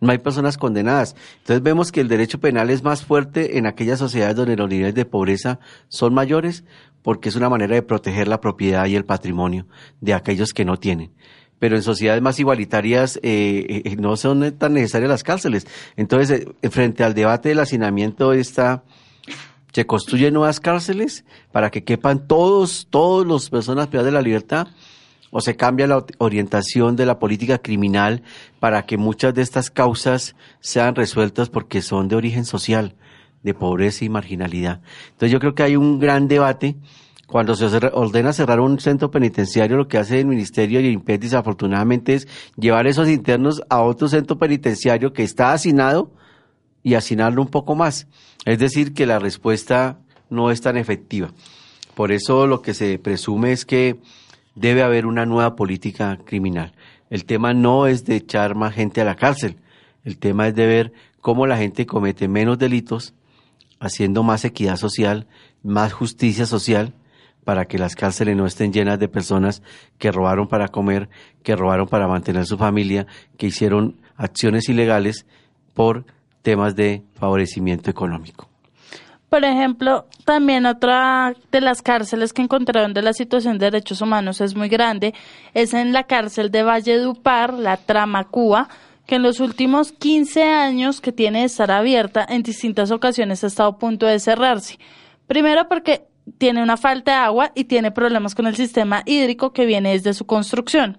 no 0.00 0.12
hay 0.12 0.18
personas 0.18 0.58
condenadas. 0.58 1.14
Entonces 1.38 1.62
vemos 1.62 1.92
que 1.92 2.00
el 2.00 2.08
derecho 2.08 2.40
penal 2.40 2.70
es 2.70 2.82
más 2.82 3.04
fuerte 3.04 3.58
en 3.58 3.66
aquellas 3.66 3.98
sociedades 3.98 4.36
donde 4.36 4.56
los 4.56 4.68
niveles 4.68 4.94
de 4.94 5.04
pobreza 5.04 5.60
son 5.88 6.12
mayores 6.12 6.64
porque 7.02 7.28
es 7.28 7.36
una 7.36 7.48
manera 7.48 7.74
de 7.74 7.82
proteger 7.82 8.28
la 8.28 8.40
propiedad 8.40 8.86
y 8.86 8.96
el 8.96 9.04
patrimonio 9.04 9.66
de 10.00 10.14
aquellos 10.14 10.52
que 10.52 10.64
no 10.64 10.76
tienen. 10.76 11.10
Pero 11.58 11.76
en 11.76 11.82
sociedades 11.82 12.22
más 12.22 12.40
igualitarias 12.40 13.20
eh, 13.22 13.82
eh, 13.84 13.96
no 13.96 14.16
son 14.16 14.58
tan 14.58 14.74
necesarias 14.74 15.08
las 15.08 15.22
cárceles. 15.22 15.66
Entonces, 15.96 16.46
eh, 16.60 16.70
frente 16.70 17.04
al 17.04 17.14
debate 17.14 17.50
del 17.50 17.60
hacinamiento 17.60 18.32
está 18.32 18.82
se 19.72 19.86
construyen 19.86 20.34
nuevas 20.34 20.60
cárceles 20.60 21.24
para 21.50 21.70
que 21.70 21.84
quepan 21.84 22.26
todos, 22.26 22.86
todos 22.90 23.26
los 23.26 23.50
personas 23.50 23.88
privadas 23.88 24.06
de 24.06 24.12
la 24.12 24.22
libertad, 24.22 24.68
o 25.34 25.40
se 25.40 25.56
cambia 25.56 25.86
la 25.86 26.04
orientación 26.18 26.94
de 26.94 27.06
la 27.06 27.18
política 27.18 27.58
criminal 27.58 28.22
para 28.60 28.84
que 28.84 28.98
muchas 28.98 29.32
de 29.32 29.40
estas 29.40 29.70
causas 29.70 30.36
sean 30.60 30.94
resueltas 30.94 31.48
porque 31.48 31.80
son 31.80 32.08
de 32.08 32.16
origen 32.16 32.44
social, 32.44 32.94
de 33.42 33.54
pobreza 33.54 34.04
y 34.04 34.10
marginalidad. 34.10 34.82
Entonces 35.12 35.32
yo 35.32 35.40
creo 35.40 35.54
que 35.54 35.62
hay 35.62 35.76
un 35.76 35.98
gran 35.98 36.28
debate. 36.28 36.76
Cuando 37.26 37.54
se 37.54 37.64
ordena 37.64 38.34
cerrar 38.34 38.60
un 38.60 38.78
centro 38.78 39.10
penitenciario, 39.10 39.78
lo 39.78 39.88
que 39.88 39.96
hace 39.96 40.20
el 40.20 40.26
Ministerio 40.26 40.80
y 40.80 40.88
el 40.88 40.92
IMPED 40.92 41.20
desafortunadamente 41.20 42.12
es 42.12 42.28
llevar 42.58 42.86
esos 42.86 43.08
internos 43.08 43.62
a 43.70 43.80
otro 43.80 44.08
centro 44.08 44.36
penitenciario 44.36 45.14
que 45.14 45.22
está 45.22 45.54
hacinado 45.54 46.10
y 46.82 46.94
hacinarlo 46.94 47.42
un 47.42 47.48
poco 47.48 47.74
más. 47.74 48.06
Es 48.44 48.58
decir, 48.58 48.94
que 48.94 49.06
la 49.06 49.18
respuesta 49.18 49.98
no 50.30 50.50
es 50.50 50.60
tan 50.60 50.76
efectiva. 50.76 51.30
Por 51.94 52.10
eso 52.12 52.46
lo 52.46 52.62
que 52.62 52.74
se 52.74 52.98
presume 52.98 53.52
es 53.52 53.64
que 53.64 53.98
debe 54.54 54.82
haber 54.82 55.06
una 55.06 55.26
nueva 55.26 55.56
política 55.56 56.18
criminal. 56.24 56.72
El 57.10 57.24
tema 57.24 57.52
no 57.52 57.86
es 57.86 58.04
de 58.04 58.16
echar 58.16 58.54
más 58.54 58.74
gente 58.74 59.00
a 59.00 59.04
la 59.04 59.16
cárcel, 59.16 59.56
el 60.04 60.18
tema 60.18 60.48
es 60.48 60.54
de 60.54 60.66
ver 60.66 60.92
cómo 61.20 61.46
la 61.46 61.56
gente 61.56 61.86
comete 61.86 62.26
menos 62.28 62.58
delitos, 62.58 63.14
haciendo 63.78 64.22
más 64.22 64.44
equidad 64.44 64.76
social, 64.76 65.26
más 65.62 65.92
justicia 65.92 66.46
social, 66.46 66.94
para 67.44 67.66
que 67.66 67.78
las 67.78 67.96
cárceles 67.96 68.36
no 68.36 68.46
estén 68.46 68.72
llenas 68.72 68.98
de 68.98 69.08
personas 69.08 69.62
que 69.98 70.12
robaron 70.12 70.48
para 70.48 70.68
comer, 70.68 71.08
que 71.42 71.56
robaron 71.56 71.88
para 71.88 72.08
mantener 72.08 72.46
su 72.46 72.56
familia, 72.56 73.06
que 73.36 73.48
hicieron 73.48 74.00
acciones 74.16 74.68
ilegales 74.68 75.26
por 75.74 76.06
temas 76.42 76.76
de 76.76 77.02
favorecimiento 77.14 77.90
económico. 77.90 78.48
Por 79.32 79.44
ejemplo, 79.46 80.06
también 80.26 80.66
otra 80.66 81.34
de 81.50 81.60
las 81.62 81.80
cárceles 81.80 82.34
que 82.34 82.42
encontraron 82.42 82.92
de 82.92 83.00
la 83.00 83.14
situación 83.14 83.56
de 83.56 83.70
derechos 83.70 84.02
humanos 84.02 84.42
es 84.42 84.54
muy 84.54 84.68
grande, 84.68 85.14
es 85.54 85.72
en 85.72 85.94
la 85.94 86.04
cárcel 86.04 86.50
de 86.50 86.62
Valle 86.62 86.98
Dupar, 86.98 87.54
la 87.54 87.78
Trama 87.78 88.24
Cuba, 88.24 88.68
que 89.06 89.14
en 89.14 89.22
los 89.22 89.40
últimos 89.40 89.92
15 89.92 90.42
años 90.42 91.00
que 91.00 91.12
tiene 91.12 91.40
de 91.40 91.44
estar 91.46 91.70
abierta, 91.70 92.26
en 92.28 92.42
distintas 92.42 92.90
ocasiones 92.90 93.42
ha 93.42 93.46
estado 93.46 93.70
a 93.70 93.78
punto 93.78 94.04
de 94.04 94.18
cerrarse. 94.18 94.78
Primero 95.26 95.66
porque 95.66 96.04
tiene 96.36 96.62
una 96.62 96.76
falta 96.76 97.12
de 97.12 97.18
agua 97.18 97.52
y 97.54 97.64
tiene 97.64 97.90
problemas 97.90 98.34
con 98.34 98.46
el 98.46 98.54
sistema 98.54 99.02
hídrico 99.06 99.54
que 99.54 99.64
viene 99.64 99.92
desde 99.92 100.12
su 100.12 100.26
construcción. 100.26 100.98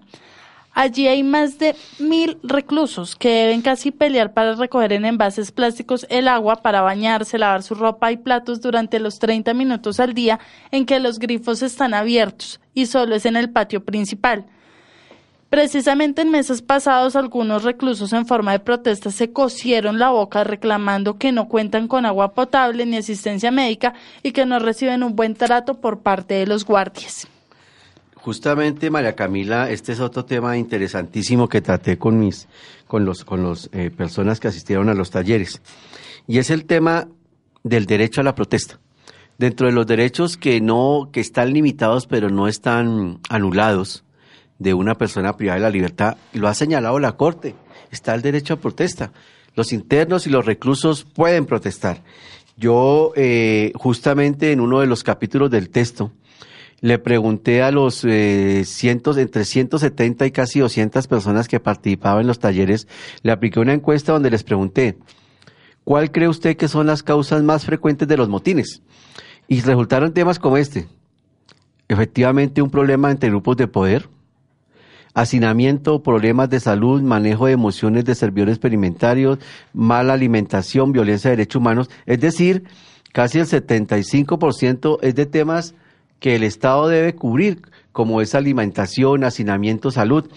Allí 0.74 1.06
hay 1.06 1.22
más 1.22 1.58
de 1.60 1.76
mil 2.00 2.36
reclusos 2.42 3.14
que 3.14 3.28
deben 3.28 3.62
casi 3.62 3.92
pelear 3.92 4.34
para 4.34 4.56
recoger 4.56 4.92
en 4.92 5.04
envases 5.04 5.52
plásticos 5.52 6.04
el 6.10 6.26
agua 6.26 6.56
para 6.56 6.80
bañarse, 6.80 7.38
lavar 7.38 7.62
su 7.62 7.76
ropa 7.76 8.10
y 8.10 8.16
platos 8.16 8.60
durante 8.60 8.98
los 8.98 9.20
30 9.20 9.54
minutos 9.54 10.00
al 10.00 10.14
día 10.14 10.40
en 10.72 10.84
que 10.84 10.98
los 10.98 11.20
grifos 11.20 11.62
están 11.62 11.94
abiertos 11.94 12.60
y 12.74 12.86
solo 12.86 13.14
es 13.14 13.24
en 13.24 13.36
el 13.36 13.50
patio 13.50 13.84
principal. 13.84 14.46
Precisamente 15.48 16.22
en 16.22 16.32
meses 16.32 16.60
pasados 16.60 17.14
algunos 17.14 17.62
reclusos 17.62 18.12
en 18.12 18.26
forma 18.26 18.50
de 18.50 18.58
protesta 18.58 19.12
se 19.12 19.32
cosieron 19.32 20.00
la 20.00 20.10
boca 20.10 20.42
reclamando 20.42 21.18
que 21.18 21.30
no 21.30 21.48
cuentan 21.48 21.86
con 21.86 22.04
agua 22.04 22.34
potable 22.34 22.84
ni 22.84 22.96
asistencia 22.96 23.52
médica 23.52 23.94
y 24.24 24.32
que 24.32 24.44
no 24.44 24.58
reciben 24.58 25.04
un 25.04 25.14
buen 25.14 25.36
trato 25.36 25.80
por 25.80 26.00
parte 26.00 26.34
de 26.34 26.48
los 26.48 26.64
guardias. 26.64 27.28
Justamente, 28.24 28.88
María 28.88 29.14
Camila, 29.14 29.68
este 29.68 29.92
es 29.92 30.00
otro 30.00 30.24
tema 30.24 30.56
interesantísimo 30.56 31.46
que 31.46 31.60
traté 31.60 31.98
con 31.98 32.18
mis, 32.18 32.48
con 32.86 33.04
los, 33.04 33.22
con 33.22 33.42
los 33.42 33.68
eh, 33.74 33.90
personas 33.90 34.40
que 34.40 34.48
asistieron 34.48 34.88
a 34.88 34.94
los 34.94 35.10
talleres. 35.10 35.60
Y 36.26 36.38
es 36.38 36.48
el 36.48 36.64
tema 36.64 37.06
del 37.64 37.84
derecho 37.84 38.22
a 38.22 38.24
la 38.24 38.34
protesta. 38.34 38.80
Dentro 39.36 39.66
de 39.66 39.74
los 39.74 39.86
derechos 39.86 40.38
que 40.38 40.62
no, 40.62 41.10
que 41.12 41.20
están 41.20 41.52
limitados 41.52 42.06
pero 42.06 42.30
no 42.30 42.48
están 42.48 43.20
anulados 43.28 44.04
de 44.58 44.72
una 44.72 44.94
persona 44.94 45.36
privada 45.36 45.56
de 45.56 45.64
la 45.64 45.70
libertad, 45.70 46.16
lo 46.32 46.48
ha 46.48 46.54
señalado 46.54 46.98
la 47.00 47.18
Corte, 47.18 47.54
está 47.90 48.14
el 48.14 48.22
derecho 48.22 48.54
a 48.54 48.58
protesta. 48.58 49.12
Los 49.54 49.70
internos 49.70 50.26
y 50.26 50.30
los 50.30 50.46
reclusos 50.46 51.04
pueden 51.04 51.44
protestar. 51.44 52.02
Yo, 52.56 53.12
eh, 53.16 53.72
justamente 53.74 54.50
en 54.50 54.60
uno 54.60 54.80
de 54.80 54.86
los 54.86 55.02
capítulos 55.02 55.50
del 55.50 55.68
texto, 55.68 56.10
le 56.84 56.98
pregunté 56.98 57.62
a 57.62 57.70
los 57.70 58.04
eh, 58.04 58.64
cientos, 58.66 59.16
entre 59.16 59.46
170 59.46 60.26
y 60.26 60.30
casi 60.30 60.58
200 60.58 61.06
personas 61.06 61.48
que 61.48 61.58
participaban 61.58 62.20
en 62.20 62.26
los 62.26 62.40
talleres, 62.40 62.88
le 63.22 63.32
apliqué 63.32 63.58
una 63.58 63.72
encuesta 63.72 64.12
donde 64.12 64.28
les 64.28 64.42
pregunté, 64.42 64.98
¿cuál 65.84 66.12
cree 66.12 66.28
usted 66.28 66.58
que 66.58 66.68
son 66.68 66.86
las 66.86 67.02
causas 67.02 67.42
más 67.42 67.64
frecuentes 67.64 68.06
de 68.06 68.18
los 68.18 68.28
motines? 68.28 68.82
Y 69.48 69.62
resultaron 69.62 70.12
temas 70.12 70.38
como 70.38 70.58
este. 70.58 70.86
Efectivamente, 71.88 72.60
un 72.60 72.68
problema 72.68 73.10
entre 73.10 73.30
grupos 73.30 73.56
de 73.56 73.66
poder, 73.66 74.10
hacinamiento, 75.14 76.02
problemas 76.02 76.50
de 76.50 76.60
salud, 76.60 77.00
manejo 77.00 77.46
de 77.46 77.52
emociones 77.52 78.04
de 78.04 78.14
servidores 78.14 78.56
experimentarios, 78.56 79.38
mala 79.72 80.12
alimentación, 80.12 80.92
violencia 80.92 81.30
de 81.30 81.38
derechos 81.38 81.60
humanos. 81.60 81.88
Es 82.04 82.20
decir, 82.20 82.64
casi 83.14 83.38
el 83.38 83.46
75% 83.46 84.98
es 85.00 85.14
de 85.14 85.24
temas 85.24 85.74
que 86.24 86.36
el 86.36 86.42
Estado 86.42 86.88
debe 86.88 87.14
cubrir, 87.14 87.60
como 87.92 88.22
es 88.22 88.34
alimentación, 88.34 89.24
hacinamiento, 89.24 89.90
salud. 89.90 90.30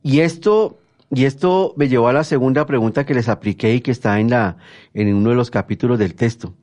Y 0.00 0.20
esto, 0.20 0.78
y 1.12 1.24
esto 1.24 1.74
me 1.76 1.88
llevó 1.88 2.06
a 2.06 2.12
la 2.12 2.22
segunda 2.22 2.66
pregunta 2.66 3.04
que 3.04 3.14
les 3.14 3.28
apliqué 3.28 3.74
y 3.74 3.80
que 3.80 3.90
está 3.90 4.20
en, 4.20 4.30
la, 4.30 4.58
en 4.92 5.12
uno 5.12 5.30
de 5.30 5.34
los 5.34 5.50
capítulos 5.50 5.98
del 5.98 6.14
texto. 6.14 6.54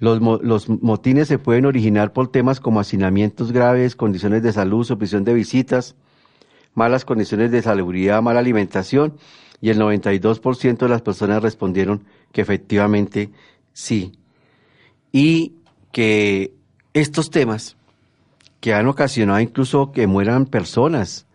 Los, 0.00 0.20
los 0.42 0.68
motines 0.68 1.28
se 1.28 1.38
pueden 1.38 1.64
originar 1.64 2.12
por 2.12 2.26
temas 2.26 2.58
como 2.58 2.80
hacinamientos 2.80 3.52
graves, 3.52 3.94
condiciones 3.94 4.42
de 4.42 4.52
salud, 4.52 4.82
supresión 4.82 5.22
de 5.22 5.34
visitas, 5.34 5.94
malas 6.74 7.04
condiciones 7.04 7.52
de 7.52 7.62
salubridad, 7.62 8.20
mala 8.20 8.40
alimentación, 8.40 9.14
y 9.60 9.70
el 9.70 9.78
92% 9.78 10.78
de 10.78 10.88
las 10.88 11.02
personas 11.02 11.40
respondieron 11.40 12.02
que 12.32 12.40
efectivamente 12.40 13.30
sí. 13.72 14.10
Y 15.12 15.52
que 15.92 16.52
estos 16.94 17.30
temas 17.30 17.76
que 18.60 18.72
han 18.72 18.88
ocasionado 18.88 19.40
incluso 19.40 19.92
que 19.92 20.06
mueran 20.06 20.46
personas, 20.46 21.26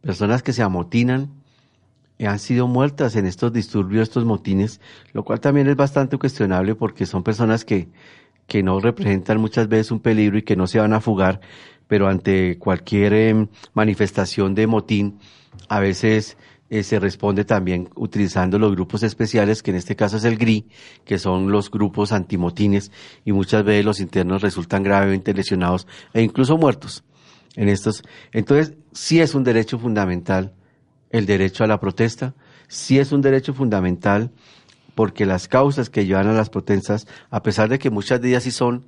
personas 0.00 0.42
que 0.42 0.52
se 0.52 0.62
amotinan, 0.62 1.30
han 2.18 2.38
sido 2.38 2.66
muertas 2.66 3.14
en 3.14 3.26
estos 3.26 3.52
disturbios, 3.52 4.08
estos 4.08 4.24
motines, 4.24 4.80
lo 5.12 5.22
cual 5.22 5.38
también 5.38 5.68
es 5.68 5.76
bastante 5.76 6.18
cuestionable 6.18 6.74
porque 6.74 7.06
son 7.06 7.22
personas 7.22 7.64
que 7.64 7.88
que 8.46 8.62
no 8.62 8.80
representan 8.80 9.40
muchas 9.40 9.68
veces 9.68 9.90
un 9.90 10.00
peligro 10.00 10.38
y 10.38 10.42
que 10.42 10.56
no 10.56 10.66
se 10.66 10.78
van 10.78 10.92
a 10.92 11.00
fugar, 11.00 11.40
pero 11.88 12.08
ante 12.08 12.58
cualquier 12.58 13.12
em, 13.12 13.48
manifestación 13.74 14.54
de 14.54 14.66
motín, 14.66 15.18
a 15.68 15.80
veces 15.80 16.36
eh, 16.68 16.82
se 16.82 16.98
responde 16.98 17.44
también 17.44 17.88
utilizando 17.94 18.58
los 18.58 18.72
grupos 18.72 19.02
especiales, 19.02 19.62
que 19.62 19.70
en 19.70 19.76
este 19.76 19.94
caso 19.94 20.16
es 20.16 20.24
el 20.24 20.36
GRI, 20.36 20.66
que 21.04 21.18
son 21.18 21.50
los 21.52 21.70
grupos 21.70 22.12
antimotines, 22.12 22.90
y 23.24 23.32
muchas 23.32 23.64
veces 23.64 23.84
los 23.84 24.00
internos 24.00 24.42
resultan 24.42 24.82
gravemente 24.82 25.32
lesionados 25.32 25.86
e 26.12 26.22
incluso 26.22 26.56
muertos 26.56 27.04
en 27.54 27.68
estos. 27.68 28.02
Entonces, 28.32 28.74
sí 28.92 29.20
es 29.20 29.34
un 29.34 29.44
derecho 29.44 29.78
fundamental 29.78 30.54
el 31.10 31.24
derecho 31.24 31.62
a 31.62 31.68
la 31.68 31.78
protesta, 31.78 32.34
sí 32.66 32.98
es 32.98 33.12
un 33.12 33.22
derecho 33.22 33.54
fundamental 33.54 34.32
porque 34.96 35.24
las 35.24 35.46
causas 35.46 35.88
que 35.88 36.04
llevan 36.04 36.26
a 36.26 36.32
las 36.32 36.50
protestas, 36.50 37.06
a 37.30 37.42
pesar 37.42 37.68
de 37.68 37.78
que 37.78 37.90
muchas 37.90 38.20
de 38.20 38.30
ellas 38.30 38.42
sí 38.42 38.50
son 38.50 38.86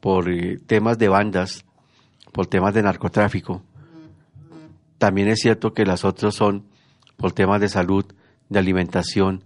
por 0.00 0.30
eh, 0.30 0.58
temas 0.66 0.96
de 0.96 1.08
bandas, 1.08 1.64
por 2.32 2.46
temas 2.46 2.72
de 2.72 2.82
narcotráfico, 2.82 3.62
también 4.96 5.28
es 5.28 5.40
cierto 5.40 5.74
que 5.74 5.84
las 5.84 6.04
otras 6.04 6.34
son 6.34 6.64
por 7.16 7.32
temas 7.32 7.60
de 7.60 7.68
salud, 7.68 8.04
de 8.48 8.58
alimentación, 8.58 9.44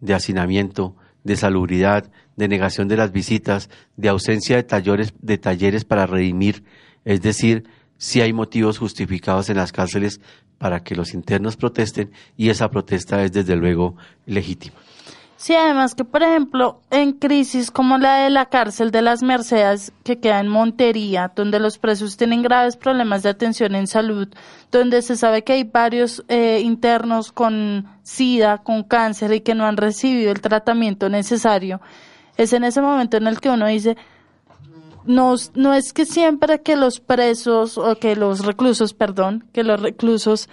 de 0.00 0.14
hacinamiento, 0.14 0.96
de 1.24 1.36
salubridad, 1.36 2.10
de 2.36 2.48
negación 2.48 2.88
de 2.88 2.96
las 2.96 3.12
visitas, 3.12 3.68
de 3.96 4.08
ausencia 4.08 4.56
de 4.56 4.62
talleres, 4.62 5.14
de 5.20 5.38
talleres 5.38 5.84
para 5.84 6.06
redimir, 6.06 6.64
es 7.04 7.20
decir, 7.22 7.64
si 7.98 8.20
hay 8.20 8.32
motivos 8.32 8.78
justificados 8.78 9.48
en 9.48 9.56
las 9.56 9.72
cárceles 9.72 10.20
para 10.58 10.80
que 10.80 10.94
los 10.94 11.14
internos 11.14 11.56
protesten 11.56 12.12
y 12.36 12.50
esa 12.50 12.70
protesta 12.70 13.22
es 13.24 13.32
desde 13.32 13.56
luego 13.56 13.96
legítima. 14.26 14.76
Sí, 15.46 15.54
además 15.54 15.94
que, 15.94 16.02
por 16.04 16.24
ejemplo, 16.24 16.80
en 16.90 17.12
crisis 17.12 17.70
como 17.70 17.98
la 17.98 18.16
de 18.16 18.30
la 18.30 18.46
cárcel 18.46 18.90
de 18.90 19.00
las 19.00 19.22
Mercedes, 19.22 19.92
que 20.02 20.18
queda 20.18 20.40
en 20.40 20.48
Montería, 20.48 21.30
donde 21.36 21.60
los 21.60 21.78
presos 21.78 22.16
tienen 22.16 22.42
graves 22.42 22.76
problemas 22.76 23.22
de 23.22 23.28
atención 23.28 23.76
en 23.76 23.86
salud, 23.86 24.26
donde 24.72 25.02
se 25.02 25.14
sabe 25.14 25.44
que 25.44 25.52
hay 25.52 25.62
varios 25.62 26.24
eh, 26.26 26.62
internos 26.64 27.30
con 27.30 27.86
SIDA, 28.02 28.58
con 28.58 28.82
cáncer 28.82 29.32
y 29.34 29.40
que 29.40 29.54
no 29.54 29.66
han 29.66 29.76
recibido 29.76 30.32
el 30.32 30.40
tratamiento 30.40 31.08
necesario, 31.08 31.80
es 32.36 32.52
en 32.52 32.64
ese 32.64 32.82
momento 32.82 33.16
en 33.16 33.28
el 33.28 33.38
que 33.38 33.50
uno 33.50 33.68
dice, 33.68 33.96
no, 35.04 35.36
no 35.54 35.74
es 35.74 35.92
que 35.92 36.06
siempre 36.06 36.60
que 36.62 36.74
los 36.74 36.98
presos 36.98 37.78
o 37.78 37.94
que 38.00 38.16
los 38.16 38.44
reclusos, 38.44 38.94
perdón, 38.94 39.44
que 39.52 39.62
los 39.62 39.80
reclusos 39.80 40.48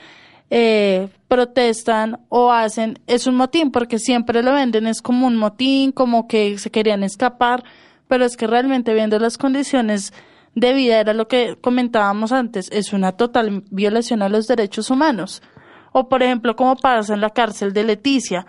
eh, 0.56 1.10
protestan 1.28 2.20
o 2.30 2.51
hacen 2.51 2.99
es 3.08 3.26
un 3.26 3.34
motín, 3.34 3.72
porque 3.72 3.97
siempre 3.97 4.43
lo 4.43 4.54
venden, 4.54 4.86
es 4.86 5.01
como 5.01 5.26
un 5.26 5.36
motín, 5.36 5.91
como 5.91 6.28
que 6.28 6.60
se 6.60 6.70
querían 6.70 7.01
escapar, 7.01 7.64
pero 8.08 8.24
es 8.24 8.38
que 8.38 8.45
realmente 8.45 8.93
viendo 8.93 9.18
las 9.18 9.39
condiciones 9.39 10.14
de 10.54 10.74
vida, 10.74 10.99
era 10.99 11.16
lo 11.16 11.28
que 11.28 11.58
comentábamos 11.60 12.32
antes, 12.32 12.70
es 12.72 12.93
una 12.93 13.14
total 13.14 13.64
violación 13.72 14.22
a 14.22 14.30
los 14.30 14.45
derechos 14.45 14.91
humanos. 14.91 15.41
O 15.91 16.08
por 16.08 16.22
ejemplo, 16.22 16.56
como 16.56 16.76
pasa 16.76 17.16
en 17.16 17.22
la 17.22 17.32
cárcel 17.32 17.74
de 17.74 17.86
Leticia, 17.86 18.45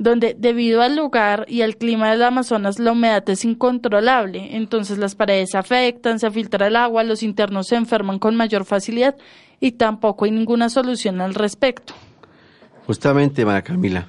donde 0.00 0.34
debido 0.36 0.80
al 0.80 0.96
lugar 0.96 1.44
y 1.46 1.60
al 1.60 1.76
clima 1.76 2.10
del 2.10 2.22
Amazonas 2.22 2.78
la 2.78 2.92
humedad 2.92 3.22
es 3.28 3.44
incontrolable, 3.44 4.56
entonces 4.56 4.96
las 4.96 5.14
paredes 5.14 5.50
se 5.50 5.58
afectan, 5.58 6.18
se 6.18 6.30
filtra 6.30 6.68
el 6.68 6.76
agua, 6.76 7.04
los 7.04 7.22
internos 7.22 7.66
se 7.66 7.76
enferman 7.76 8.18
con 8.18 8.34
mayor 8.34 8.64
facilidad 8.64 9.14
y 9.60 9.72
tampoco 9.72 10.24
hay 10.24 10.30
ninguna 10.30 10.70
solución 10.70 11.20
al 11.20 11.34
respecto. 11.34 11.92
Justamente, 12.86 13.44
María 13.44 13.60
Camila. 13.60 14.06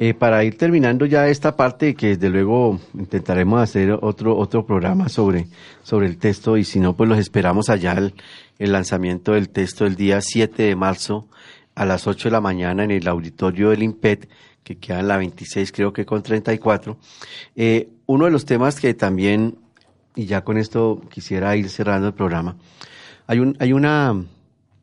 Eh, 0.00 0.12
para 0.12 0.42
ir 0.42 0.58
terminando 0.58 1.06
ya 1.06 1.28
esta 1.28 1.56
parte, 1.56 1.94
que 1.94 2.08
desde 2.08 2.30
luego 2.30 2.80
intentaremos 2.94 3.60
hacer 3.60 3.96
otro, 4.02 4.36
otro 4.36 4.66
programa 4.66 5.08
sobre, 5.08 5.46
sobre 5.84 6.08
el 6.08 6.18
texto 6.18 6.56
y 6.56 6.64
si 6.64 6.80
no, 6.80 6.96
pues 6.96 7.08
los 7.08 7.18
esperamos 7.18 7.68
allá 7.68 7.96
el, 8.58 8.72
lanzamiento 8.72 9.34
del 9.34 9.50
texto 9.50 9.86
el 9.86 9.94
día 9.94 10.20
7 10.20 10.64
de 10.64 10.74
marzo 10.74 11.28
a 11.76 11.84
las 11.84 12.08
8 12.08 12.28
de 12.28 12.32
la 12.32 12.40
mañana 12.40 12.82
en 12.82 12.90
el 12.90 13.06
auditorio 13.06 13.70
del 13.70 13.84
IMPET 13.84 14.28
que 14.68 14.76
queda 14.76 15.00
en 15.00 15.08
la 15.08 15.16
26, 15.16 15.72
creo 15.72 15.94
que 15.94 16.04
con 16.04 16.22
34. 16.22 16.98
Eh, 17.56 17.88
uno 18.04 18.26
de 18.26 18.30
los 18.30 18.44
temas 18.44 18.78
que 18.78 18.92
también, 18.92 19.56
y 20.14 20.26
ya 20.26 20.44
con 20.44 20.58
esto 20.58 21.00
quisiera 21.08 21.56
ir 21.56 21.70
cerrando 21.70 22.08
el 22.08 22.12
programa, 22.12 22.58
hay, 23.26 23.38
un, 23.38 23.56
hay 23.60 23.72
una 23.72 24.26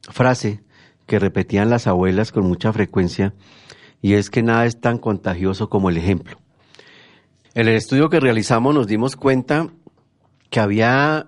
frase 0.10 0.64
que 1.06 1.20
repetían 1.20 1.70
las 1.70 1.86
abuelas 1.86 2.32
con 2.32 2.48
mucha 2.48 2.74
frecuencia, 2.74 3.36
y 4.02 4.14
es 4.16 4.32
que 4.32 4.42
nada 4.42 4.66
es 4.66 4.82
tan 4.82 4.98
contagioso 4.98 5.70
como 5.70 5.92
el 5.92 5.98
ejemplo. 5.98 6.40
En 7.54 7.68
el 7.68 7.76
estudio 7.76 8.10
que 8.10 8.20
realizamos 8.20 8.74
nos 8.74 8.88
dimos 8.88 9.16
cuenta 9.16 9.70
que 10.50 10.60
había 10.60 11.28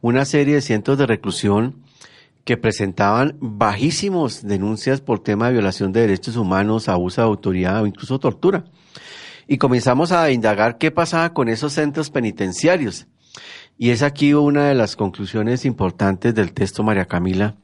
una 0.00 0.24
serie 0.24 0.54
de 0.54 0.60
cientos 0.60 0.98
de 0.98 1.06
reclusión 1.06 1.82
que 2.48 2.56
presentaban 2.56 3.36
bajísimos 3.40 4.42
denuncias 4.42 5.02
por 5.02 5.18
tema 5.18 5.48
de 5.48 5.52
violación 5.52 5.92
de 5.92 6.00
derechos 6.00 6.34
humanos, 6.34 6.88
abuso 6.88 7.20
de 7.20 7.26
autoridad 7.26 7.82
o 7.82 7.86
incluso 7.86 8.18
tortura. 8.18 8.64
Y 9.46 9.58
comenzamos 9.58 10.12
a 10.12 10.30
indagar 10.30 10.78
qué 10.78 10.90
pasaba 10.90 11.34
con 11.34 11.50
esos 11.50 11.74
centros 11.74 12.08
penitenciarios. 12.08 13.06
Y 13.76 13.90
es 13.90 14.02
aquí 14.02 14.32
una 14.32 14.66
de 14.66 14.74
las 14.74 14.96
conclusiones 14.96 15.66
importantes 15.66 16.34
del 16.34 16.54
texto 16.54 16.82
María 16.82 17.04
Camila, 17.04 17.56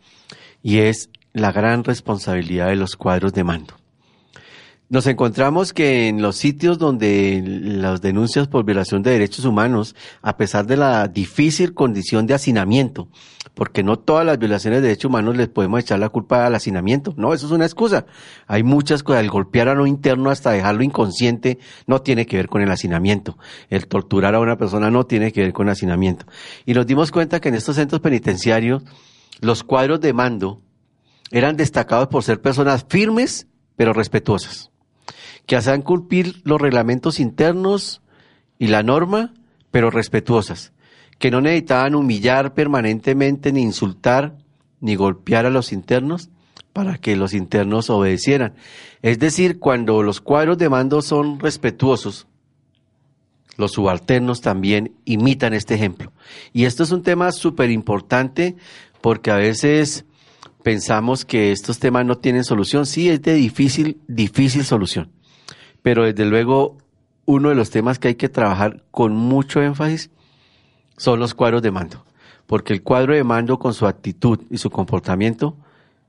y 0.63 0.81
es 0.81 1.09
la 1.33 1.51
gran 1.51 1.83
responsabilidad 1.83 2.69
de 2.69 2.77
los 2.77 2.95
cuadros 2.95 3.33
de 3.33 3.43
mando. 3.43 3.73
Nos 4.91 5.07
encontramos 5.07 5.73
que 5.73 6.09
en 6.09 6.21
los 6.21 6.37
sitios 6.37 6.79
donde 6.79 7.43
las 7.43 8.03
denuncias 8.03 8.49
por 8.49 8.67
violación 8.67 9.03
de 9.03 9.13
derechos 9.13 9.47
humanos, 9.47 9.97
a 10.21 10.37
pesar 10.37 10.67
de 10.67 10.77
la 10.77 11.09
difícil 11.09 11.73
condición 11.73 12.27
de 12.27 12.35
hacinamiento, 12.35 13.09
porque 13.55 13.83
no 13.83 13.99
todas 13.99 14.27
las 14.27 14.39
violaciones 14.39 14.81
de 14.81 14.89
derechos 14.89 15.09
humanos 15.09 15.37
les 15.37 15.49
podemos 15.49 15.81
echar 15.81 15.99
la 15.99 16.09
culpa 16.09 16.47
al 16.47 16.55
hacinamiento, 16.55 17.15
no, 17.17 17.33
eso 17.33 17.47
es 17.47 17.53
una 17.53 17.65
excusa. 17.65 18.07
Hay 18.47 18.63
muchas 18.63 19.03
cosas, 19.03 19.23
el 19.23 19.31
golpear 19.31 19.69
a 19.69 19.75
lo 19.75 19.87
interno 19.87 20.31
hasta 20.31 20.51
dejarlo 20.51 20.83
inconsciente 20.83 21.59
no 21.87 22.03
tiene 22.03 22.27
que 22.27 22.37
ver 22.37 22.49
con 22.49 22.63
el 22.63 22.71
hacinamiento, 22.71 23.39
el 23.71 23.87
torturar 23.87 24.35
a 24.35 24.41
una 24.41 24.57
persona 24.57 24.91
no 24.91 25.07
tiene 25.07 25.33
que 25.33 25.43
ver 25.43 25.53
con 25.53 25.69
hacinamiento. 25.69 26.27
Y 26.67 26.75
nos 26.75 26.87
dimos 26.87 27.11
cuenta 27.11 27.41
que 27.41 27.49
en 27.49 27.55
estos 27.55 27.77
centros 27.77 28.01
penitenciarios 28.01 28.83
los 29.41 29.63
cuadros 29.63 30.01
de 30.01 30.13
mando 30.13 30.61
eran 31.31 31.57
destacados 31.57 32.09
por 32.09 32.23
ser 32.23 32.41
personas 32.41 32.85
firmes 32.89 33.47
pero 33.77 33.93
respetuosas 33.93 34.71
que 35.47 35.57
hacen 35.57 35.83
cumplir 35.83 36.41
los 36.45 36.61
reglamentos 36.61 37.21
internos 37.21 38.03
y 38.59 38.69
la 38.69 38.83
norma, 38.83 39.35
pero 39.71 39.91
respetuosas, 39.91 40.73
que 41.25 41.31
no 41.31 41.41
necesitaban 41.41 41.95
humillar 41.95 42.53
permanentemente, 42.53 43.51
ni 43.51 43.63
insultar, 43.63 44.37
ni 44.83 44.95
golpear 44.95 45.47
a 45.47 45.51
los 45.51 45.73
internos 45.73 46.29
para 46.75 46.99
que 46.99 47.17
los 47.17 47.33
internos 47.33 47.89
obedecieran. 47.89 48.53
Es 49.01 49.19
decir, 49.19 49.59
cuando 49.59 50.03
los 50.03 50.21
cuadros 50.21 50.59
de 50.59 50.69
mando 50.69 51.01
son 51.01 51.41
respetuosos, 51.41 52.27
los 53.57 53.73
subalternos 53.73 54.43
también 54.43 54.93
imitan 55.07 55.55
este 55.55 55.73
ejemplo. 55.73 56.13
Y 56.53 56.67
esto 56.67 56.83
es 56.83 56.91
un 56.91 57.03
tema 57.03 57.33
súper 57.33 57.71
importante 57.71 58.57
porque 59.01 59.31
a 59.31 59.37
veces 59.37 60.05
pensamos 60.63 61.25
que 61.25 61.53
estos 61.53 61.79
temas 61.79 62.05
no 62.05 62.19
tienen 62.19 62.45
solución. 62.45 62.85
Sí, 62.85 63.09
es 63.09 63.23
de 63.23 63.33
difícil, 63.33 63.97
difícil 64.09 64.63
solución 64.67 65.11
pero 65.81 66.05
desde 66.05 66.27
luego 66.27 66.77
uno 67.25 67.49
de 67.49 67.55
los 67.55 67.71
temas 67.71 67.99
que 67.99 68.09
hay 68.09 68.15
que 68.15 68.29
trabajar 68.29 68.85
con 68.91 69.17
mucho 69.17 69.63
énfasis 69.63 70.11
son 70.97 71.21
los 71.21 71.35
cuadros 71.35 71.63
de 71.63 71.71
mando, 71.71 72.05
porque 72.47 72.73
el 72.73 72.83
cuadro 72.83 73.15
de 73.15 73.25
mando 73.25 73.59
con 73.59 73.75
su 73.75 73.87
actitud 73.87 74.41
y 74.51 74.59
su 74.59 74.71
comportamiento 74.71 75.57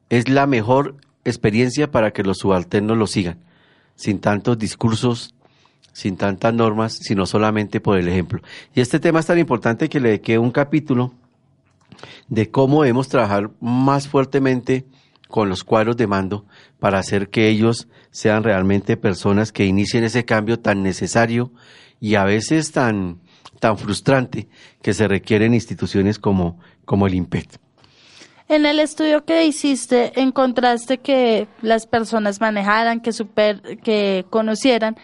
es 0.09 0.29
la 0.29 0.47
mejor 0.47 0.95
experiencia 1.23 1.91
para 1.91 2.11
que 2.11 2.23
los 2.23 2.37
subalternos 2.37 2.97
lo 2.97 3.07
sigan, 3.07 3.39
sin 3.95 4.19
tantos 4.19 4.57
discursos, 4.57 5.33
sin 5.91 6.17
tantas 6.17 6.53
normas, 6.53 6.93
sino 6.93 7.25
solamente 7.25 7.79
por 7.79 7.97
el 7.97 8.07
ejemplo. 8.07 8.41
Y 8.73 8.81
este 8.81 8.99
tema 8.99 9.21
es 9.21 9.25
tan 9.25 9.39
importante 9.39 9.89
que 9.89 9.99
le 9.99 10.09
dediqué 10.09 10.37
un 10.37 10.51
capítulo 10.51 11.13
de 12.27 12.51
cómo 12.51 12.83
debemos 12.83 13.07
trabajar 13.07 13.51
más 13.61 14.07
fuertemente 14.07 14.85
con 15.27 15.49
los 15.49 15.63
cuadros 15.63 15.97
de 15.97 16.07
mando 16.07 16.45
para 16.79 16.99
hacer 16.99 17.29
que 17.29 17.47
ellos 17.47 17.87
sean 18.11 18.43
realmente 18.43 18.97
personas 18.97 19.51
que 19.51 19.65
inicien 19.65 20.03
ese 20.03 20.25
cambio 20.25 20.59
tan 20.59 20.83
necesario 20.83 21.51
y 21.99 22.15
a 22.15 22.23
veces 22.23 22.71
tan, 22.71 23.19
tan 23.65 23.79
frustrante 23.79 24.47
que 24.83 24.93
se 24.93 25.07
requieren 25.07 25.55
instituciones 25.55 26.19
como, 26.19 26.59
como 26.85 27.07
el 27.07 27.15
IMPET. 27.15 27.57
En 28.47 28.67
el 28.67 28.79
estudio 28.79 29.25
que 29.25 29.43
hiciste, 29.43 30.21
encontraste 30.21 30.99
que 30.99 31.47
las 31.63 31.87
personas 31.87 32.39
manejaran, 32.39 32.99
que, 32.99 33.11
super, 33.11 33.79
que 33.81 34.23
conocieran 34.29 34.97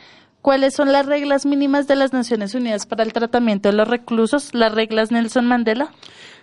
cuáles 0.44 0.76
son 0.76 0.92
las 0.92 1.08
reglas 1.08 1.48
mínimas 1.48 1.88
de 1.88 1.96
las 1.96 2.14
Naciones 2.14 2.54
Unidas 2.54 2.86
para 2.86 3.02
el 3.02 3.14
tratamiento 3.14 3.70
de 3.70 3.76
los 3.76 3.88
reclusos, 3.88 4.54
las 4.54 4.76
reglas 4.76 5.12
Nelson 5.12 5.48
Mandela. 5.48 5.90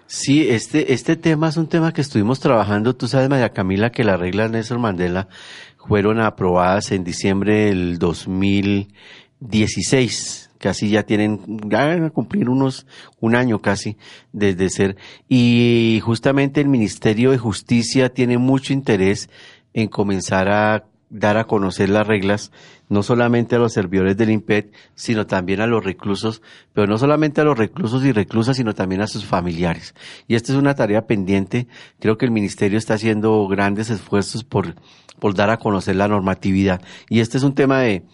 Sí, 0.08 0.48
este, 0.48 0.92
este 0.92 1.14
tema 1.14 1.50
es 1.50 1.56
un 1.56 1.68
tema 1.68 1.92
que 1.92 2.00
estuvimos 2.00 2.40
trabajando. 2.40 2.96
Tú 2.96 3.06
sabes, 3.06 3.28
María 3.28 3.50
Camila, 3.50 3.90
que 3.90 4.02
las 4.02 4.18
reglas 4.18 4.50
Nelson 4.50 4.80
Mandela 4.80 5.28
fueron 5.76 6.20
aprobadas 6.20 6.90
en 6.90 7.04
diciembre 7.04 7.66
del 7.66 8.00
2016, 8.00 10.47
que 10.58 10.68
así 10.68 10.90
ya 10.90 11.04
tienen, 11.04 11.40
ya 11.66 11.86
van 11.86 12.04
a 12.04 12.10
cumplir 12.10 12.48
unos, 12.48 12.86
un 13.20 13.34
año 13.34 13.60
casi 13.60 13.96
desde 14.32 14.70
ser. 14.70 14.96
Y 15.28 16.00
justamente 16.04 16.60
el 16.60 16.68
Ministerio 16.68 17.30
de 17.30 17.38
Justicia 17.38 18.12
tiene 18.12 18.38
mucho 18.38 18.72
interés 18.72 19.30
en 19.72 19.88
comenzar 19.88 20.48
a 20.48 20.84
dar 21.10 21.38
a 21.38 21.44
conocer 21.44 21.88
las 21.88 22.06
reglas, 22.06 22.52
no 22.88 23.02
solamente 23.02 23.56
a 23.56 23.58
los 23.58 23.72
servidores 23.72 24.16
del 24.16 24.30
IMPED, 24.30 24.66
sino 24.94 25.26
también 25.26 25.60
a 25.60 25.66
los 25.66 25.84
reclusos, 25.84 26.42
pero 26.72 26.86
no 26.86 26.98
solamente 26.98 27.40
a 27.40 27.44
los 27.44 27.56
reclusos 27.56 28.04
y 28.04 28.12
reclusas, 28.12 28.56
sino 28.56 28.74
también 28.74 29.00
a 29.00 29.06
sus 29.06 29.24
familiares. 29.24 29.94
Y 30.26 30.34
esta 30.34 30.52
es 30.52 30.58
una 30.58 30.74
tarea 30.74 31.06
pendiente. 31.06 31.66
Creo 31.98 32.18
que 32.18 32.26
el 32.26 32.30
Ministerio 32.30 32.78
está 32.78 32.94
haciendo 32.94 33.46
grandes 33.48 33.90
esfuerzos 33.90 34.44
por, 34.44 34.74
por 35.18 35.34
dar 35.34 35.50
a 35.50 35.58
conocer 35.58 35.96
la 35.96 36.08
normatividad. 36.08 36.82
Y 37.08 37.20
este 37.20 37.38
es 37.38 37.42
un 37.42 37.54
tema 37.54 37.80
de, 37.80 38.04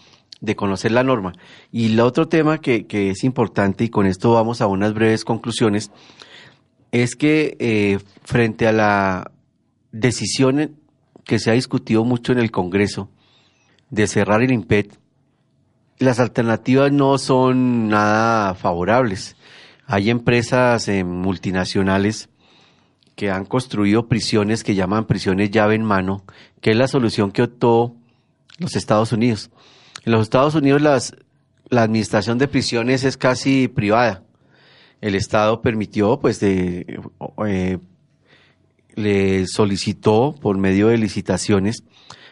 de 0.44 0.56
conocer 0.56 0.92
la 0.92 1.02
norma. 1.02 1.32
Y 1.72 1.92
el 1.92 2.00
otro 2.00 2.28
tema 2.28 2.58
que, 2.58 2.86
que 2.86 3.10
es 3.10 3.24
importante, 3.24 3.84
y 3.84 3.88
con 3.88 4.06
esto 4.06 4.32
vamos 4.32 4.60
a 4.60 4.66
unas 4.66 4.94
breves 4.94 5.24
conclusiones, 5.24 5.90
es 6.92 7.16
que 7.16 7.56
eh, 7.58 7.98
frente 8.22 8.68
a 8.68 8.72
la 8.72 9.32
decisión 9.90 10.76
que 11.24 11.38
se 11.38 11.50
ha 11.50 11.54
discutido 11.54 12.04
mucho 12.04 12.32
en 12.32 12.38
el 12.38 12.50
Congreso 12.50 13.08
de 13.90 14.06
cerrar 14.06 14.42
el 14.42 14.52
IMPED, 14.52 14.86
las 15.98 16.20
alternativas 16.20 16.92
no 16.92 17.18
son 17.18 17.88
nada 17.88 18.54
favorables. 18.54 19.36
Hay 19.86 20.10
empresas 20.10 20.88
eh, 20.88 21.04
multinacionales 21.04 22.28
que 23.16 23.30
han 23.30 23.44
construido 23.44 24.08
prisiones 24.08 24.64
que 24.64 24.74
llaman 24.74 25.06
prisiones 25.06 25.50
llave 25.50 25.74
en 25.74 25.84
mano, 25.84 26.24
que 26.60 26.72
es 26.72 26.76
la 26.76 26.88
solución 26.88 27.30
que 27.30 27.42
optó 27.42 27.94
los 28.58 28.76
Estados 28.76 29.12
Unidos. 29.12 29.50
En 30.04 30.12
los 30.12 30.22
Estados 30.22 30.54
Unidos 30.54 30.82
las, 30.82 31.16
la 31.68 31.82
administración 31.82 32.38
de 32.38 32.48
prisiones 32.48 33.04
es 33.04 33.16
casi 33.16 33.68
privada. 33.68 34.22
El 35.00 35.14
Estado 35.14 35.62
permitió, 35.62 36.18
pues, 36.20 36.40
de, 36.40 37.00
eh, 37.46 37.78
le 38.94 39.46
solicitó 39.46 40.34
por 40.40 40.58
medio 40.58 40.88
de 40.88 40.98
licitaciones 40.98 41.84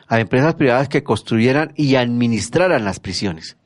a 0.07 0.21
empresas 0.21 0.55
privadas 0.55 0.89
que 0.89 1.03
construyeran 1.03 1.73
y 1.77 1.97
administraran 1.97 2.85
las 2.85 3.01
prisiones. 3.01 3.57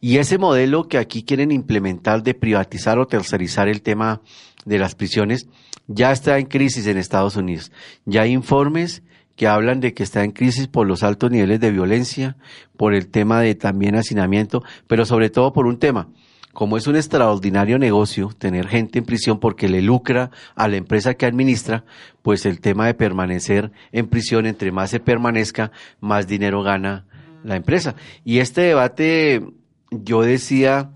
Y 0.00 0.16
ese 0.16 0.38
modelo 0.38 0.88
que 0.88 0.98
aquí 0.98 1.22
quieren 1.22 1.50
implementar 1.50 2.22
de 2.22 2.34
privatizar 2.34 2.98
o 2.98 3.06
tercerizar 3.06 3.68
el 3.68 3.82
tema 3.82 4.22
de 4.64 4.78
las 4.78 4.94
prisiones 4.94 5.46
ya 5.86 6.12
está 6.12 6.38
en 6.38 6.46
crisis 6.46 6.86
en 6.86 6.96
Estados 6.96 7.36
Unidos. 7.36 7.70
Ya 8.04 8.22
hay 8.22 8.32
informes 8.32 9.02
que 9.36 9.46
hablan 9.46 9.80
de 9.80 9.94
que 9.94 10.02
está 10.02 10.24
en 10.24 10.32
crisis 10.32 10.68
por 10.68 10.86
los 10.86 11.02
altos 11.02 11.30
niveles 11.30 11.60
de 11.60 11.70
violencia, 11.70 12.36
por 12.76 12.94
el 12.94 13.08
tema 13.08 13.40
de 13.40 13.54
también 13.54 13.96
hacinamiento, 13.96 14.62
pero 14.86 15.04
sobre 15.04 15.30
todo 15.30 15.52
por 15.52 15.66
un 15.66 15.78
tema, 15.78 16.08
como 16.52 16.76
es 16.76 16.86
un 16.86 16.96
extraordinario 16.96 17.78
negocio 17.78 18.30
tener 18.36 18.66
gente 18.66 18.98
en 18.98 19.04
prisión 19.04 19.38
porque 19.38 19.68
le 19.68 19.82
lucra 19.82 20.30
a 20.56 20.68
la 20.68 20.76
empresa 20.76 21.14
que 21.14 21.26
administra, 21.26 21.84
pues 22.22 22.44
el 22.44 22.60
tema 22.60 22.86
de 22.86 22.94
permanecer 22.94 23.70
en 23.92 24.08
prisión, 24.08 24.46
entre 24.46 24.72
más 24.72 24.90
se 24.90 25.00
permanezca, 25.00 25.70
más 26.00 26.26
dinero 26.26 26.62
gana 26.62 27.06
la 27.44 27.56
empresa. 27.56 27.94
Y 28.24 28.38
este 28.38 28.62
debate, 28.62 29.42
yo 29.90 30.22
decía, 30.22 30.90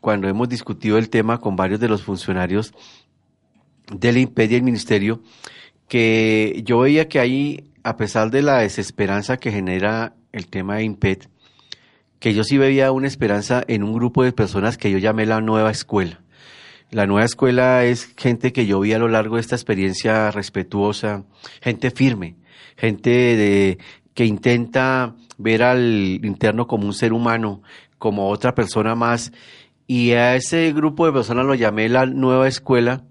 cuando 0.00 0.28
hemos 0.28 0.48
discutido 0.48 0.96
el 0.96 1.10
tema 1.10 1.38
con 1.38 1.56
varios 1.56 1.80
de 1.80 1.88
los 1.88 2.02
funcionarios 2.02 2.72
del 3.92 4.18
IMPED 4.18 4.50
y 4.50 4.54
el 4.54 4.62
Ministerio, 4.62 5.22
que 5.88 6.62
yo 6.64 6.80
veía 6.80 7.08
que 7.08 7.18
ahí, 7.18 7.70
a 7.82 7.96
pesar 7.96 8.30
de 8.30 8.42
la 8.42 8.58
desesperanza 8.58 9.38
que 9.38 9.50
genera 9.50 10.14
el 10.32 10.46
tema 10.46 10.76
de 10.76 10.84
IMPED, 10.84 11.22
que 12.20 12.34
yo 12.34 12.44
sí 12.44 12.58
veía 12.58 12.92
una 12.92 13.06
esperanza 13.06 13.64
en 13.68 13.82
un 13.82 13.94
grupo 13.94 14.22
de 14.22 14.32
personas 14.32 14.76
que 14.76 14.90
yo 14.90 14.98
llamé 14.98 15.26
la 15.26 15.40
nueva 15.40 15.70
escuela. 15.70 16.20
La 16.90 17.06
nueva 17.06 17.24
escuela 17.24 17.84
es 17.84 18.14
gente 18.16 18.52
que 18.52 18.66
yo 18.66 18.80
vi 18.80 18.92
a 18.92 18.98
lo 18.98 19.08
largo 19.08 19.36
de 19.36 19.42
esta 19.42 19.56
experiencia 19.56 20.30
respetuosa, 20.30 21.24
gente 21.60 21.90
firme, 21.90 22.36
gente 22.76 23.10
de, 23.10 23.78
que 24.14 24.24
intenta 24.24 25.14
ver 25.36 25.62
al 25.62 26.20
interno 26.24 26.66
como 26.66 26.86
un 26.86 26.94
ser 26.94 27.12
humano, 27.12 27.62
como 27.98 28.30
otra 28.30 28.54
persona 28.54 28.94
más. 28.94 29.32
Y 29.86 30.12
a 30.12 30.34
ese 30.34 30.72
grupo 30.72 31.06
de 31.06 31.12
personas 31.12 31.44
lo 31.44 31.54
llamé 31.54 31.88
la 31.88 32.06
nueva 32.06 32.48
escuela, 32.48 33.04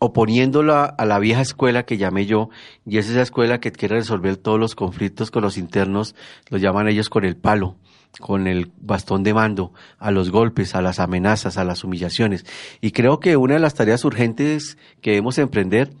oponiéndola 0.00 0.84
a 0.86 1.04
la 1.04 1.20
vieja 1.20 1.42
escuela 1.42 1.84
que 1.84 1.98
llamé 1.98 2.26
yo, 2.26 2.48
y 2.84 2.98
es 2.98 3.08
esa 3.08 3.22
escuela 3.22 3.60
que 3.60 3.70
quiere 3.70 3.96
resolver 3.96 4.36
todos 4.36 4.58
los 4.58 4.74
conflictos 4.74 5.30
con 5.30 5.42
los 5.42 5.56
internos, 5.56 6.16
lo 6.48 6.58
llaman 6.58 6.88
ellos 6.88 7.08
con 7.08 7.24
el 7.24 7.36
palo 7.36 7.76
con 8.18 8.48
el 8.48 8.72
bastón 8.80 9.22
de 9.22 9.32
mando, 9.32 9.72
a 9.98 10.10
los 10.10 10.30
golpes, 10.30 10.74
a 10.74 10.82
las 10.82 10.98
amenazas, 10.98 11.56
a 11.56 11.64
las 11.64 11.84
humillaciones. 11.84 12.44
Y 12.80 12.90
creo 12.90 13.20
que 13.20 13.36
una 13.36 13.54
de 13.54 13.60
las 13.60 13.74
tareas 13.74 14.04
urgentes 14.04 14.76
que 15.00 15.10
debemos 15.10 15.38
emprender 15.38 15.92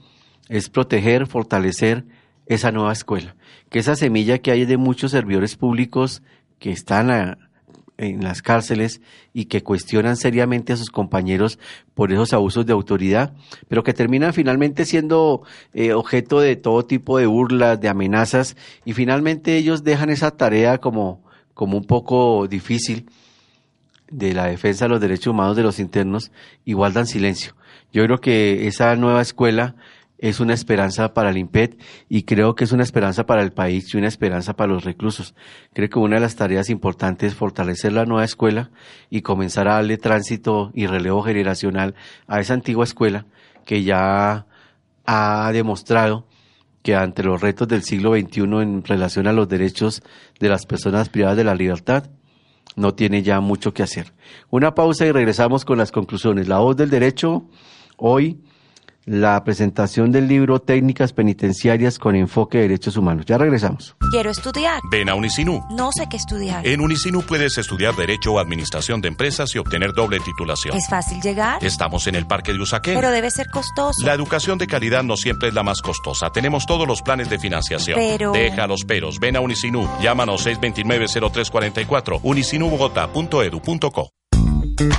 es 0.48 0.68
proteger, 0.68 1.28
fortalecer 1.28 2.04
esa 2.46 2.72
nueva 2.72 2.92
escuela, 2.92 3.36
que 3.68 3.78
esa 3.78 3.94
semilla 3.94 4.38
que 4.38 4.50
hay 4.50 4.64
de 4.64 4.76
muchos 4.76 5.12
servidores 5.12 5.56
públicos 5.56 6.22
que 6.58 6.72
están 6.72 7.38
en 8.00 8.22
las 8.24 8.42
cárceles 8.42 9.00
y 9.32 9.44
que 9.44 9.62
cuestionan 9.62 10.16
seriamente 10.16 10.72
a 10.72 10.76
sus 10.76 10.90
compañeros 10.90 11.58
por 11.94 12.12
esos 12.12 12.32
abusos 12.32 12.66
de 12.66 12.72
autoridad, 12.72 13.34
pero 13.68 13.82
que 13.82 13.92
terminan 13.92 14.32
finalmente 14.32 14.84
siendo 14.84 15.42
eh, 15.74 15.92
objeto 15.92 16.40
de 16.40 16.56
todo 16.56 16.84
tipo 16.84 17.18
de 17.18 17.26
burlas, 17.26 17.80
de 17.80 17.88
amenazas, 17.88 18.56
y 18.84 18.94
finalmente 18.94 19.56
ellos 19.56 19.84
dejan 19.84 20.10
esa 20.10 20.30
tarea 20.30 20.78
como 20.78 21.20
como 21.60 21.76
un 21.76 21.84
poco 21.84 22.48
difícil 22.48 23.10
de 24.10 24.32
la 24.32 24.46
defensa 24.46 24.86
de 24.86 24.88
los 24.88 25.00
derechos 25.00 25.26
humanos 25.26 25.56
de 25.56 25.62
los 25.62 25.78
internos, 25.78 26.32
igual 26.64 26.94
dan 26.94 27.06
silencio. 27.06 27.54
Yo 27.92 28.02
creo 28.04 28.18
que 28.18 28.66
esa 28.66 28.96
nueva 28.96 29.20
escuela 29.20 29.74
es 30.20 30.38
una 30.38 30.52
esperanza 30.52 31.14
para 31.14 31.30
el 31.30 31.38
IMPED 31.38 31.76
y 32.08 32.24
creo 32.24 32.54
que 32.54 32.64
es 32.64 32.72
una 32.72 32.82
esperanza 32.82 33.24
para 33.24 33.42
el 33.42 33.52
país 33.52 33.92
y 33.92 33.96
una 33.96 34.06
esperanza 34.06 34.54
para 34.54 34.72
los 34.72 34.84
reclusos. 34.84 35.34
Creo 35.72 35.88
que 35.88 35.98
una 35.98 36.16
de 36.16 36.20
las 36.20 36.36
tareas 36.36 36.68
importantes 36.68 37.32
es 37.32 37.38
fortalecer 37.38 37.92
la 37.92 38.04
nueva 38.04 38.24
escuela 38.24 38.70
y 39.08 39.22
comenzar 39.22 39.66
a 39.66 39.74
darle 39.76 39.96
tránsito 39.96 40.72
y 40.74 40.86
relevo 40.86 41.22
generacional 41.22 41.94
a 42.26 42.38
esa 42.38 42.52
antigua 42.52 42.84
escuela 42.84 43.24
que 43.64 43.82
ya 43.82 44.46
ha 45.06 45.50
demostrado 45.52 46.26
que 46.82 46.94
ante 46.94 47.22
los 47.22 47.40
retos 47.40 47.66
del 47.68 47.82
siglo 47.82 48.12
XXI 48.14 48.42
en 48.60 48.84
relación 48.84 49.26
a 49.26 49.32
los 49.32 49.48
derechos 49.48 50.02
de 50.38 50.48
las 50.50 50.66
personas 50.66 51.08
privadas 51.08 51.38
de 51.38 51.44
la 51.44 51.54
libertad, 51.54 52.10
no 52.76 52.94
tiene 52.94 53.22
ya 53.22 53.40
mucho 53.40 53.72
que 53.72 53.82
hacer. 53.82 54.12
Una 54.50 54.74
pausa 54.74 55.06
y 55.06 55.12
regresamos 55.12 55.64
con 55.64 55.78
las 55.78 55.92
conclusiones. 55.92 56.46
La 56.46 56.58
voz 56.58 56.76
del 56.76 56.90
derecho 56.90 57.44
hoy 57.96 58.38
la 59.10 59.42
presentación 59.42 60.12
del 60.12 60.28
libro 60.28 60.60
Técnicas 60.60 61.12
Penitenciarias 61.12 61.98
con 61.98 62.14
enfoque 62.14 62.58
de 62.58 62.68
derechos 62.68 62.96
humanos. 62.96 63.26
Ya 63.26 63.38
regresamos. 63.38 63.96
Quiero 64.12 64.30
estudiar. 64.30 64.80
Ven 64.88 65.08
a 65.08 65.16
Unicinú. 65.16 65.64
No 65.72 65.90
sé 65.90 66.06
qué 66.08 66.16
estudiar. 66.16 66.64
En 66.64 66.80
Unicinú 66.80 67.22
puedes 67.22 67.58
estudiar 67.58 67.96
Derecho 67.96 68.34
o 68.34 68.38
Administración 68.38 69.00
de 69.00 69.08
Empresas 69.08 69.52
y 69.56 69.58
obtener 69.58 69.92
doble 69.94 70.20
titulación. 70.20 70.76
¿Es 70.76 70.88
fácil 70.88 71.20
llegar? 71.20 71.64
Estamos 71.64 72.06
en 72.06 72.14
el 72.14 72.28
Parque 72.28 72.52
de 72.52 72.60
Usaquén. 72.60 72.94
Pero 72.94 73.10
debe 73.10 73.32
ser 73.32 73.48
costoso. 73.50 74.06
La 74.06 74.14
educación 74.14 74.58
de 74.58 74.68
calidad 74.68 75.02
no 75.02 75.16
siempre 75.16 75.48
es 75.48 75.54
la 75.54 75.64
más 75.64 75.82
costosa. 75.82 76.30
Tenemos 76.30 76.64
todos 76.64 76.86
los 76.86 77.02
planes 77.02 77.28
de 77.28 77.40
financiación. 77.40 77.98
Pero... 77.98 78.30
Deja 78.30 78.68
los 78.68 78.84
peros. 78.84 79.18
Ven 79.18 79.34
a 79.34 79.40
Unicinú. 79.40 79.88
Llámanos 80.00 80.46
629-0344. 80.46 82.20
unicinubogotá.edu.co. 82.22 84.10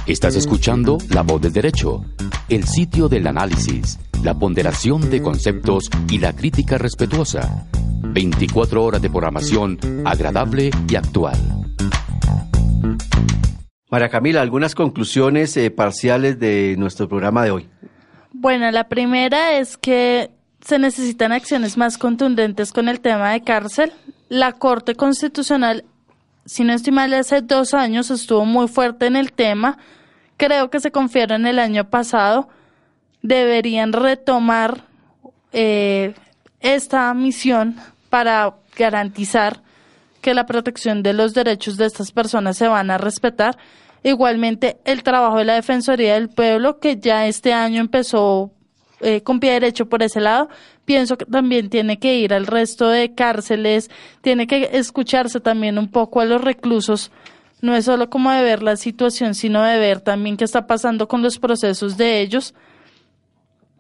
Estás 0.06 0.36
escuchando 0.36 1.00
La 1.10 1.24
Voz 1.24 1.42
del 1.42 1.54
Derecho, 1.54 2.06
el 2.50 2.66
sitio 2.66 3.10
del 3.10 3.26
análisis, 3.26 3.98
la 4.24 4.38
ponderación 4.38 5.10
de 5.10 5.24
conceptos 5.24 5.90
y 6.08 6.20
la 6.20 6.34
crítica 6.34 6.78
respetuosa. 6.78 7.66
24 8.04 8.84
horas 8.84 9.02
de 9.02 9.10
programación 9.10 9.80
agradable 10.06 10.70
y 10.88 10.96
actual. 10.96 11.38
María 13.90 14.10
Camila, 14.10 14.42
algunas 14.42 14.76
conclusiones 14.76 15.58
eh, 15.58 15.72
parciales 15.72 16.40
de 16.40 16.76
nuestro 16.78 17.10
programa 17.10 17.44
de 17.44 17.52
hoy. 17.52 17.70
Bueno, 18.34 18.70
la 18.70 18.88
primera 18.88 19.58
es 19.58 19.78
que 19.78 20.30
se 20.64 20.78
necesitan 20.78 21.32
acciones 21.32 21.78
más 21.78 21.98
contundentes 21.98 22.72
con 22.72 22.88
el 22.88 23.00
tema 23.00 23.32
de 23.32 23.42
cárcel. 23.42 23.92
La 24.30 24.54
Corte 24.54 24.94
Constitucional 24.94 25.86
si 26.46 26.64
no 26.64 26.74
estoy 26.74 26.94
mal, 26.94 27.14
hace 27.14 27.42
dos 27.42 27.74
años 27.74 28.10
estuvo 28.12 28.46
muy 28.46 28.68
fuerte 28.68 29.06
en 29.06 29.16
el 29.16 29.32
tema. 29.32 29.78
Creo 30.38 30.70
que 30.70 30.80
se 30.80 30.92
confiaron 30.92 31.46
el 31.46 31.60
año 31.60 31.90
pasado. 31.90 32.50
Deberían 33.22 33.94
retomar 33.94 34.86
eh, 35.54 36.16
esta 36.60 37.14
misión 37.14 37.76
para 38.10 38.56
garantizar 38.78 39.62
que 40.22 40.34
la 40.34 40.46
protección 40.46 41.04
de 41.04 41.14
los 41.14 41.34
derechos 41.34 41.78
de 41.78 41.86
estas 41.86 42.12
personas 42.12 42.58
se 42.58 42.68
van 42.68 42.92
a 42.92 42.98
respetar. 42.98 43.58
Igualmente, 44.04 44.78
el 44.86 45.04
trabajo 45.04 45.38
de 45.38 45.46
la 45.46 45.56
Defensoría 45.56 46.16
del 46.16 46.30
Pueblo, 46.30 46.80
que 46.80 46.98
ya 46.98 47.28
este 47.28 47.54
año 47.54 47.82
empezó 47.82 48.52
eh, 49.00 49.22
con 49.22 49.40
pie 49.40 49.54
derecho 49.54 49.88
por 49.88 50.04
ese 50.04 50.22
lado, 50.22 50.50
pienso 50.92 51.18
que 51.18 51.26
también 51.26 51.70
tiene 51.70 52.00
que 52.00 52.16
ir 52.16 52.34
al 52.34 52.46
resto 52.46 52.90
de 52.90 53.16
cárceles, 53.16 53.90
tiene 54.20 54.46
que 54.46 54.72
escucharse 54.74 55.40
también 55.40 55.80
un 55.80 55.90
poco 55.90 56.20
a 56.20 56.26
los 56.26 56.42
reclusos 56.42 57.12
no 57.62 57.76
es 57.76 57.86
solo 57.86 58.10
como 58.10 58.30
de 58.32 58.44
ver 58.44 58.62
la 58.62 58.76
situación, 58.76 59.36
sino 59.36 59.64
de 59.64 59.80
ver 59.80 60.02
también 60.02 60.36
qué 60.36 60.44
está 60.44 60.68
pasando 60.68 61.08
con 61.08 61.22
los 61.22 61.40
procesos 61.40 61.96
de 61.96 62.20
ellos. 62.20 62.54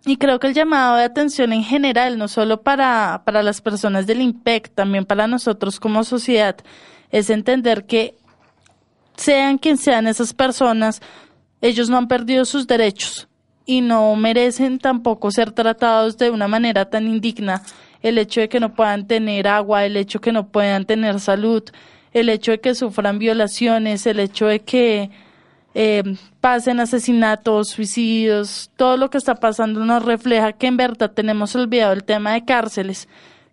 Y 0.05 0.16
creo 0.16 0.39
que 0.39 0.47
el 0.47 0.53
llamado 0.53 0.95
de 0.95 1.03
atención 1.03 1.51
en 1.51 1.64
general, 1.64 2.18
no 2.18 2.30
solo 2.30 2.62
para, 2.62 3.24
para 3.26 3.43
las 3.43 3.59
personas 3.59 4.07
del 4.07 4.22
IMPEC, 4.22 4.70
también 4.74 5.03
para 5.03 5.28
nosotros 5.28 5.80
como 5.80 6.03
sociedad, 6.05 6.55
es 7.09 7.30
entender 7.30 7.86
que 7.86 8.16
sean 9.18 9.57
quien 9.57 9.78
sean 9.78 10.07
esas 10.07 10.34
personas, 10.34 11.01
ellos 11.59 11.89
no 11.89 11.97
han 11.97 12.07
perdido 12.07 12.45
sus 12.45 12.68
derechos 12.68 13.28
y 13.72 13.80
no 13.80 14.14
merecen 14.18 14.80
tampoco 14.80 15.32
ser 15.32 15.54
tratados 15.54 16.18
de 16.18 16.30
una 16.30 16.50
manera 16.50 16.90
tan 16.90 17.08
indigna. 17.08 17.62
El 18.02 18.18
hecho 18.18 18.42
de 18.42 18.50
que 18.50 18.60
no 18.60 18.74
puedan 18.74 19.08
tener 19.08 19.48
agua, 19.48 19.86
el 19.86 19.96
hecho 19.96 20.20
de 20.20 20.24
que 20.24 20.32
no 20.34 20.48
puedan 20.48 20.84
tener 20.84 21.22
salud, 21.22 21.64
el 22.12 22.28
hecho 22.28 22.52
de 22.52 22.60
que 22.60 22.76
sufran 22.76 23.18
violaciones, 23.18 24.06
el 24.08 24.20
hecho 24.20 24.48
de 24.48 24.60
que 24.60 25.10
eh, 25.74 26.04
pasen 26.42 26.82
asesinatos, 26.82 27.70
suicidios, 27.70 28.72
todo 28.76 28.98
lo 28.98 29.10
que 29.10 29.18
está 29.18 29.36
pasando 29.36 29.86
nos 29.86 30.04
refleja 30.04 30.52
que 30.52 30.68
en 30.68 30.76
verdad 30.76 31.12
tenemos 31.12 31.56
olvidado 31.56 31.94
el 31.94 32.04
tema 32.04 32.34
de 32.34 32.44
cárceles, 32.44 33.08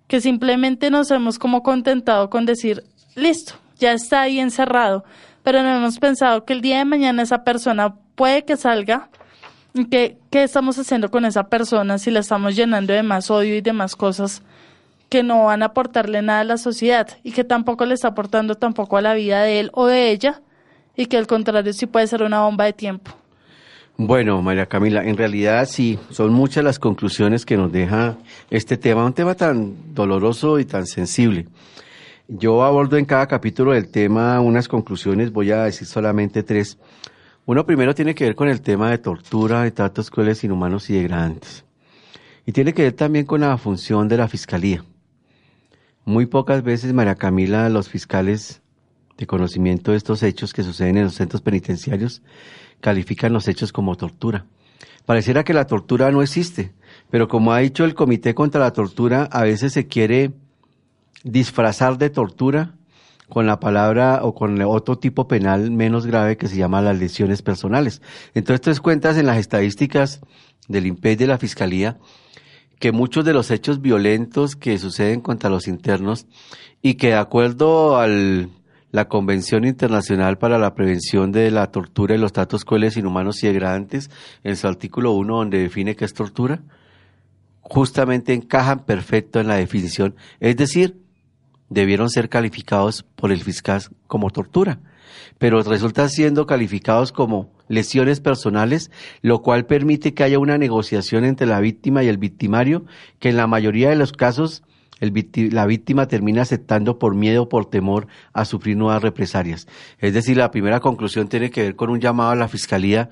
que 0.09 0.21
simplemente 0.21 0.91
nos 0.91 1.13
hemos 1.13 1.39
como 1.39 1.63
contentado 1.63 2.29
con 2.29 2.45
decir, 2.45 2.83
listo, 3.15 3.55
ya 3.79 3.93
está 3.93 4.23
ahí 4.23 4.41
encerrado, 4.41 5.05
pero 5.45 5.63
no 5.63 5.77
hemos 5.77 6.01
pensado 6.01 6.45
que 6.45 6.55
el 6.55 6.61
día 6.61 6.79
de 6.79 6.87
mañana 6.87 7.23
esa 7.23 7.45
persona 7.45 7.95
puede 8.17 8.45
que 8.45 8.57
salga. 8.57 9.11
¿Qué, 9.87 10.19
¿Qué 10.31 10.43
estamos 10.43 10.79
haciendo 10.79 11.11
con 11.11 11.25
esa 11.25 11.49
persona 11.49 11.99
si 11.99 12.11
la 12.11 12.21
estamos 12.21 12.57
llenando 12.57 12.93
de 12.93 13.03
más 13.03 13.31
odio 13.31 13.57
y 13.57 13.61
de 13.61 13.73
más 13.73 13.97
cosas 13.97 14.43
que 15.09 15.23
no 15.23 15.45
van 15.45 15.63
a 15.63 15.67
aportarle 15.67 16.23
nada 16.23 16.41
a 16.41 16.45
la 16.45 16.59
sociedad 16.59 17.09
y 17.23 17.33
que 17.33 17.45
tampoco 17.45 17.87
le 17.87 17.95
está 17.95 18.09
aportando 18.09 18.55
tampoco 18.57 18.97
a 18.97 19.03
la 19.03 19.15
vida 19.15 19.43
de 19.43 19.61
él 19.61 19.71
o 19.73 19.87
de 19.87 20.11
ella 20.11 20.43
y 20.97 21.07
que 21.07 21.17
al 21.17 21.27
contrario 21.27 21.73
sí 21.73 21.87
puede 21.87 22.07
ser 22.07 22.23
una 22.23 22.43
bomba 22.43 22.65
de 22.65 22.73
tiempo? 22.73 23.13
Bueno, 23.97 24.41
María 24.43 24.67
Camila, 24.67 25.03
en 25.03 25.17
realidad 25.17 25.67
sí, 25.69 25.99
son 26.11 26.33
muchas 26.33 26.63
las 26.63 26.79
conclusiones 26.79 27.45
que 27.45 27.57
nos 27.57 27.73
deja 27.73 28.17
este 28.51 28.77
tema, 28.77 29.05
un 29.05 29.13
tema 29.13 29.35
tan 29.35 29.95
doloroso 29.95 30.61
y 30.61 30.65
tan 30.65 30.87
sensible. 30.87 31.47
Yo 32.29 32.63
abordo 32.63 32.97
en 32.97 33.07
cada 33.07 33.27
capítulo 33.27 33.73
del 33.73 33.91
tema 33.91 34.41
unas 34.41 34.69
conclusiones, 34.69 35.33
voy 35.33 35.51
a 35.51 35.65
decir 35.65 35.87
solamente 35.87 36.43
tres. 36.43 36.79
Uno 37.49 37.65
primero 37.65 37.95
tiene 37.95 38.15
que 38.15 38.25
ver 38.25 38.35
con 38.35 38.51
el 38.51 38.61
tema 38.61 38.91
de 38.91 38.99
tortura, 38.99 39.63
de 39.63 39.71
tratos 39.71 40.11
crueles, 40.11 40.45
inhumanos 40.45 40.91
y 40.91 40.93
degradantes. 40.93 41.65
Y 42.45 42.53
tiene 42.53 42.75
que 42.75 42.83
ver 42.83 42.93
también 42.93 43.25
con 43.25 43.41
la 43.41 43.57
función 43.57 44.07
de 44.07 44.19
la 44.19 44.29
fiscalía. 44.29 44.85
Muy 46.05 46.27
pocas 46.27 46.63
veces, 46.63 46.93
María 46.93 47.15
Camila, 47.15 47.71
los 47.71 47.89
fiscales 47.89 48.61
de 49.17 49.27
conocimiento 49.27 49.93
de 49.93 49.97
estos 49.97 50.23
hechos 50.23 50.53
que 50.53 50.63
suceden 50.63 50.99
en 50.99 51.05
los 51.05 51.15
centros 51.15 51.41
penitenciarios 51.41 52.21
califican 52.81 53.33
los 53.33 53.49
hechos 53.49 53.73
como 53.73 53.97
tortura. 53.97 54.45
Pareciera 55.07 55.43
que 55.43 55.55
la 55.55 55.67
tortura 55.67 56.11
no 56.11 56.21
existe, 56.21 56.75
pero 57.09 57.29
como 57.29 57.55
ha 57.55 57.61
dicho 57.61 57.87
el 57.87 57.95
Comité 57.95 58.35
contra 58.35 58.61
la 58.61 58.75
Tortura, 58.75 59.23
a 59.23 59.45
veces 59.45 59.73
se 59.73 59.87
quiere 59.87 60.33
disfrazar 61.25 61.97
de 61.97 62.11
tortura 62.11 62.75
con 63.29 63.47
la 63.47 63.61
palabra 63.61 64.21
o 64.23 64.35
con 64.35 64.61
otro 64.63 64.99
tipo 64.99 65.29
penal 65.29 65.71
menos 65.71 66.07
grave 66.07 66.37
que 66.37 66.49
se 66.49 66.57
llama 66.57 66.81
las 66.81 66.99
lesiones 66.99 67.43
personales. 67.43 68.03
Entonces, 68.35 68.77
te 68.77 68.81
cuentas 68.81 69.17
en 69.17 69.27
las 69.27 69.39
estadísticas 69.39 70.21
del 70.69 70.87
IMPED 70.87 71.19
de 71.19 71.27
la 71.27 71.39
Fiscalía 71.39 71.99
que 72.79 72.93
muchos 72.93 73.25
de 73.25 73.33
los 73.33 73.51
hechos 73.51 73.81
violentos 73.81 74.57
que 74.57 74.79
suceden 74.79 75.21
contra 75.21 75.51
los 75.51 75.67
internos 75.67 76.27
y 76.81 76.95
que 76.95 77.09
de 77.09 77.15
acuerdo 77.15 77.99
a 77.99 78.07
la 78.07 79.09
Convención 79.09 79.65
Internacional 79.65 80.39
para 80.39 80.59
la 80.59 80.75
Prevención 80.75 81.33
de 81.33 81.51
la 81.51 81.71
Tortura 81.73 82.15
y 82.15 82.19
los 82.19 82.33
Tratos 82.33 82.65
Crueles, 82.65 82.97
Inhumanos 82.97 83.43
y 83.43 83.49
Degradantes, 83.49 84.11
en 84.45 84.57
su 84.57 84.69
artículo 84.69 85.13
1 85.13 85.37
donde 85.37 85.59
define 85.59 85.97
qué 85.97 86.05
es 86.05 86.15
tortura, 86.15 86.63
justamente 87.61 88.33
encajan 88.33 88.85
perfecto 88.85 89.41
en 89.41 89.49
la 89.49 89.57
definición. 89.57 90.15
Es 90.39 90.57
decir, 90.57 91.03
debieron 91.69 92.11
ser 92.11 92.29
calificados 92.29 93.05
por 93.17 93.33
el 93.33 93.43
fiscal 93.43 93.83
como 94.07 94.31
tortura, 94.31 94.81
pero 95.39 95.63
resultan 95.63 96.11
siendo 96.11 96.47
calificados 96.47 97.13
como 97.13 97.53
lesiones 97.69 98.21
personales, 98.21 98.91
lo 99.23 99.43
cual 99.43 99.67
permite 99.67 100.15
que 100.15 100.25
haya 100.25 100.39
una 100.39 100.59
negociación 100.59 101.25
entre 101.25 101.47
la 101.47 101.61
víctima 101.61 102.03
y 102.03 102.09
el 102.09 102.19
victimario, 102.19 102.85
que 103.19 103.29
en 103.29 103.37
la 103.37 103.47
mayoría 103.47 103.91
de 103.91 103.97
los 103.97 104.13
casos 104.13 104.63
la 105.01 105.67
víctima 105.67 106.09
termina 106.09 106.43
aceptando 106.43 106.99
por 106.99 107.15
miedo 107.15 107.45
o 107.45 107.49
por 107.49 107.67
temor 107.67 108.09
a 108.33 108.45
sufrir 108.45 108.77
nuevas 108.77 109.03
represalias. 109.03 109.69
Es 110.01 110.13
decir, 110.13 110.37
la 110.37 110.51
primera 110.51 110.81
conclusión 110.81 111.29
tiene 111.29 111.51
que 111.51 111.63
ver 111.63 111.77
con 111.77 111.91
un 111.91 112.01
llamado 112.01 112.31
a 112.31 112.37
la 112.37 112.49
Fiscalía 112.49 113.09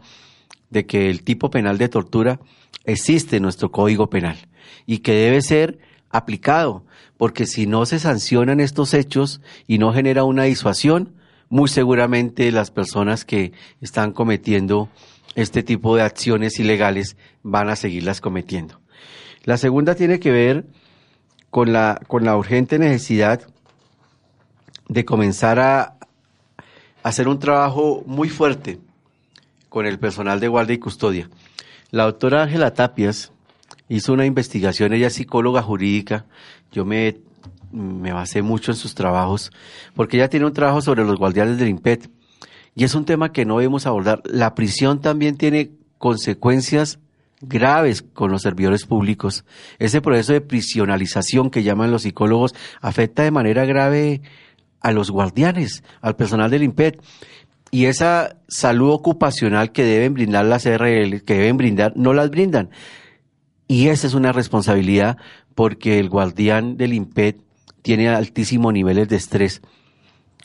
de 0.71 0.85
que 0.85 1.11
el 1.11 1.23
tipo 1.23 1.49
penal 1.49 1.79
de 1.79 1.89
tortura 1.89 2.41
existe 2.85 3.37
en 3.37 3.45
nuestro 3.45 3.71
Código 3.71 4.11
Penal 4.11 4.37
y 4.85 4.99
que 4.99 5.13
debe 5.13 5.43
ser 5.43 5.79
aplicado, 6.17 6.85
porque 7.17 7.47
si 7.47 7.67
no 7.67 7.87
se 7.87 7.99
sancionan 7.99 8.61
estos 8.61 8.95
hechos 8.95 9.41
y 9.67 9.79
no 9.79 9.93
genera 9.93 10.25
una 10.25 10.45
disuasión, 10.45 11.14
muy 11.49 11.69
seguramente 11.69 12.51
las 12.53 12.71
personas 12.71 13.25
que 13.25 13.53
están 13.81 14.12
cometiendo 14.12 14.89
este 15.35 15.62
tipo 15.62 15.97
de 15.97 16.03
acciones 16.03 16.59
ilegales 16.59 17.17
van 17.43 17.69
a 17.69 17.77
seguirlas 17.77 18.21
cometiendo. 18.21 18.81
La 19.45 19.59
segunda 19.59 19.95
tiene 19.95 20.19
que 20.19 20.33
ver 20.33 20.67
con 21.51 21.73
la, 21.73 22.01
con 22.09 22.25
la 22.25 22.37
urgente 22.37 22.79
necesidad 22.79 23.43
de 24.89 25.05
comenzar 25.05 25.61
a 25.61 25.97
hacer 27.03 27.29
un 27.29 27.39
trabajo 27.39 28.03
muy 28.07 28.29
fuerte 28.29 28.81
con 29.69 29.87
el 29.87 29.99
personal 29.99 30.41
de 30.41 30.49
guardia 30.49 30.75
y 30.75 30.79
custodia. 30.79 31.31
La 31.91 32.05
doctora 32.05 32.43
Ángela 32.43 32.75
Tapias, 32.75 33.33
hizo 33.89 34.12
una 34.12 34.26
investigación, 34.26 34.93
ella 34.93 35.09
es 35.09 35.14
psicóloga 35.14 35.62
jurídica, 35.62 36.26
yo 36.72 36.84
me, 36.84 37.18
me 37.72 38.12
basé 38.12 38.43
mucho 38.43 38.72
en 38.72 38.76
sus 38.76 38.95
trabajos, 38.95 39.53
porque 39.95 40.16
ella 40.16 40.28
tiene 40.28 40.47
un 40.47 40.53
trabajo 40.53 40.80
sobre 40.80 41.05
los 41.05 41.16
guardianes 41.16 41.59
del 41.59 41.68
IMPET, 41.68 42.11
y 42.74 42.84
es 42.84 42.95
un 42.95 43.07
tema 43.07 43.32
que 43.32 43.47
no 43.47 43.57
debemos 43.57 43.87
abordar. 43.87 44.22
La 44.26 44.55
prisión 44.55 45.01
también 45.01 45.39
tiene 45.39 45.70
consecuencias 45.97 46.99
graves 47.41 48.03
con 48.03 48.30
los 48.30 48.43
servidores 48.43 48.84
públicos. 48.84 49.45
Ese 49.78 50.03
proceso 50.03 50.34
de 50.34 50.43
prisionalización 50.43 51.51
que 51.51 51.62
llaman 51.62 51.91
los 51.91 52.03
psicólogos 52.03 52.55
afecta 52.82 53.22
de 53.22 53.30
manera 53.30 53.64
grave 53.64 54.20
a 54.80 54.93
los 54.93 55.11
guardianes, 55.11 55.82
al 56.03 56.16
personal 56.16 56.51
del 56.51 56.64
IMPET. 56.64 57.01
Y 57.70 57.87
esa 57.87 58.37
salud 58.47 58.91
ocupacional 58.91 59.72
que 59.72 59.82
deben 59.82 60.14
brindar 60.14 60.45
las 60.45 60.66
RL, 60.66 61.22
que 61.24 61.34
deben 61.34 61.57
brindar, 61.57 61.95
no 61.97 62.12
las 62.12 62.30
brindan. 62.30 62.70
Y 63.69 63.89
esa 63.89 64.07
es 64.07 64.14
una 64.14 64.33
responsabilidad 64.33 65.19
porque 65.55 65.99
el 65.99 66.09
guardián 66.09 66.77
del 66.77 66.93
IMPED 66.93 67.37
tiene 67.83 68.09
altísimos 68.09 68.73
niveles 68.73 69.09
de 69.09 69.17
estrés. 69.17 69.62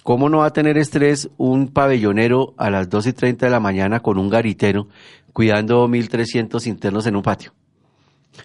¿Cómo 0.04 0.30
no 0.30 0.40
va 0.40 0.48
a 0.48 0.54
tener 0.54 0.78
estrés 0.78 1.30
un 1.38 1.68
pabellonero 1.68 2.56
a 2.58 2.70
las 2.72 2.90
2 2.90 3.08
y 3.08 3.14
30 3.14 3.46
de 3.46 3.52
la 3.52 3.60
mañana 3.60 4.00
con 4.00 4.18
un 4.18 4.30
garitero 4.30 4.88
cuidando 5.34 5.88
1.300 5.88 6.66
internos 6.66 7.06
en 7.06 7.16
un 7.16 7.22
patio? 7.22 7.54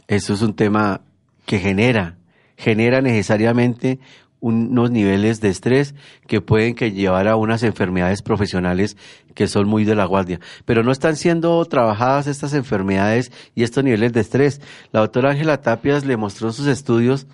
Eso 0.07 0.35
es 0.35 0.43
un 0.43 0.55
tema 0.55 1.01
que 1.47 1.59
genera, 1.59 2.19
genera 2.57 3.01
necesariamente 3.01 4.01
unos 4.41 4.91
niveles 4.91 5.41
de 5.41 5.49
estrés 5.49 5.95
que 6.27 6.41
pueden 6.41 6.75
que 6.75 6.93
llevar 6.93 7.29
a 7.29 7.37
unas 7.37 7.63
enfermedades 7.63 8.23
profesionales 8.23 8.97
que 9.35 9.49
son 9.49 9.69
muy 9.69 9.85
de 9.85 9.95
la 9.95 10.05
guardia. 10.05 10.41
Pero 10.65 10.83
no 10.83 10.93
están 10.93 11.17
siendo 11.17 11.65
trabajadas 11.65 12.27
estas 12.27 12.55
enfermedades 12.55 13.33
y 13.55 13.63
estos 13.63 13.85
niveles 13.85 14.13
de 14.13 14.21
estrés. 14.21 14.61
La 14.93 15.01
doctora 15.01 15.31
Ángela 15.31 15.61
Tapias 15.61 16.05
le 16.05 16.17
mostró 16.17 16.49
en 16.49 16.55
sus 16.55 16.67
estudios 16.67 17.27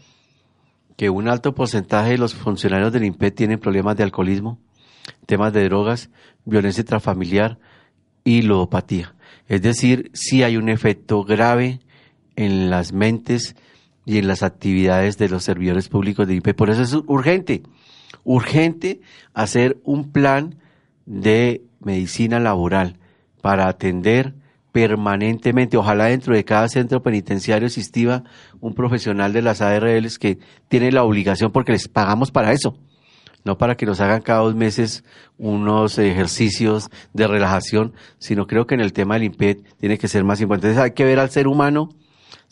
que 0.96 1.11
un 1.11 1.28
alto 1.28 1.55
porcentaje 1.55 2.11
de 2.11 2.18
los 2.18 2.34
funcionarios 2.34 2.92
del 2.92 3.05
INPE 3.05 3.30
tienen 3.30 3.59
problemas 3.59 3.96
de 3.96 4.05
alcoholismo, 4.05 4.59
temas 5.26 5.53
de 5.53 5.64
drogas, 5.64 6.11
violencia 6.44 6.82
intrafamiliar 6.82 7.59
y 8.24 8.42
ludopatía. 8.42 9.14
Es 9.48 9.62
decir, 9.62 10.11
sí 10.14 10.42
hay 10.42 10.57
un 10.57 10.68
efecto 10.68 11.24
grave 11.24 11.80
en 12.36 12.70
las 12.70 12.92
mentes 12.92 13.57
y 14.05 14.18
en 14.18 14.26
las 14.26 14.42
actividades 14.42 15.18
de 15.18 15.28
los 15.28 15.44
servidores 15.44 15.88
públicos 15.88 16.26
de 16.26 16.34
IP. 16.34 16.55
Por 16.55 16.70
eso 16.70 16.82
es 16.82 16.94
urgente, 17.07 17.62
urgente 18.24 19.00
hacer 19.34 19.78
un 19.84 20.11
plan 20.11 20.57
de 21.07 21.62
medicina 21.80 22.40
laboral 22.40 22.98
para 23.40 23.68
atender 23.68 24.34
permanentemente, 24.72 25.76
ojalá 25.76 26.07
dentro 26.07 26.34
de 26.34 26.44
cada 26.44 26.68
centro 26.68 27.03
penitenciario 27.03 27.66
existiera 27.66 28.24
un 28.61 28.74
profesional 28.74 29.32
de 29.32 29.42
las 29.42 29.61
ARLs 29.61 30.18
que 30.18 30.38
tiene 30.68 30.90
la 30.90 31.05
obligación 31.05 31.53
porque 31.53 31.72
les 31.72 31.88
pagamos 31.88 32.30
para 32.30 32.53
eso, 32.53 32.78
no 33.44 33.59
para 33.59 33.76
que 33.76 33.84
nos 33.84 34.00
hagan 34.00 34.22
cada 34.22 34.40
dos 34.40 34.55
meses 34.55 35.05
unos 35.36 35.98
ejercicios 35.98 36.88
de 37.12 37.26
relajación, 37.26 37.92
sino 38.18 38.46
creo 38.46 38.66
que 38.66 38.74
en 38.74 38.80
el 38.80 38.94
tema 38.94 39.14
del 39.14 39.24
IMPED 39.24 39.59
tiene 39.78 39.98
que 39.98 40.09
ser 40.09 40.24
más 40.24 40.40
importante. 40.40 40.68
Entonces 40.68 40.84
hay 40.84 40.94
que 40.94 41.05
ver 41.05 41.18
al 41.18 41.30
ser 41.30 41.48
humano 41.48 41.90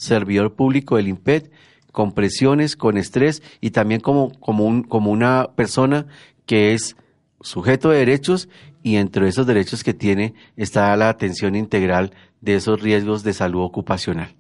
servidor 0.01 0.55
público 0.55 0.96
del 0.96 1.09
IMPED, 1.09 1.51
con 1.92 2.12
presiones, 2.12 2.76
con 2.76 2.96
estrés 2.96 3.42
y 3.61 3.70
también 3.70 4.01
como, 4.01 4.32
como, 4.40 4.64
un, 4.64 4.82
como 4.82 5.11
una 5.11 5.51
persona 5.55 6.07
que 6.46 6.72
es 6.72 6.96
sujeto 7.42 7.90
de 7.90 7.98
derechos 7.98 8.48
y 8.82 8.96
entre 8.96 9.28
esos 9.28 9.46
derechos 9.46 9.84
que 9.84 9.92
tiene 9.92 10.34
está 10.57 10.96
la 10.96 11.09
atención 11.09 11.55
integral 11.55 12.12
de 12.40 12.55
esos 12.57 12.80
riesgos 12.80 13.22
de 13.22 13.34
salud 13.34 13.62
ocupacional. 13.62 14.34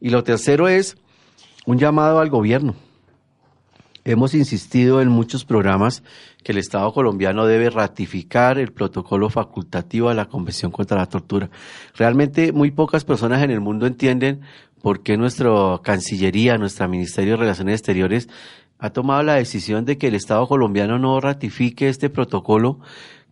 Y 0.00 0.10
lo 0.10 0.24
tercero 0.24 0.68
es 0.68 0.96
un 1.66 1.78
llamado 1.78 2.20
al 2.20 2.30
gobierno. 2.30 2.74
Hemos 4.08 4.32
insistido 4.32 5.02
en 5.02 5.10
muchos 5.10 5.44
programas 5.44 6.02
que 6.42 6.52
el 6.52 6.58
Estado 6.58 6.90
colombiano 6.94 7.44
debe 7.44 7.68
ratificar 7.68 8.56
el 8.58 8.72
protocolo 8.72 9.28
facultativo 9.28 10.08
a 10.08 10.14
la 10.14 10.30
Convención 10.30 10.72
contra 10.72 10.96
la 10.96 11.10
Tortura. 11.10 11.50
Realmente 11.94 12.52
muy 12.52 12.70
pocas 12.70 13.04
personas 13.04 13.42
en 13.42 13.50
el 13.50 13.60
mundo 13.60 13.86
entienden 13.86 14.40
por 14.80 15.02
qué 15.02 15.18
nuestra 15.18 15.50
Cancillería, 15.82 16.56
nuestro 16.56 16.88
Ministerio 16.88 17.32
de 17.32 17.40
Relaciones 17.40 17.80
Exteriores 17.80 18.30
ha 18.78 18.88
tomado 18.88 19.22
la 19.22 19.34
decisión 19.34 19.84
de 19.84 19.98
que 19.98 20.06
el 20.06 20.14
Estado 20.14 20.48
colombiano 20.48 20.98
no 20.98 21.20
ratifique 21.20 21.90
este 21.90 22.08
protocolo, 22.08 22.80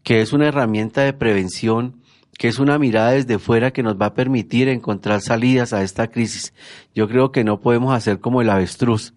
que 0.02 0.20
es 0.20 0.34
una 0.34 0.48
herramienta 0.48 1.00
de 1.00 1.14
prevención, 1.14 2.02
que 2.36 2.48
es 2.48 2.58
una 2.58 2.78
mirada 2.78 3.12
desde 3.12 3.38
fuera 3.38 3.70
que 3.70 3.82
nos 3.82 3.94
va 3.98 4.06
a 4.06 4.14
permitir 4.14 4.68
encontrar 4.68 5.22
salidas 5.22 5.72
a 5.72 5.82
esta 5.82 6.08
crisis. 6.08 6.52
Yo 6.94 7.08
creo 7.08 7.32
que 7.32 7.44
no 7.44 7.60
podemos 7.60 7.94
hacer 7.94 8.20
como 8.20 8.42
el 8.42 8.50
avestruz 8.50 9.14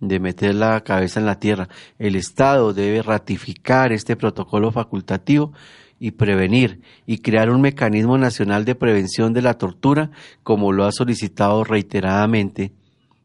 de 0.00 0.18
meter 0.18 0.54
la 0.54 0.80
cabeza 0.80 1.20
en 1.20 1.26
la 1.26 1.38
tierra. 1.38 1.68
El 1.98 2.16
Estado 2.16 2.72
debe 2.72 3.02
ratificar 3.02 3.92
este 3.92 4.16
protocolo 4.16 4.72
facultativo 4.72 5.52
y 5.98 6.12
prevenir 6.12 6.80
y 7.06 7.18
crear 7.18 7.50
un 7.50 7.60
mecanismo 7.60 8.16
nacional 8.16 8.64
de 8.64 8.74
prevención 8.74 9.32
de 9.34 9.42
la 9.42 9.58
tortura 9.58 10.10
como 10.42 10.72
lo 10.72 10.86
ha 10.86 10.92
solicitado 10.92 11.62
reiteradamente 11.62 12.72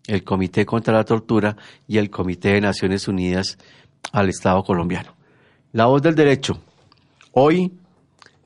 el 0.07 0.23
Comité 0.23 0.65
contra 0.65 0.93
la 0.93 1.03
Tortura 1.03 1.55
y 1.88 1.97
el 1.97 2.09
Comité 2.09 2.49
de 2.49 2.61
Naciones 2.61 3.07
Unidas 3.07 3.57
al 4.11 4.30
Estado 4.30 4.63
colombiano. 4.63 5.15
La 5.71 5.88
voz 5.88 6.01
del 6.01 6.15
derecho. 6.15 6.59
Hoy 7.32 7.71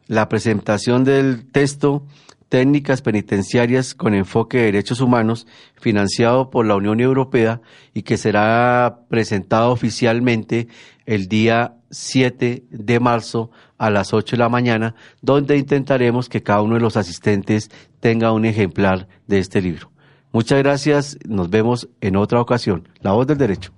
la 0.07 0.30
presentación 0.30 1.03
del 1.03 1.51
texto 1.51 2.03
Técnicas 2.50 3.04
Penitenciarias 3.04 3.93
con 3.93 4.16
enfoque 4.16 4.58
de 4.58 4.64
derechos 4.66 5.02
humanos, 5.02 5.45
financiado 5.80 6.50
por 6.50 6.66
la 6.66 6.76
Unión 6.76 7.00
Europea 7.00 7.62
y 7.93 8.02
que 8.02 8.18
será 8.18 9.02
presentado 9.08 9.72
oficialmente 9.72 10.68
el 11.06 11.28
día 11.28 11.76
7 11.91 12.64
de 12.70 13.00
marzo 13.00 13.52
a 13.78 13.91
las 13.91 14.14
8 14.14 14.36
de 14.36 14.39
la 14.39 14.50
mañana, 14.50 14.95
donde 15.22 15.58
intentaremos 15.58 16.28
que 16.28 16.43
cada 16.43 16.64
uno 16.64 16.76
de 16.76 16.82
los 16.82 16.97
asistentes 16.97 17.70
tenga 18.00 18.32
un 18.32 18.45
ejemplar 18.45 19.08
de 19.28 19.39
este 19.39 19.62
libro. 19.62 19.91
Muchas 20.32 20.60
gracias, 20.60 21.18
nos 21.28 21.50
vemos 21.50 21.88
en 22.02 22.16
otra 22.16 22.41
ocasión. 22.41 22.88
La 23.02 23.12
voz 23.12 23.28
del 23.28 23.38
derecho. 23.38 23.72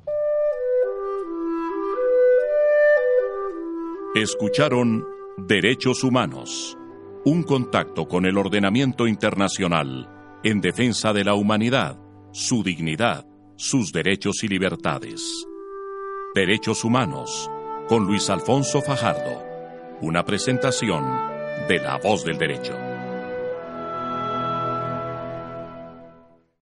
Escucharon 4.15 5.05
Derechos 5.37 6.03
Humanos 6.03 6.77
un 7.23 7.43
contacto 7.43 8.07
con 8.07 8.25
el 8.25 8.37
ordenamiento 8.37 9.07
internacional 9.07 10.09
en 10.43 10.59
defensa 10.59 11.13
de 11.13 11.23
la 11.23 11.35
humanidad, 11.35 11.99
su 12.31 12.63
dignidad, 12.63 13.27
sus 13.57 13.91
derechos 13.91 14.43
y 14.43 14.47
libertades. 14.47 15.45
Derechos 16.33 16.83
Humanos, 16.83 17.49
con 17.87 18.05
Luis 18.05 18.29
Alfonso 18.31 18.81
Fajardo. 18.81 19.43
Una 20.01 20.25
presentación 20.25 21.03
de 21.67 21.77
La 21.77 21.99
Voz 21.99 22.25
del 22.25 22.39
Derecho. 22.39 22.90